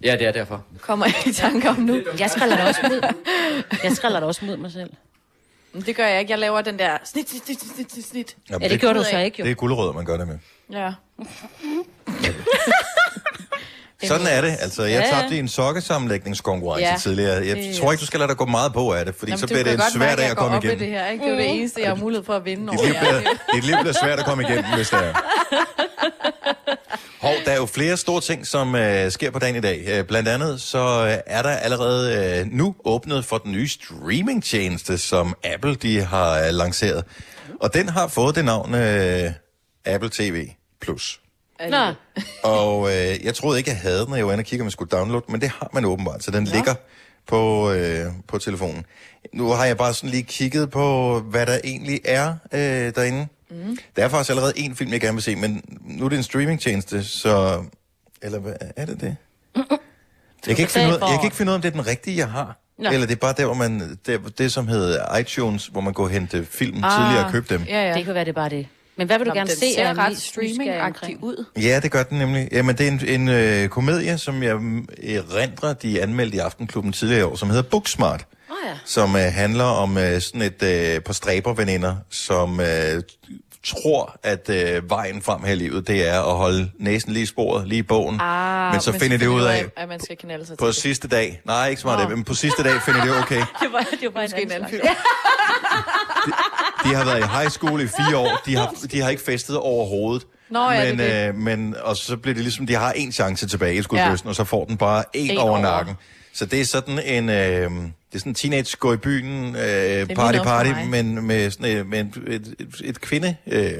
[0.03, 0.63] Ja, det er derfor.
[0.81, 2.01] Kommer jeg i tanke om nu.
[2.19, 3.13] Jeg skræller da også mod.
[3.83, 4.89] Jeg skræller da også mod mig selv.
[5.73, 6.31] Men det gør jeg ikke.
[6.31, 8.37] Jeg laver den der snit, snit, snit, snit, snit, snit.
[8.49, 9.43] Ja, det gjorde du så ikke, jo.
[9.45, 10.37] Det er guldrød, man gør det med.
[10.71, 10.93] Ja.
[14.07, 14.57] Sådan er det.
[14.59, 16.95] Altså, jeg Ja, tabte i en sokkesammenlægningskonkurrence Ja.
[17.01, 17.45] tidligere.
[17.47, 19.39] Jeg Det- tror ikke, du skal lade dig gå meget på af det, fordi Jamen,
[19.39, 20.79] så bliver det en svær dag at komme igennem.
[20.79, 21.25] Det, her, ikke?
[21.25, 22.87] det er det eneste, jeg har mulighed for at vinde Dit over.
[22.87, 23.21] liv, bliver,
[23.55, 25.13] dit liv bliver svært at komme igennem, hvis det er.
[27.21, 29.83] Hov, der er jo flere store ting, som øh, sker på dagen i dag.
[29.87, 34.97] Øh, blandt andet så øh, er der allerede øh, nu åbnet for den nye streamingtjeneste,
[34.97, 37.03] som Apple de har øh, lanceret.
[37.61, 39.31] Og den har fået det navn øh,
[39.85, 40.45] Apple TV+.
[40.81, 41.20] Plus.
[41.69, 41.93] Nå.
[42.43, 44.65] Og øh, jeg troede ikke, jeg havde den, når jeg var inde og kigge, om
[44.65, 46.53] jeg skulle downloade men det har man åbenbart, så den ja.
[46.53, 46.75] ligger
[47.27, 48.85] på, øh, på telefonen.
[49.33, 52.59] Nu har jeg bare sådan lige kigget på, hvad der egentlig er øh,
[52.95, 53.27] derinde.
[53.49, 53.77] Mm.
[53.95, 56.23] Der er faktisk allerede en film, jeg gerne vil se, men nu er det en
[56.23, 57.63] streamingtjeneste, så...
[58.21, 59.15] Eller hvad er det det?
[60.47, 61.87] Jeg kan, ikke finde ud, jeg kan ikke finde ud af, om det er den
[61.87, 62.57] rigtige, jeg har.
[62.77, 62.89] Nå.
[62.89, 63.99] Eller det er bare der, hvor man...
[64.05, 67.45] Det, det som hedder iTunes, hvor man går og hente film Ah, tidligere og købe
[67.53, 67.63] dem.
[67.63, 67.95] Ja, ja.
[67.97, 68.67] Det kan være, det er bare det.
[69.01, 69.73] Men hvad vil du Nå, gerne den se?
[69.73, 71.23] ser er jeg ret omkring?
[71.23, 71.45] ud.
[71.57, 72.49] Ja, det gør den nemlig.
[72.51, 76.93] Jamen, det er en, en øh, komedie, som jeg mm, erindrer, de anmeldte i Aftenklubben
[76.93, 78.25] tidligere i år, som hedder Booksmart.
[78.49, 78.77] Åh oh, ja.
[78.85, 83.03] Som øh, handler om øh, sådan et øh, par stræberveninder, som øh,
[83.63, 87.25] tror, at øh, vejen frem her i livet, det er at holde næsen lige i
[87.25, 88.19] sporet, lige i bogen.
[88.21, 91.07] Ah, men så finder de ud af, at man skal knalde sig på til sidste
[91.07, 92.09] dag, nej, ikke så meget Nå.
[92.09, 93.35] det, men på sidste dag finder de okay.
[93.61, 94.81] Det var, det var bare Måske en anden, film.
[96.83, 99.57] De har været i high school i fire år, de har, de har ikke festet
[99.57, 100.27] overhovedet.
[100.49, 101.27] Nå, ja, men, det det.
[101.27, 104.27] Øh, men, og så bliver det ligesom, de har en chance tilbage i skuldbøsten, ja.
[104.27, 104.29] Ja.
[104.29, 105.61] og så får den bare en, En over, over.
[105.61, 105.95] nakken.
[106.33, 107.71] Så det er sådan en, øh,
[108.11, 111.87] Det er sådan en teenage gå i byen, øh, party party, men med sådan et,
[111.87, 113.35] med et, et, et, et kvinde.
[113.47, 113.73] Øh,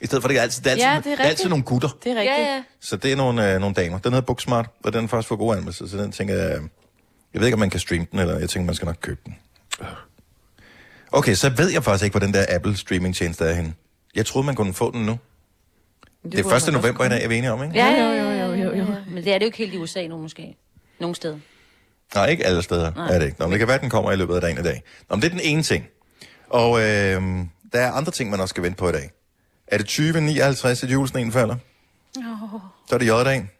[0.00, 1.24] I stedet for, det er altid, det er altid, Ja, ja, det er det er
[1.24, 1.48] altid rigtigt.
[1.50, 1.88] nogle gutter.
[2.04, 2.38] Det er rigtigt.
[2.38, 2.62] Ja, ja.
[2.80, 3.98] Så det er nogle, øh, nogle damer.
[3.98, 6.60] Den hedder Booksmart, og den har faktisk fået gode anmeldelser, så den tænker jeg...
[7.34, 9.20] Jeg ved ikke, om man kan streame den, eller jeg tænker, man skal nok købe
[9.26, 9.34] den.
[11.12, 13.74] Okay, så ved jeg faktisk ikke, hvor den der Apple streaming tjeneste er henne.
[14.14, 15.18] Jeg troede, man kunne få den nu.
[16.22, 16.72] Det, det er 1.
[16.72, 17.74] november i dag, er vi enige om, ikke?
[17.76, 18.86] Ja, jo, jo, jo, jo, jo.
[19.10, 20.56] Men det er det jo ikke helt i USA nu, måske.
[21.00, 21.38] Nogle steder.
[22.14, 23.14] Nej, ikke alle steder Nej.
[23.14, 23.36] Er det ikke.
[23.38, 24.82] Nå, men det kan være, at den kommer i løbet af dagen i dag.
[25.08, 25.86] Nå, men det er den ene ting.
[26.48, 27.22] Og øh,
[27.72, 29.10] der er andre ting, man også skal vente på i dag.
[29.66, 31.56] Er det 2059, at julesneen falder?
[32.18, 33.50] Oh, Så er det J-dagen.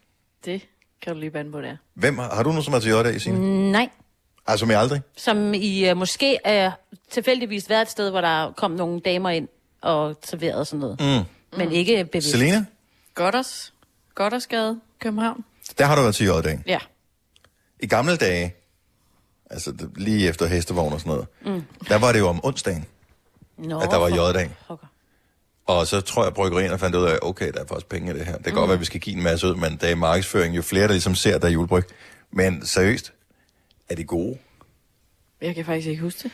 [0.45, 0.63] det
[1.03, 1.77] kan du lige bande på der.
[1.95, 3.39] Hvem, har har du nogen, som er til J-dag, Signe?
[3.39, 3.45] Mm.
[3.45, 3.89] Nej.
[4.47, 5.01] Altså, som jeg aldrig?
[5.17, 6.73] Som i uh, måske uh,
[7.11, 9.49] tilfældigvis været et sted, hvor der kom nogle damer ind
[9.83, 11.01] og serverede sådan noget.
[11.01, 11.59] Mm.
[11.59, 12.31] Men ikke bevidst.
[12.31, 12.65] Selina?
[13.15, 13.73] Godders.
[14.15, 15.45] Goddersgade, København.
[15.79, 16.59] Der har du været til J-dag.
[16.67, 16.79] Ja.
[17.83, 18.55] I gamle dage,
[19.51, 21.27] altså det- lige efter hestevogn og sådan noget,
[21.57, 21.63] Mm.
[21.89, 22.85] der var det jo om onsdagen,
[23.59, 24.51] Nå, at der var J-dag.
[25.67, 28.27] Og så tror jeg, bryggerierne fandt ud af, okay, der er faktisk penge i det
[28.27, 28.35] her.
[28.37, 28.59] Det kan mm.
[28.59, 30.57] godt være, at vi skal give en masse ud, men det er markedsføring.
[30.57, 31.85] Jo flere, der ligesom ser, der er julebryg.
[32.33, 33.13] Men seriøst,
[33.89, 34.39] er de gode?
[35.41, 36.31] Jeg kan faktisk ikke huske det.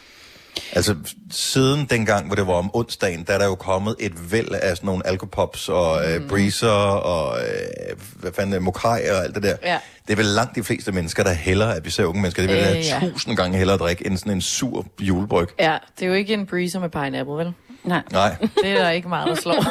[0.73, 0.97] Altså,
[1.31, 4.77] siden dengang, hvor det var om onsdagen, der er der jo kommet et væld af
[4.77, 9.57] sådan nogle alkopops og øh, breezer og øh, hvad fanden, mokai og alt det der.
[9.63, 9.79] Ja.
[10.07, 12.51] Det er vel langt de fleste mennesker, der hælder, at vi ser unge mennesker, det
[12.51, 13.01] vil Øh, have ja.
[13.01, 15.49] tusind gange hellere at drikke, end sådan en sur julebryg.
[15.59, 17.53] Ja, det er jo ikke en breezer med pineapple, vel?
[17.85, 18.03] Nej.
[18.13, 18.37] Nej.
[18.63, 19.65] Det er der ikke meget, der slår.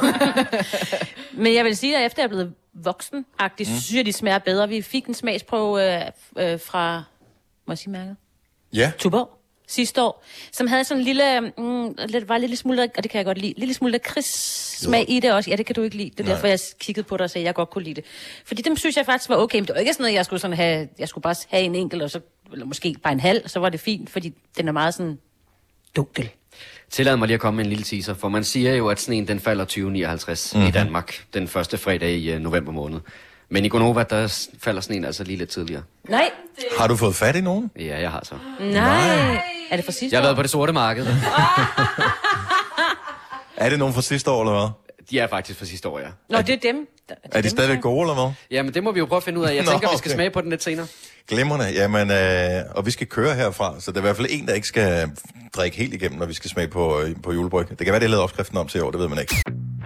[1.43, 3.65] Men jeg vil sige, at efter jeg er blevet voksen mm.
[3.65, 4.69] synes jeg, de smager bedre.
[4.69, 6.01] Vi fik en smagsprøve øh,
[6.37, 7.03] øh, fra,
[7.67, 8.15] må jeg sige mærket?
[8.73, 8.91] Ja.
[8.97, 9.34] Tuborg
[9.67, 13.11] sidste år, som havde sådan en lille, mm, lidt, var en lille smule, og det
[13.11, 15.49] kan jeg godt lide, lille smule smag i det også.
[15.49, 16.09] Ja, det kan du ikke lide.
[16.09, 16.33] Det er Nej.
[16.33, 18.03] derfor, jeg kiggede på dig og sagde, at jeg godt kunne lide det.
[18.45, 20.39] Fordi dem synes jeg faktisk var okay, men det var ikke sådan noget, jeg skulle
[20.39, 22.19] sådan have, jeg skulle bare have en enkelt, og så,
[22.53, 25.17] eller måske bare en halv, så var det fint, fordi den er meget sådan
[25.95, 26.29] dunkel.
[26.89, 29.17] Tillad mig lige at komme med en lille teaser, for man siger jo, at sådan
[29.17, 30.63] en den falder 2059 mm-hmm.
[30.63, 30.73] i Mhm.
[30.73, 32.99] Danmark, den første fredag i uh, november måned.
[33.49, 35.83] Men i Gonova, der falder sådan en altså lige lidt tidligere.
[36.09, 36.29] Nej.
[36.77, 37.71] Har du fået fat i nogen?
[37.79, 38.35] Ja, jeg har så.
[38.59, 39.35] Nej.
[39.71, 40.27] Er det for sidste Jeg har år?
[40.27, 41.07] været på det sorte marked.
[43.57, 44.69] Er det nogen fra sidste år, eller hvad?
[45.09, 46.05] De er faktisk fra sidste år, ja.
[46.29, 46.87] Nå, det er dem.
[47.09, 48.33] der- Er de stadigvæk gode, eller hvad?
[48.51, 49.55] Jamen, det må vi jo prøve at finde ud af.
[49.55, 50.15] Jeg Nå, tænker, vi skal okay.
[50.15, 50.87] smage på den lidt senere.
[51.27, 51.65] Glimrende.
[51.73, 54.53] Jamen, øh, og vi skal køre herfra, så der er i hvert fald en, der
[54.53, 55.11] ikke skal
[55.55, 57.69] drikke helt igennem, når vi skal smage på, øh, på julebryg.
[57.69, 59.35] Det kan være, det er lavet opskriften om til i år, det ved man ikke.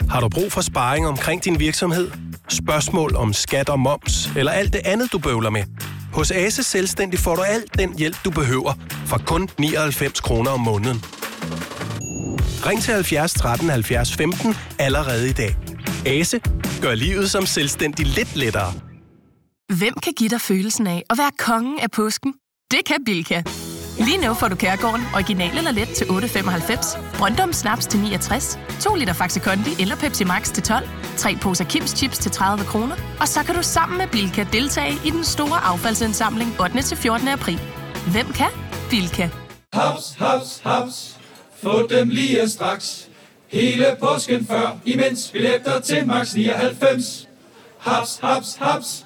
[0.10, 2.12] Har du brug for sparring omkring din virksomhed?
[2.50, 5.64] Spørgsmål om skat og moms, eller alt det andet, du bøvler med?
[6.14, 8.74] Hos Ase Selvstændig får du alt den hjælp, du behøver,
[9.06, 11.04] for kun 99 kroner om måneden.
[12.66, 15.56] Ring til 70 13 70 15 allerede i dag.
[16.06, 16.42] Ase
[16.82, 18.74] gør livet som selvstændig lidt lettere.
[19.78, 22.34] Hvem kan give dig følelsen af at være kongen af påsken?
[22.72, 23.44] Det kan Bilka!
[24.10, 28.96] Lige nu får du Kærgården original eller let til 8.95, Brøndum Snaps til 69, 2
[28.96, 32.96] liter Faxi Kondi eller Pepsi Max til 12, 3 poser Kims Chips til 30 kroner,
[33.20, 36.82] og så kan du sammen med Bilka deltage i den store affaldsindsamling 8.
[36.82, 37.28] til 14.
[37.28, 37.60] april.
[38.12, 38.52] Hvem kan?
[38.90, 39.30] Bilka.
[39.74, 41.18] Haps, haps, haps.
[41.64, 43.08] Få dem lige straks.
[43.48, 47.28] Hele påsken før, imens billetter til max 99.
[47.80, 49.06] Haps, haps, haps.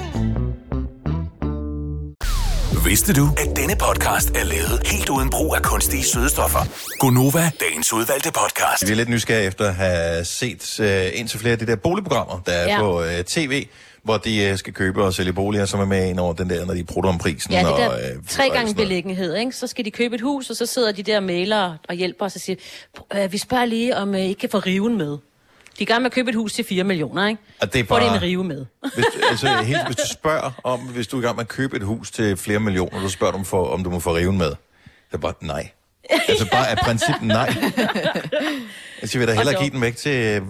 [2.85, 6.59] Vidste du, at denne podcast er lavet helt uden brug af kunstige sødestoffer?
[6.99, 8.87] Gonova, dagens udvalgte podcast.
[8.87, 12.41] Vi er lidt nysgerrige efter at have set uh, indtil flere af de der boligprogrammer,
[12.45, 12.79] der er Ja.
[12.79, 13.65] på uh, tv,
[14.03, 16.65] hvor de uh, skal købe og sælge boliger, som er med ind over den der,
[16.65, 17.51] når de prutter om prisen.
[17.53, 17.99] Ja, det og, der øh,
[18.29, 19.51] tre og gange beliggenhed, ikke?
[19.51, 22.35] Så skal de købe et hus, og så sidder de der mailere og hjælper os
[22.35, 22.55] og siger,
[23.15, 25.17] "Øh, vi spørger lige, om I ikke kan få riven med.
[25.77, 27.41] De er i gang med at købe et hus til 4 millioner, ikke?
[27.61, 28.65] Og det er Får bare- en rive med.
[28.95, 31.75] Hvis, altså, helt, hvis du spørger om, hvis du er i gang med at købe
[31.77, 34.37] et hus til flere millioner, så spørger du, om, for, om du må få riven
[34.37, 34.49] med.
[34.49, 34.55] Det
[35.13, 35.69] er bare nej.
[36.29, 37.53] Altså bare af princip nej.
[39.01, 40.41] Jeg siger, vil da hellere give den væk til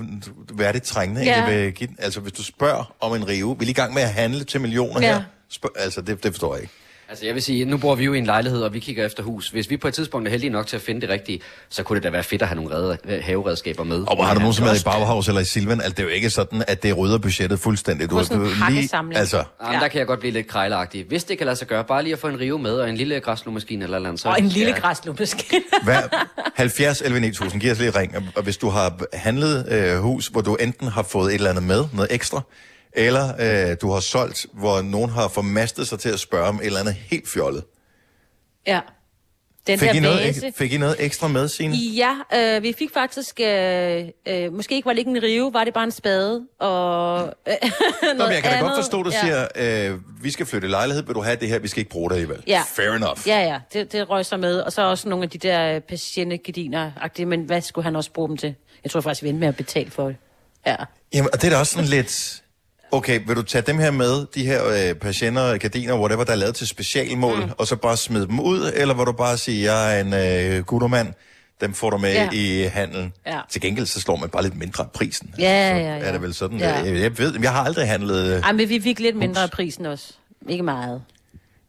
[0.53, 1.23] værdigt trængende.
[1.23, 1.39] Ja.
[1.49, 1.49] Ja.
[1.63, 4.01] Vil give den, altså hvis du spørger om en rive, vil I i gang med
[4.01, 5.13] at handle til millioner Ja.
[5.13, 5.23] her?
[5.49, 6.73] Spørg, altså det, det forstår jeg ikke.
[7.11, 9.23] Altså jeg vil sige, nu bor vi jo i en lejlighed, og vi kigger efter
[9.23, 9.49] hus.
[9.49, 11.95] Hvis vi på et tidspunkt er heldige nok til at finde det rigtige, så kunne
[11.95, 13.97] det da være fedt at have nogle redde, haveredskaber med.
[14.07, 15.81] Og hvor har du nogensinde været i Bauhaus eller i Silvan?
[15.81, 18.09] Altså, det er jo ikke sådan, at det rydder budgettet fuldstændig.
[18.09, 19.19] På sådan en du, pakkesamling.
[19.19, 21.05] altså, Jamen, der kan jeg godt blive lidt krejleragtig.
[21.07, 22.97] Hvis det kan lade sig gøre, bare lige at få en rive med og en
[22.97, 24.19] lille græsslåmaskine eller andet.
[24.19, 25.61] Så, Og en lille græslumaskine.
[25.83, 25.97] hvad,
[26.55, 28.15] 70 11 9000, giv os lige ring.
[28.35, 31.63] Og hvis du har handlet øh, hus, hvor du enten har fået et eller andet
[31.63, 32.41] med, noget ekstra,
[32.93, 36.65] eller øh, du har solgt, hvor nogen har formastet sig til at spørge om et
[36.65, 37.63] eller andet helt fjollet.
[38.67, 38.79] ja.
[39.67, 40.47] Den Fik der I, noget, vase.
[40.47, 41.75] ek- fik I noget ekstra med, Signe?
[41.75, 45.63] Ja, øh, vi fik faktisk, øh, øh, måske ikke var det ikke en rive, var
[45.63, 47.53] det bare en spade, og øh,
[48.17, 49.47] Nå, men jeg kan da godt forstå, at du ja.
[49.55, 52.09] siger, øh, vi skal flytte lejlighed, vil du have det her, vi skal ikke bruge
[52.09, 52.43] det alligevel.
[52.47, 52.63] Ja.
[52.67, 53.27] Fair enough.
[53.27, 54.59] Ja, ja, det, det røg så med.
[54.59, 58.37] Og så også nogle af de der patientgardiner men hvad skulle han også bruge dem
[58.37, 58.55] til?
[58.83, 60.15] Jeg tror faktisk, vi endte med at betale for det.
[60.67, 60.75] Ja.
[61.13, 62.43] Jamen, og det er da også sådan lidt...
[62.91, 66.35] Okay, vil du tage dem her med, de her øh, patienter, gardiner, whatever, der er
[66.35, 67.51] lavet til specialmål, mm.
[67.57, 70.13] og så bare smide dem ud, eller vil du bare sige, jeg er en
[70.57, 71.13] øh, guttermand,
[71.61, 72.29] dem får du med Ja.
[72.31, 73.13] i handelen.
[73.25, 73.39] Ja.
[73.49, 75.33] Til gengæld, så slår man bare lidt mindre af prisen.
[75.39, 75.99] Ja, ja, ja.
[76.05, 76.57] Er det vel sådan?
[76.57, 76.73] Ja.
[76.79, 78.35] Jeg, jeg ved, jeg har aldrig handlet...
[78.35, 80.13] Øh, Ej, men vi fik lidt mindre af prisen også.
[80.49, 81.01] Ikke meget.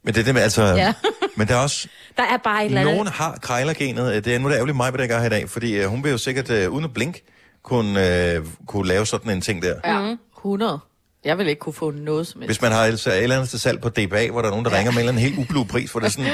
[0.04, 0.62] men det er det med, altså...
[0.62, 0.92] Ja.
[1.36, 1.88] men der er også...
[2.16, 2.94] Der er bare et eller andet...
[2.94, 4.24] Nogen har krejlergenet.
[4.24, 6.04] Det er nu det ærgerligt mig, hvad der er her i dag, fordi øh, hun
[6.04, 7.20] vil jo sikkert, øh, uden at blink,
[7.62, 9.74] kunne, øh, kunne lave sådan en ting der.
[9.84, 10.78] Ja, 100.
[11.24, 12.48] Jeg vil ikke kunne få noget som helst.
[12.48, 14.64] Hvis man har altså et eller andet til salg på DBA, hvor der er nogen,
[14.64, 14.78] der ja.
[14.78, 16.30] ringer med en eller anden helt ublu pris, hvor det er sådan,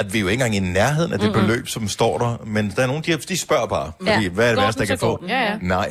[0.00, 1.46] at vi er jo ikke engang i nærheden af det Mm-mm.
[1.46, 4.30] beløb, som står der, men der er nogen, de, de spørger bare, fordi Ja.
[4.36, 5.12] hvad er det værste, jeg kan få?
[5.34, 5.54] Ja, ja.
[5.76, 5.88] Nej.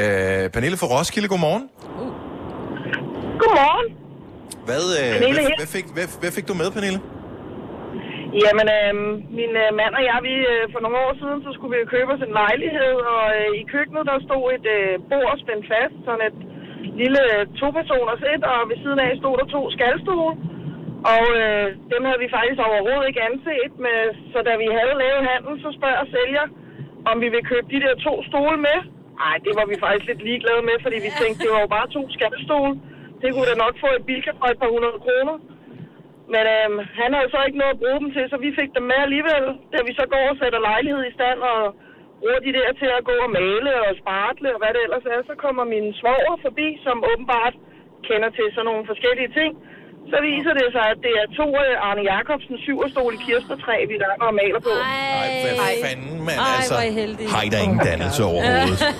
[0.00, 1.64] Øh, Pernille fra Roskilde, godmorgen.
[3.42, 3.88] Godmorgen.
[4.68, 7.00] Hvad, øh, Pernille hvad, hvad, fik, hvad, hvad fik du med, Pernille?
[8.44, 8.92] Jamen, øh,
[9.38, 12.10] min øh, mand og jeg, vi, øh, for nogle år siden, så skulle vi købe
[12.14, 16.24] os en lejlighed, og øh, i køkkenet, der stod et øh, bord spændt fast, sådan
[16.30, 16.38] et
[17.02, 20.34] lille øh, to-personers et, og ved siden af stod der to skalstole.
[21.14, 24.00] Og øh, dem havde vi faktisk overhovedet ikke anset, med,
[24.32, 26.46] så da vi havde lavet handel, så spørger sælger,
[27.10, 28.78] om vi vil købe de der to stole med.
[29.22, 31.88] Nej, det var vi faktisk lidt ligeglade med, fordi vi tænkte, det var jo bare
[31.96, 32.72] to skalstole.
[33.22, 35.36] Det kunne da nok få et bilka for et par hundrede kroner.
[36.32, 38.84] Men øhm, han havde så ikke noget at bruge dem til, så vi fik dem
[38.90, 39.44] med alligevel.
[39.72, 41.60] Da vi så går og sætter lejlighed i stand og
[42.20, 45.20] bruger de der til at gå og male og spartle og hvad det ellers er,
[45.30, 47.54] så kommer min svoger forbi, som åbenbart
[48.08, 49.52] kender til sådan nogle forskellige ting.
[50.12, 53.96] Så viser det sig, at det er to øh, Arne Jacobsen syverstol i kirsebærtræ, vi
[54.02, 54.74] der og maler på.
[54.76, 55.54] Ej, hvad
[55.86, 56.74] fanden, mand, Ej, altså.
[56.74, 57.28] hvor er I heldige.
[57.34, 58.80] Har I da ingen dannelse overhovedet?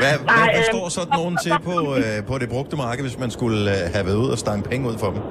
[0.00, 0.72] Hvad, hvad, Nej, hvad øhm.
[0.72, 4.04] står sådan nogen til på, øh, på det brugte marked, hvis man skulle øh, have
[4.08, 5.22] været ud og stange penge ud for dem?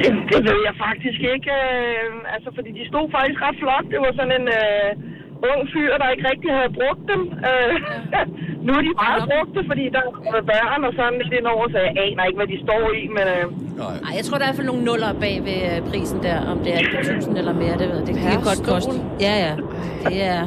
[0.00, 1.50] Det, det ved jeg faktisk ikke.
[1.62, 3.86] Øh, altså, fordi de stod faktisk ret flot.
[3.92, 4.90] Det var sådan en øh,
[5.50, 7.22] ung fyr, der ikke rigtig havde brugt dem.
[7.48, 7.72] Øh,
[8.66, 10.02] nu er de meget brugte, fordi der
[10.38, 13.02] er børn og sådan lidt indover, så jeg aner ikke, hvad de står i.
[13.16, 13.44] Men øh,
[14.06, 16.38] Ej, jeg tror, der er i hvert fald nogle nuller bag ved øh, prisen der,
[16.52, 18.06] om det er et par tusind eller mere, det ved jeg.
[18.08, 18.94] Det kan godt koste.
[19.26, 19.52] Ja, ja.
[20.10, 20.42] Det er...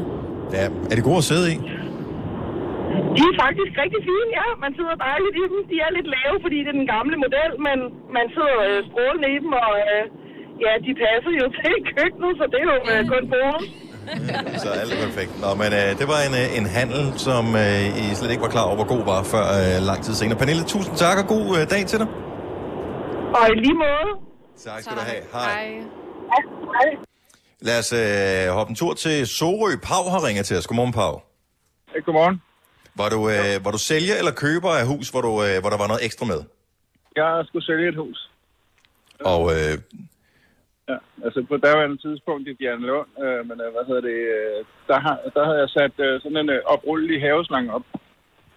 [0.53, 0.65] Ja.
[0.91, 1.57] Er det gode at sidde i?
[3.17, 4.47] De er faktisk rigtig fine, ja.
[4.63, 5.59] Man sidder dejligt i dem.
[5.71, 7.77] De er lidt lave, fordi det er den gamle model, men
[8.17, 10.03] man sidder øh, strålende i dem, og øh,
[10.63, 13.65] ja, de passer jo til køkkenet, så det er jo øh, kun bonus.
[14.63, 15.31] Så alt er perfekt.
[15.43, 18.53] Nå, men øh, det var en, øh, en handel, som øh, I slet ikke var
[18.55, 20.37] klar over, hvor god var før øh, lang tid senere.
[20.41, 22.09] Pernille, tusind tak og god øh, dag til dig.
[23.39, 24.09] Og i lige måde.
[24.67, 25.23] Tak skal du have.
[25.37, 25.63] Hej.
[26.33, 26.39] Ja,
[26.75, 26.89] hej.
[27.67, 29.71] Lad os øh, hoppe en tur til Sorø.
[29.89, 30.67] Pau har ringet til os.
[30.67, 31.13] Godmorgen, Pau.
[32.05, 32.41] Godmorgen.
[32.99, 35.77] Var du, øh, var du sælger eller køber af hus, hvor, du, øh, hvor der
[35.77, 36.41] var noget ekstra med?
[37.15, 38.29] Jeg skulle sælge et hus.
[39.19, 39.77] Og øh,
[40.89, 44.59] Ja, altså på daværende tidspunkt i Bjørnlund, øh, men øh, hvad hedder det, øh,
[44.89, 47.85] der, har, der havde jeg sat øh, sådan en øh, oprullelig haveslange op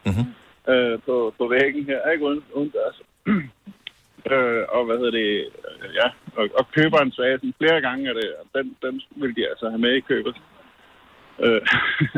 [0.07, 0.27] mm-hmm.
[0.73, 2.99] øh, på, på væggen her, ikke uden, uden dørs.
[4.33, 5.31] øh, og hvad hedder det,
[5.69, 6.09] øh, ja,
[6.39, 9.85] og, og køberen sagde sådan flere gange, at øh, den, den ville de altså have
[9.87, 10.37] med i købet.
[11.45, 11.61] Øh,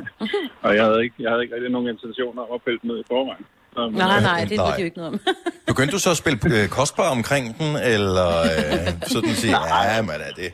[0.64, 2.98] og jeg havde, ikke, jeg havde ikke rigtig nogen intentioner om at pille den ned
[2.98, 3.44] i forvejen.
[3.74, 5.20] Så, Nej, øh, nej, det ved de jo ikke noget om.
[5.70, 9.56] begyndte du så at spille øh, kostbar omkring den, eller øh, sådan sige,
[9.96, 10.50] ja, men er det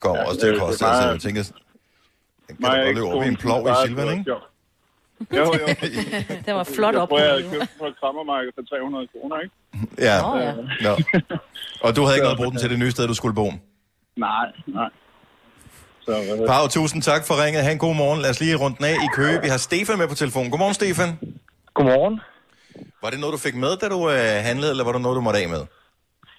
[0.00, 0.86] går Ja, også til at det- det er koste.
[0.86, 1.42] Altså, jeg tænker,
[2.48, 4.24] den kan da godt løbe i en plov i Silvan, der ikke?
[4.24, 4.44] sjovt.
[5.38, 5.66] Jo, jo.
[6.46, 7.10] Det var flot op.
[7.12, 9.54] jeg havde købt den på et krammermarked for 300 kroner, ikke?
[9.98, 10.16] Ja.
[10.22, 10.52] Nå, ja.
[10.86, 10.92] Nå.
[11.84, 13.46] Og du havde ikke noget at bruge den til det nye sted, du skulle bo?
[14.16, 14.88] Nej, nej.
[16.06, 17.60] Så, hedder Pau, tusind tak for ringet.
[17.66, 18.18] Ha' en god morgen.
[18.24, 19.36] Lad os lige rundt den af i Køge.
[19.44, 20.48] Vi har Stefan med på telefonen.
[20.52, 21.10] Godmorgen, Stefan.
[21.76, 22.16] Godmorgen.
[23.02, 25.24] Var det noget, du fik med, da du øh, handlede, eller var det noget, du
[25.26, 25.62] måtte af med?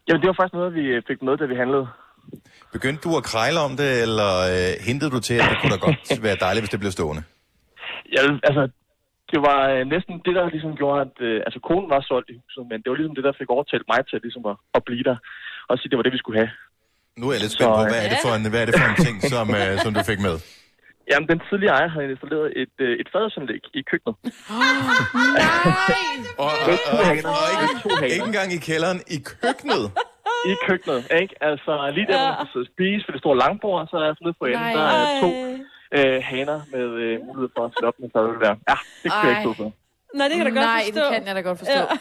[0.07, 1.85] Jamen, det var faktisk noget, vi øh, fik med, da vi handlede.
[2.75, 5.79] Begyndte du at krejle om det, eller øh, hentede du til, at det kunne da
[5.87, 7.21] godt være dejligt, hvis det blev stående?
[8.15, 8.63] Ja, altså,
[9.31, 12.35] det var øh, næsten det, der ligesom gjorde, at øh, altså, konen var solgt i
[12.41, 15.05] huset, men det var ligesom det, der fik overtalt mig til ligesom at, at blive
[15.09, 15.17] der
[15.69, 16.51] og sige, det var det, vi skulle have.
[17.19, 18.87] Nu er jeg lidt spændt på, hvad er det for en, hvad er det for
[18.93, 20.35] en ting, som, øh, som du fik med?
[21.11, 24.15] Jamen, den tidligere ejer har installeret et, øh, et fadelsanlæg i køkkenet.
[26.43, 28.13] Og, Med to og, og ikke, Med to haner.
[28.15, 29.83] ikke engang i kælderen, i køkkenet.
[30.51, 31.33] I køkkenet, ikke?
[31.49, 34.35] Altså, lige der, hvor man og spise, for det store langbord, så er jeg nede
[34.41, 34.73] på enden, Nej.
[34.79, 35.29] der er to
[35.97, 38.53] øh, haner med øh, mulighed for at sætte op med fadøl der.
[38.71, 39.69] Ja, det kan jeg ikke stå for.
[40.19, 41.03] Nej, det kan da godt Nej, forstå.
[41.05, 41.81] det kan jeg da godt forstå.
[41.91, 41.97] Ja.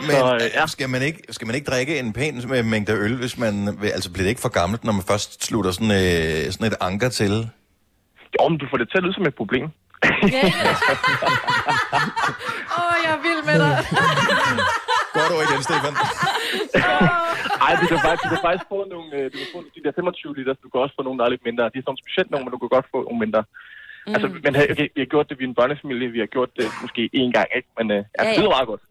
[0.00, 0.10] Men
[0.54, 0.66] ja.
[0.66, 3.54] skal, man ikke, skal man ikke drikke en pæn øh, mængde øl, hvis man...
[3.82, 7.08] Altså, bliver det ikke for gammelt, når man først slutter sådan, øh, sådan et anker
[7.08, 7.34] til?
[8.36, 9.66] Jo, men du får det til at lyde som et problem.
[12.76, 13.74] Åh, oh, jeg er vild med dig.
[15.16, 15.94] Godt ord igen, Stefan.
[17.66, 19.92] Ej, du kan faktisk, du kan faktisk få nogle, øh, du kan få de der
[20.00, 21.62] 25 liter, du kan også få nogle, der er lidt mindre.
[21.74, 23.42] De er sådan specielt nogle, men du kan godt få nogle mindre.
[24.06, 24.14] Mm.
[24.14, 26.66] Altså, men okay, vi har gjort det, vi er en børnefamilie, vi har gjort det
[26.84, 27.68] måske én gang, ikke?
[27.78, 28.40] Men øh, ja, Ja, det ja.
[28.40, 28.82] lyder meget godt.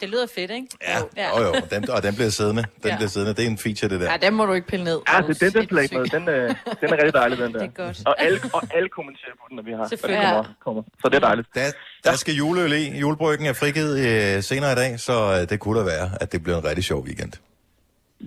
[0.00, 0.66] Det lyder fedt, ikke?
[0.88, 1.36] Ja, ja.
[1.36, 2.64] Oh, jo, og den, og den bliver siddende.
[2.82, 2.96] Den Ja.
[2.96, 3.34] bliver siddende.
[3.34, 4.10] Det er en feature, det der.
[4.10, 5.00] Ja, den må du ikke pille ned.
[5.12, 6.48] Ja, det, den, den play med, den, øh,
[6.80, 7.58] den er rigtig dejlig, den der.
[7.64, 8.02] Det er godt.
[8.06, 9.88] Og alle, og alle kommenterer på den, når vi har.
[9.88, 10.22] Selvfølgelig.
[10.22, 10.82] når kommer, kommer.
[11.02, 11.48] Så det er dejligt.
[11.54, 11.70] Der,
[12.04, 12.98] der skal juleøl i.
[12.98, 13.94] Julebryggen er frigivet
[14.36, 16.84] øh, senere i dag, så øh, det kunne da være, at det bliver en rigtig
[16.84, 17.32] sjov weekend.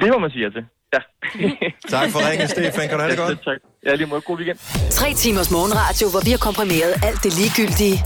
[0.02, 0.66] Det må man sige ja til.
[0.94, 1.00] Ja.
[1.98, 2.90] Tak for ringen, Stefan.
[2.90, 3.40] Kan du have det Ja, godt?
[3.46, 3.58] Tak.
[3.86, 4.22] Ja, lige måde.
[4.22, 4.58] God weekend.
[4.92, 7.98] Tre timers morgenradio, hvor vi har komprimeret alt det ligegyldige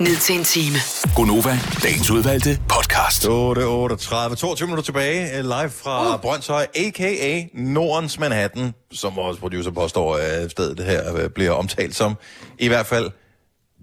[0.00, 0.76] ned til en time.
[1.16, 3.24] Gonova, dagens udvalgte podcast.
[3.24, 4.34] 8.38.
[4.34, 5.38] 22 minutter tilbage.
[5.38, 6.20] øh, Live fra uh.
[6.20, 7.44] Brøndshøj, a.k.a.
[7.54, 12.14] Nordens Manhattan, som vores producer påstår, at stedet her øh, bliver omtalt som.
[12.58, 13.10] I hvert fald,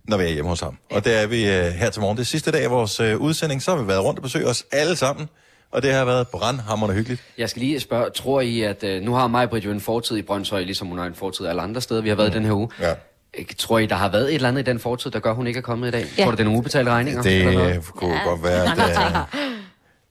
[0.08, 0.78] når vi er hjemme hos ham.
[0.92, 2.18] Og der er vi øh, her til morgen.
[2.18, 3.62] Det sidste dag af vores øh, udsending.
[3.62, 5.30] Så har vi været rundt og besøgt os alle sammen.
[5.72, 7.24] Og det har været brandhammerende hyggeligt.
[7.38, 10.18] Jeg skal lige spørge, tror I, at øh, nu har mig Britt jo en fortid
[10.18, 12.34] i Brøndshøj, ligesom hun har en fortid alle andre steder, vi har været mm.
[12.34, 12.70] den her uge.
[12.80, 12.94] Ja.
[13.34, 15.36] Ikke, Tror I, der har været et eller andet i den fortid, der gør, at
[15.36, 16.06] hun ikke er kommet i dag?
[16.18, 16.24] Ja.
[16.24, 17.22] Tror du, det er nogle ubetalte regninger?
[17.22, 17.86] Det eller noget?
[17.86, 18.24] kunne ja.
[18.24, 19.16] godt være, at, øh,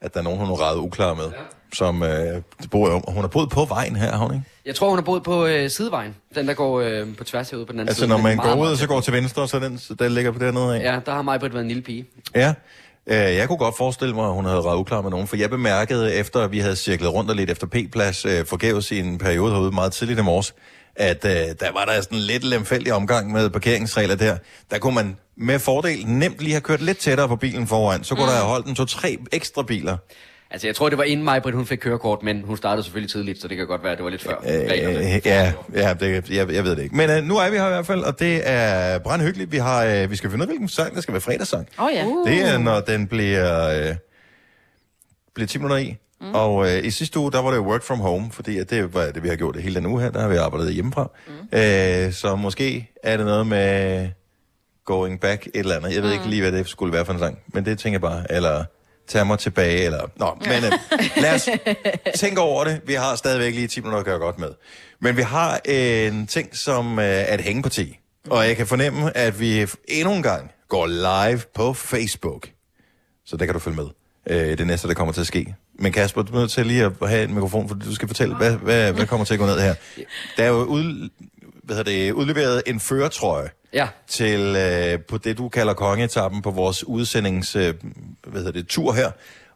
[0.01, 1.25] at der er nogen, hun er ret uklar med.
[1.75, 4.47] Som øh, bor, hun har boet på vejen her, har hun ikke?
[4.67, 6.15] Jeg tror, hun har boet på øh, sidevejen.
[6.35, 8.09] Den, der går øh, på tværs herude på den anden Altså, side.
[8.09, 10.31] når Den man går meget, ud, meget så går til venstre, så den, der ligger
[10.31, 10.93] på dernede af.
[10.95, 12.07] Ja, der har mig Britt været en lille pige.
[12.35, 12.55] Ja.
[13.07, 15.51] Øh, Jeg kunne godt forestille mig, at hun havde ret uklar med nogen, for jeg
[15.51, 19.19] bemærkede, efter at vi havde cirklet rundt og lidt efter P-plads øh, forgæves i en
[19.19, 20.55] periode herude meget tidligt i morges,
[20.99, 24.37] at øh, der var der sådan lidt lemfældig omgang med parkeringsregler der.
[24.71, 28.15] Der kunne man med fordel nemt lige have kørt lidt tættere på bilen foran, så
[28.15, 28.31] kunne mm.
[28.31, 29.97] der have holdt en to-tre ekstra biler.
[30.51, 33.11] Altså, jeg tror, det var inden mig, Britt, hun fik kørekort, men hun startede selvfølgelig
[33.11, 34.37] tidligt, så det kan godt være, at det var lidt før.
[34.45, 36.97] Øh, ja, ja det, jeg, jeg ved det ikke.
[36.97, 39.53] Men øh, nu er vi her i hvert fald, og det er brandhyggeligt.
[39.53, 41.69] Vi, har, øh, vi skal finde ud af, hvilken sang, der skal være fredagssang.
[41.79, 42.07] Åh oh, ja.
[42.07, 42.29] Uh.
[42.29, 43.95] Det er, når den bliver, øh,
[45.35, 45.97] bliver 10 minutter i.
[46.21, 46.35] Mm.
[46.35, 49.11] Og øh, i sidste uge, der var det work from home, fordi at det var
[49.11, 50.11] det, vi har gjort det hele den uge her.
[50.11, 51.11] Der har vi arbejdet hjemmefra.
[51.27, 51.59] Mm.
[51.59, 54.09] Øh, så måske er det noget med
[54.85, 55.95] going back et eller andet.
[55.95, 56.15] Jeg ved mm.
[56.15, 58.33] ikke lige, hvad det skulle være for en sang, men det tænker jeg bare.
[58.33, 58.65] Eller
[59.09, 60.11] tage mig tilbage, eller...
[60.17, 60.73] Nå, men øh,
[61.23, 61.49] lad os
[62.21, 62.81] tænke over det.
[62.87, 64.51] Vi har stadigvæk lige 10 minutter at gøre godt med.
[65.01, 67.99] Men vi har en ting, som øh, er et hængeparti.
[68.31, 72.49] Og jeg kan fornemme, at vi endnu en gang går live på Facebook.
[73.27, 73.87] Så der kan du følge med.
[74.31, 75.55] Øh, det næste, der kommer til at ske.
[75.79, 78.37] Men Kasper, du er nødt til lige at have en mikrofon, for du skal fortælle,
[78.37, 79.75] hvad, hvad, hvad kommer til at gå ned her.
[80.37, 81.09] Der er jo ud,
[81.63, 83.89] hvad hedder det, udleveret en føretrøje ja.
[84.07, 87.75] til øh, på det, du kalder kongeetappen på vores udsendings øh,
[88.27, 89.11] hvad hedder det, tur her.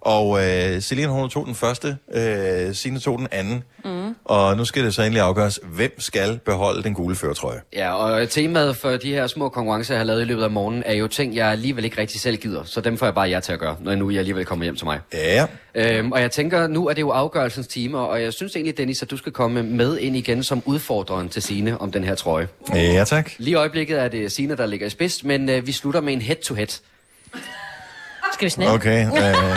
[0.05, 3.63] Og øh, Celine, hun tog den første, øh, Signe tog den anden.
[3.85, 4.15] Mm.
[4.25, 7.61] Og nu skal det så endelig afgøres, hvem skal beholde den gule føretrøje.
[7.73, 10.83] Ja, og temaet for de her små konkurrencer, jeg har lavet i løbet af morgenen,
[10.87, 12.63] er jo ting, jeg alligevel ikke rigtig selv gider.
[12.65, 14.77] Så dem får jeg bare jer til at gøre, når nu I alligevel kommer hjem
[14.77, 15.01] til mig.
[15.13, 15.47] Ja.
[15.75, 19.03] Øhm, og jeg tænker, nu er det jo afgørelsens time, og jeg synes egentlig, Dennis,
[19.03, 22.49] at du skal komme med ind igen som udfordreren til Sine om den her trøje.
[22.75, 23.31] Ja, tak.
[23.39, 26.13] Lige i øjeblikket er det Sine, der ligger i spids, men øh, vi slutter med
[26.13, 26.69] en head-to-head.
[28.33, 28.73] Skal vi snakke?
[28.73, 29.07] Okay.
[29.07, 29.57] Øh,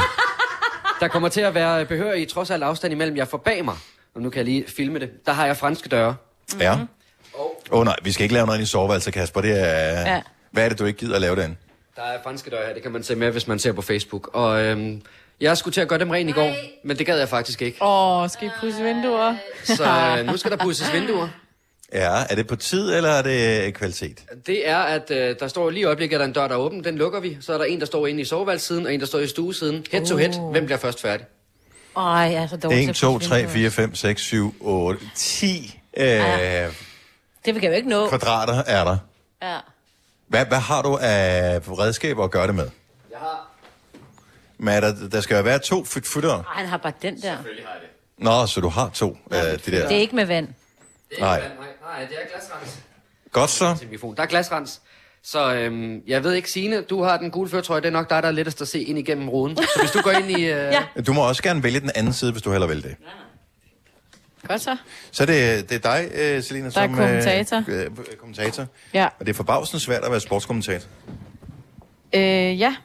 [1.00, 3.76] Der kommer til at være behørig trods alt afstand imellem jer for bag mig.
[4.16, 5.26] Og nu kan jeg lige filme det.
[5.26, 6.16] Der har jeg franske døre.
[6.60, 6.78] ja.
[7.72, 9.42] Åh oh, nej, vi skal ikke lave noget i soveværelse, Kasper.
[9.42, 10.14] Det er...
[10.14, 10.22] Ja.
[10.52, 11.58] Hvad er det, du ikke gider at lave den?
[11.96, 14.30] Der er franske døre her, det kan man se med, hvis man ser på Facebook.
[14.34, 15.02] Og øhm,
[15.42, 16.52] jeg skulle til at gøre dem ren i går,
[16.84, 17.78] men det gad jeg faktisk ikke.
[17.82, 19.36] Åh, oh, skal I pudse vinduer?
[19.64, 19.84] Så
[20.20, 21.28] øh, nu skal der pudses vinduer.
[21.96, 24.24] Ja, er det på tid, eller er det kvalitet?
[24.48, 26.56] Det er, at øh, der står lige i øjeblikket, at der er en dør, der
[26.56, 26.84] er åben.
[26.84, 27.38] Den lukker vi.
[27.42, 29.86] Så er der en, der står inde i soveværelsesiden, og en, der står i stuesiden.
[29.92, 30.52] Head to head.
[30.52, 31.26] Hvem bliver først færdig?
[31.98, 33.54] Ej, jeg er så dårlig til 1, at 2, pudse 3, vinduer.
[33.54, 36.66] 4, 5, 6, 7, 8, 10 øh, Ja.
[36.66, 38.08] Det kan jeg jo ikke nå.
[38.08, 38.98] kvadrater er der.
[39.44, 39.58] Ja.
[40.28, 42.70] Hvad, hvad har du af redskaber at gøre det med?
[43.12, 43.52] Jeg har...
[44.58, 46.34] Men er der, der skal jo være to fytfyttere.
[46.38, 47.38] Ej, han har bare den der.
[48.18, 49.88] Nå, så du har to af de der.
[49.88, 50.48] Det er ikke med vand.
[51.20, 51.40] Nej.
[51.40, 51.50] Nej,
[51.86, 52.80] nej, det er glasrens.
[53.32, 53.76] Godt så.
[53.80, 54.16] Telefon.
[54.16, 54.82] Der er glasrens.
[55.24, 57.82] Så øhm, jeg ved ikke, Signe, du har den gule førtrøje.
[57.82, 59.58] Det er nok dig, der er lettest at se ind igennem ruden.
[59.58, 60.44] Så hvis du går ind i...
[60.44, 60.50] Øh...
[60.50, 60.84] ja.
[61.08, 62.96] Du må også gerne vælge den anden side, hvis du heller vil det.
[64.48, 64.78] Godt så.
[65.12, 66.96] Så er det, det er dig, øh, Selina, Der er som...
[66.96, 67.64] kommentator.
[67.68, 67.90] Øh, øh,
[68.20, 68.66] kommentator.
[68.94, 69.06] Ja.
[69.20, 70.88] Og det er forbavsende svært at være sportskommentator.
[72.16, 72.76] Øh, ja.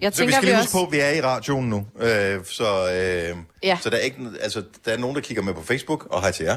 [0.00, 0.64] Jeg Så vi tænker, skal lige også...
[0.68, 1.86] huske på, at vi er i radioen nu.
[2.00, 3.78] Øh, så, øh, Ja.
[3.82, 6.30] så der er, ikke, altså, der er nogen, der kigger med på Facebook, og hej
[6.32, 6.56] til jer.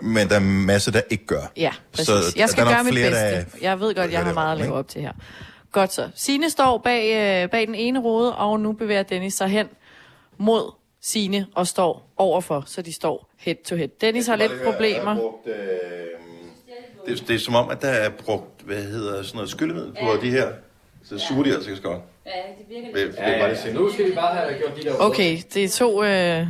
[0.00, 1.52] Men der er masser, der ikke gør.
[1.56, 2.06] Ja, præcis.
[2.06, 3.26] Så jeg skal gøre mit flere, bedste.
[3.36, 5.12] der- Jeg ved godt, jeg har meget at leve op til her.
[5.72, 6.08] Godt så.
[6.14, 7.04] Sine står bag,
[7.44, 9.66] øh, bag den ene rode, og nu bevæger Dennis sig hen
[10.38, 13.88] mod Sine og står overfor, så de står head to head.
[14.00, 15.16] Dennis har lidt problemer.
[15.16, 15.54] Brugt, øh,
[17.16, 20.16] det, det er som om, at der er brugt, hvad hedder sådan noget, skyllemiddel på
[20.22, 20.48] de her.
[21.12, 22.00] Så suger de altså ikke så godt.
[22.26, 24.82] Ja, det virker Det, det er bare det Nu skal vi bare have gjort de
[24.82, 24.98] der...
[24.98, 26.46] Okay, det er to øh,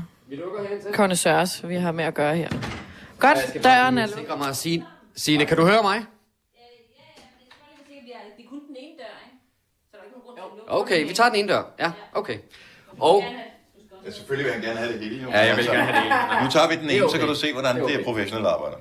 [0.93, 2.48] connoisseurs, vi har med at gøre her.
[3.18, 4.86] Godt, døren er Sikre mig, Signe.
[5.16, 5.97] Signe, kan du høre mig?
[5.97, 6.02] Er?
[9.90, 9.97] Så
[10.36, 11.62] er Okay, vi tager den ene dør.
[11.78, 12.39] Ja, okay.
[12.98, 13.24] Og...
[14.05, 15.22] Ja, selvfølgelig vil han gerne have det hele.
[15.22, 15.30] jo.
[15.30, 16.44] Ja, jeg vil gerne have det hele.
[16.44, 17.18] Nu tager vi den ene, så okay.
[17.18, 18.05] kan du se, hvordan Det er det er okay.
[18.05, 18.76] professionelt arbejder.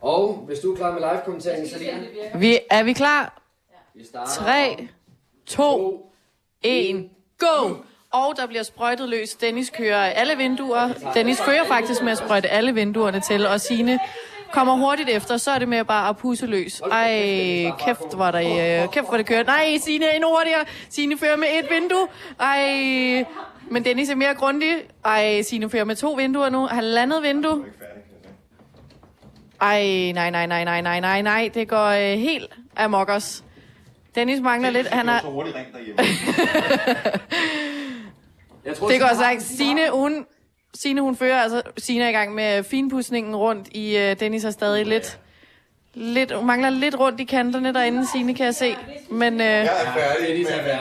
[0.00, 1.98] Og hvis du er klar med live-kommenteringen, Selina.
[2.34, 3.42] Vi, er vi klar?
[3.94, 4.32] Vi starter.
[4.32, 4.88] 3,
[5.48, 6.12] 2,
[6.62, 7.08] 1,
[7.38, 7.74] go!
[8.12, 9.34] Og der bliver sprøjtet løs.
[9.34, 10.88] Dennis kører alle vinduer.
[11.14, 13.98] Dennis kører faktisk med at sprøjte alle vinduerne til, og Signe
[14.52, 16.80] kommer hurtigt efter, så er det med bare at pusse løs.
[16.80, 19.44] Ej, kæft var der, øh, kæft hvor det kører.
[19.44, 20.64] Nej, Signe endnu hurtigere.
[20.90, 22.08] Signe fører med et vindue.
[22.40, 23.24] Ej,
[23.70, 24.74] men Dennis er mere grundig.
[25.04, 26.66] Ej, Signe fører med to vinduer nu.
[26.66, 27.64] Halvandet vindue.
[29.60, 31.50] Ej, nej, nej, nej, nej, nej, nej, nej.
[31.54, 33.44] Det går øh, helt amok os.
[34.14, 34.86] Dennis mangler lidt.
[34.86, 35.20] Han er...
[38.64, 39.42] Det går sagt.
[39.42, 40.26] Signe, hun,
[40.74, 44.50] Signe, hun fører, altså Signe er i gang med finpudsningen rundt i, uh, Dennis er
[44.50, 45.18] stadig lidt,
[45.94, 48.76] lidt, hun mangler lidt rundt i kanterne derinde, Signe kan jeg se.
[49.10, 49.66] Men uh,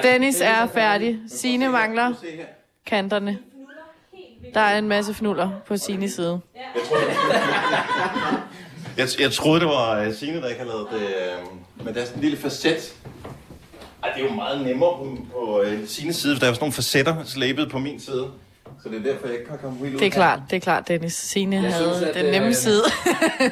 [0.03, 1.19] Dennis er færdig.
[1.27, 2.13] Signe mangler
[2.85, 3.39] kanterne.
[4.53, 6.39] Der er en masse fnuller på Signes side.
[8.97, 11.07] Jeg, jeg troede, det var uh, Signe, der ikke havde lavet det,
[11.41, 12.95] uh, men der er sådan en lille facet.
[14.03, 16.63] Ej, det er jo meget nemmere på, på uh, Signes side, for der er sådan
[16.63, 18.27] nogle facetter slæbet på min side.
[18.83, 19.99] Så det er derfor, jeg ikke kan komme helt ud.
[19.99, 21.13] Det er klart, det er klart, Dennis.
[21.13, 22.83] Signe Jeg havde synes, at, den nemme øh, side.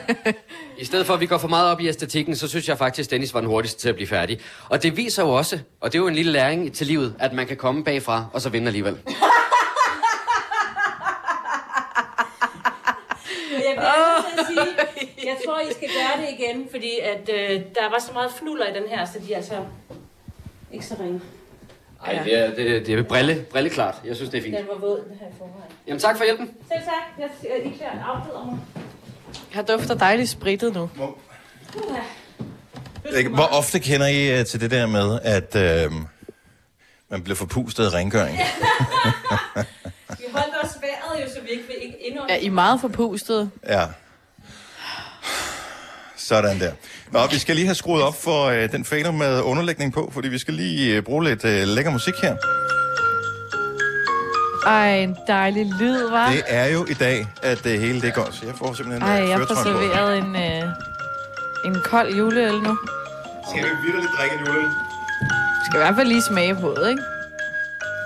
[0.81, 3.07] I stedet for, at vi går for meget op i æstetikken, så synes jeg faktisk,
[3.07, 4.39] at Dennis var den hurtigste til at blive færdig.
[4.69, 7.33] Og det viser jo også, og det er jo en lille læring til livet, at
[7.33, 8.97] man kan komme bagfra og så vinde alligevel.
[13.85, 14.67] Jeg at sige,
[15.29, 18.67] jeg tror, I skal gøre det igen, fordi at, øh, der var så meget fnuller
[18.67, 19.65] i den her, så de er altså
[20.71, 21.21] ikke så ringe.
[22.05, 23.95] Ej, det er, det, det er brille, brille klart.
[24.05, 24.57] Jeg synes, det er fint.
[24.57, 25.71] Den var våd, den her i forvejen.
[25.87, 26.45] Jamen tak for hjælpen.
[26.71, 26.93] Selv tak.
[27.19, 28.59] Jeg, jeg, I klæder afbryder mig.
[29.49, 30.89] Her dufter dejligt spritet nu.
[33.17, 33.29] Ikke?
[33.29, 35.93] Hvor ofte kender I uh, til det der med, at uh,
[37.09, 38.37] man bliver forpustet af rengøring?
[40.19, 42.33] Vi holdt os vejret jo, vi ikke vil indånde.
[42.33, 43.49] Er I meget forpustet?
[43.69, 43.83] Ja.
[46.17, 46.71] Sådan der.
[47.11, 50.27] Nå, vi skal lige have skruet op for uh, den fader med underlægning på, fordi
[50.27, 52.35] vi skal lige uh, bruge lidt uh, lækker musik her.
[54.65, 56.31] Ej, en dejlig lyd, var.
[56.31, 58.29] Det er jo i dag, at det hele det går.
[58.31, 60.63] Så jeg får simpelthen Ej, øh, jeg får serveret en, øh,
[61.65, 62.77] en kold juleøl nu.
[63.49, 64.71] Skal vi virkelig drikke en juleøl?
[65.65, 67.03] Skal i hvert fald lige smage på det, ikke?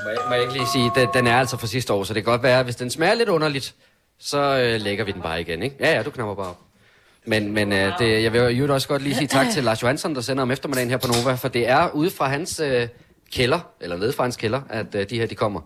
[0.03, 2.13] Må jeg, må jeg ikke lige sige, den, den er altså fra sidste år, så
[2.13, 3.75] det kan godt være, hvis den smager lidt underligt,
[4.19, 5.75] så øh, lægger vi den bare igen, ikke?
[5.79, 6.59] Ja, ja, du knapper bare op.
[7.25, 10.15] Men, men øh, det, jeg vil jo også godt lige sige tak til Lars Johansson,
[10.15, 12.87] der sender om eftermiddagen her på Nova, for det er ude fra hans øh,
[13.31, 15.61] kælder, eller nede fra hans kælder, at øh, de her de kommer.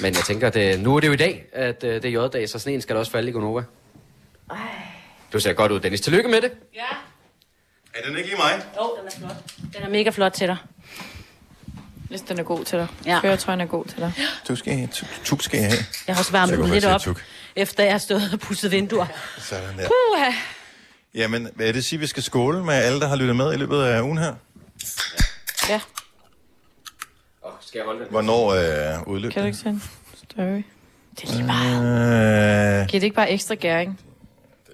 [0.00, 2.22] Men jeg tænker, at øh, nu er det jo i dag, at øh, det er
[2.24, 3.62] J-dag, så sneen skal da også falde i Gonova.
[5.32, 6.00] Du ser godt ud, Dennis.
[6.00, 6.52] Tillykke med det.
[6.74, 6.80] Ja.
[7.94, 8.62] Er den ikke lige mig?
[8.76, 9.74] Jo, den er flot.
[9.74, 10.56] Den er mega flot til dig.
[12.10, 12.86] Hvis den er god til dig.
[13.06, 13.18] Ja.
[13.22, 14.12] Føretrøjen er god til dig.
[14.48, 15.72] Du skal, I- tuk, tuk skal I have.
[16.06, 17.24] Jeg har også Så varmet jeg den lidt op, tuk.
[17.56, 19.06] efter jeg har stået og pudset vinduer.
[19.38, 19.86] Sådan der.
[19.88, 20.30] Puha.
[21.14, 23.82] Jamen, hvad det sige, vi skal skåle med alle, der har lyttet med i løbet
[23.82, 24.34] af ugen her?
[25.68, 25.80] Ja.
[27.42, 28.08] Oh, skal jeg holde den?
[28.10, 28.48] Hvornår
[28.98, 29.48] øh, udløb Kan du det?
[29.48, 29.80] ikke sende
[30.30, 30.62] story?
[31.20, 34.00] Det er lige Øh, Giver det ikke bare ekstra gæring?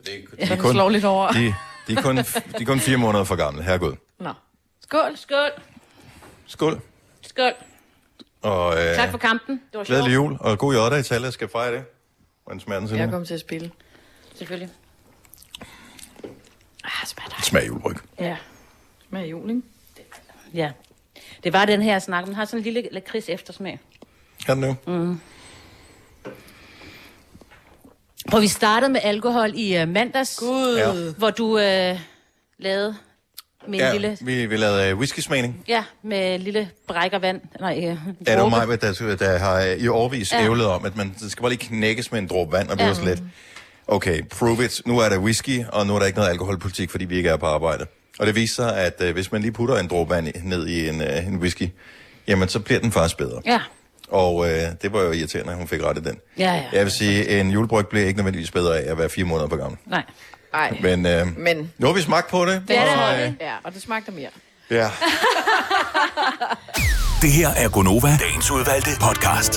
[0.07, 1.33] de Så den slår lidt over.
[1.33, 1.55] De,
[1.89, 2.23] de, er kun, de
[2.61, 3.63] er kun fire måneder for gamle.
[3.63, 3.93] Herregud.
[4.21, 4.33] Nå.
[4.83, 5.17] Skål.
[5.17, 5.51] Skål.
[6.47, 6.81] Skål.
[7.37, 7.53] Skål.
[8.43, 9.61] Og øh, Tak for kampen.
[9.73, 9.89] Det var sjovt.
[9.89, 11.33] glædelig jul, og god jodder i tallet.
[11.33, 11.85] Skal fejre det.
[12.45, 13.71] Hvordan smager den Jeg kommer til at spille.
[14.35, 14.75] Selvfølgelig.
[16.85, 17.47] Ah, smager dejligt.
[17.47, 17.97] Smager juleryg.
[18.21, 18.37] Ja.
[19.09, 19.63] Smager jul, ikke?
[20.55, 20.73] Ja.
[21.45, 22.25] Det var den her snak.
[22.27, 23.81] Den har sådan en lille lakrids eftersmag.
[24.47, 24.93] Kan den nu?
[24.93, 25.21] Mm.
[28.33, 30.77] Og vi startede med alkohol i uh, mandags, Gud.
[30.77, 31.13] Ja.
[31.19, 32.01] hvor du uh,
[32.59, 32.97] lavede
[33.69, 35.65] Med Ja, lille, vi, vi lavede uh, whisky-smagning.
[35.69, 37.41] ja, med lille brækker vand.
[37.61, 37.83] Nej, øh,
[38.27, 40.45] Ja, det var mig, der, der har øh, i årvis Ja.
[40.45, 42.89] ævlet om, at man skal bare lige knækkes med en dråbe vand, og det Ja.
[42.89, 43.23] var slet.
[43.89, 44.83] Okay, prove it.
[44.87, 47.37] Nu er der whisky, og nu er der ikke noget alkoholpolitik, fordi vi ikke er
[47.37, 47.87] på arbejde.
[48.19, 50.89] Og det viser sig, at øh, hvis man lige putter en dråbe vand ned i
[50.89, 51.69] en, øh, en whisky,
[52.29, 53.43] jamen så bliver den faktisk bedre.
[53.47, 53.61] Ja,
[54.09, 56.19] Og øh, det var jo irriterende, at hun fik ret i den.
[56.39, 56.63] ja, ja.
[56.73, 59.57] Jeg vil sige, en julebryg bliver ikke nødvendigvis bedre af at være fire måneder på
[59.57, 59.79] gammel.
[59.87, 60.03] Nej.
[60.53, 60.79] Nej.
[60.83, 62.63] Men, øh, Men nu har vi smagt på det.
[62.69, 64.29] det er og, det, øh, ja, og det smagte mere.
[64.71, 64.91] Ja.
[67.23, 69.55] Det her er Gonova, dagens udvalgte podcast.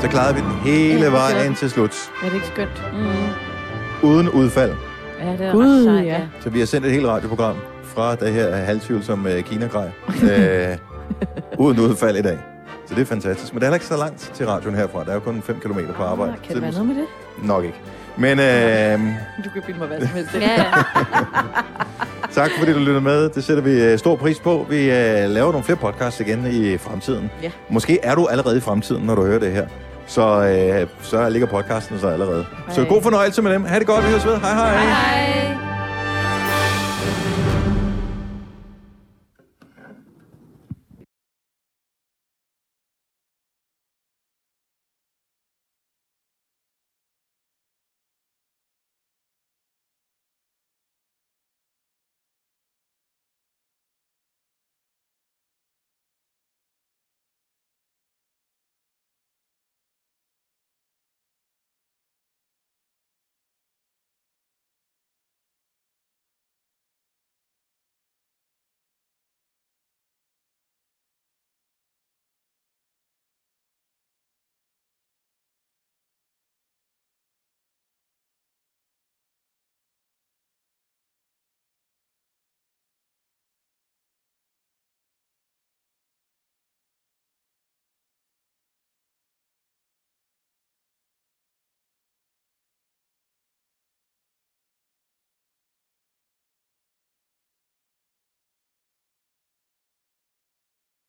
[0.00, 2.10] Så klarede vi den hele vejen til slut.
[2.22, 2.82] Er det ikke skønt?
[2.92, 4.08] Mm.
[4.08, 4.72] Uden udfald.
[5.20, 6.12] Ja, det er Gud, sejt, ja.
[6.12, 6.20] ja.
[6.40, 9.90] Så vi har sendt et helt radioprogram fra det her halvtvivlsomme uh, Kina-grej.
[10.32, 10.76] øh,
[11.58, 12.38] uden udfald i dag.
[12.88, 13.52] Så det er fantastisk.
[13.52, 15.04] Men det er heller ikke så langt til radioen herfra.
[15.04, 16.34] Der er jo kun 5 km på arbejde.
[16.44, 17.06] Kan det være noget med det?
[17.38, 17.78] Nok ikke.
[18.16, 19.00] Men øh,
[19.44, 20.34] Du kan bilde mig hvad som helst.
[20.34, 20.64] Ja, ja.
[22.42, 23.28] tak fordi du lyttede med.
[23.28, 24.66] Det sætter vi øh, stor pris på.
[24.70, 27.30] Vi øh, laver nogle flere podcasts igen i fremtiden.
[27.42, 27.50] Ja.
[27.70, 29.66] Måske er du allerede i fremtiden, når du hører det her.
[30.06, 30.22] Så,
[30.82, 32.46] øh, så ligger podcasten så allerede.
[32.70, 32.88] Så Hej.
[32.88, 33.64] god fornøjelse med dem.
[33.64, 34.04] Ha' det godt.
[34.04, 34.36] Vi høres ved.
[34.36, 34.76] Hej hej.
[34.78, 35.71] Hej.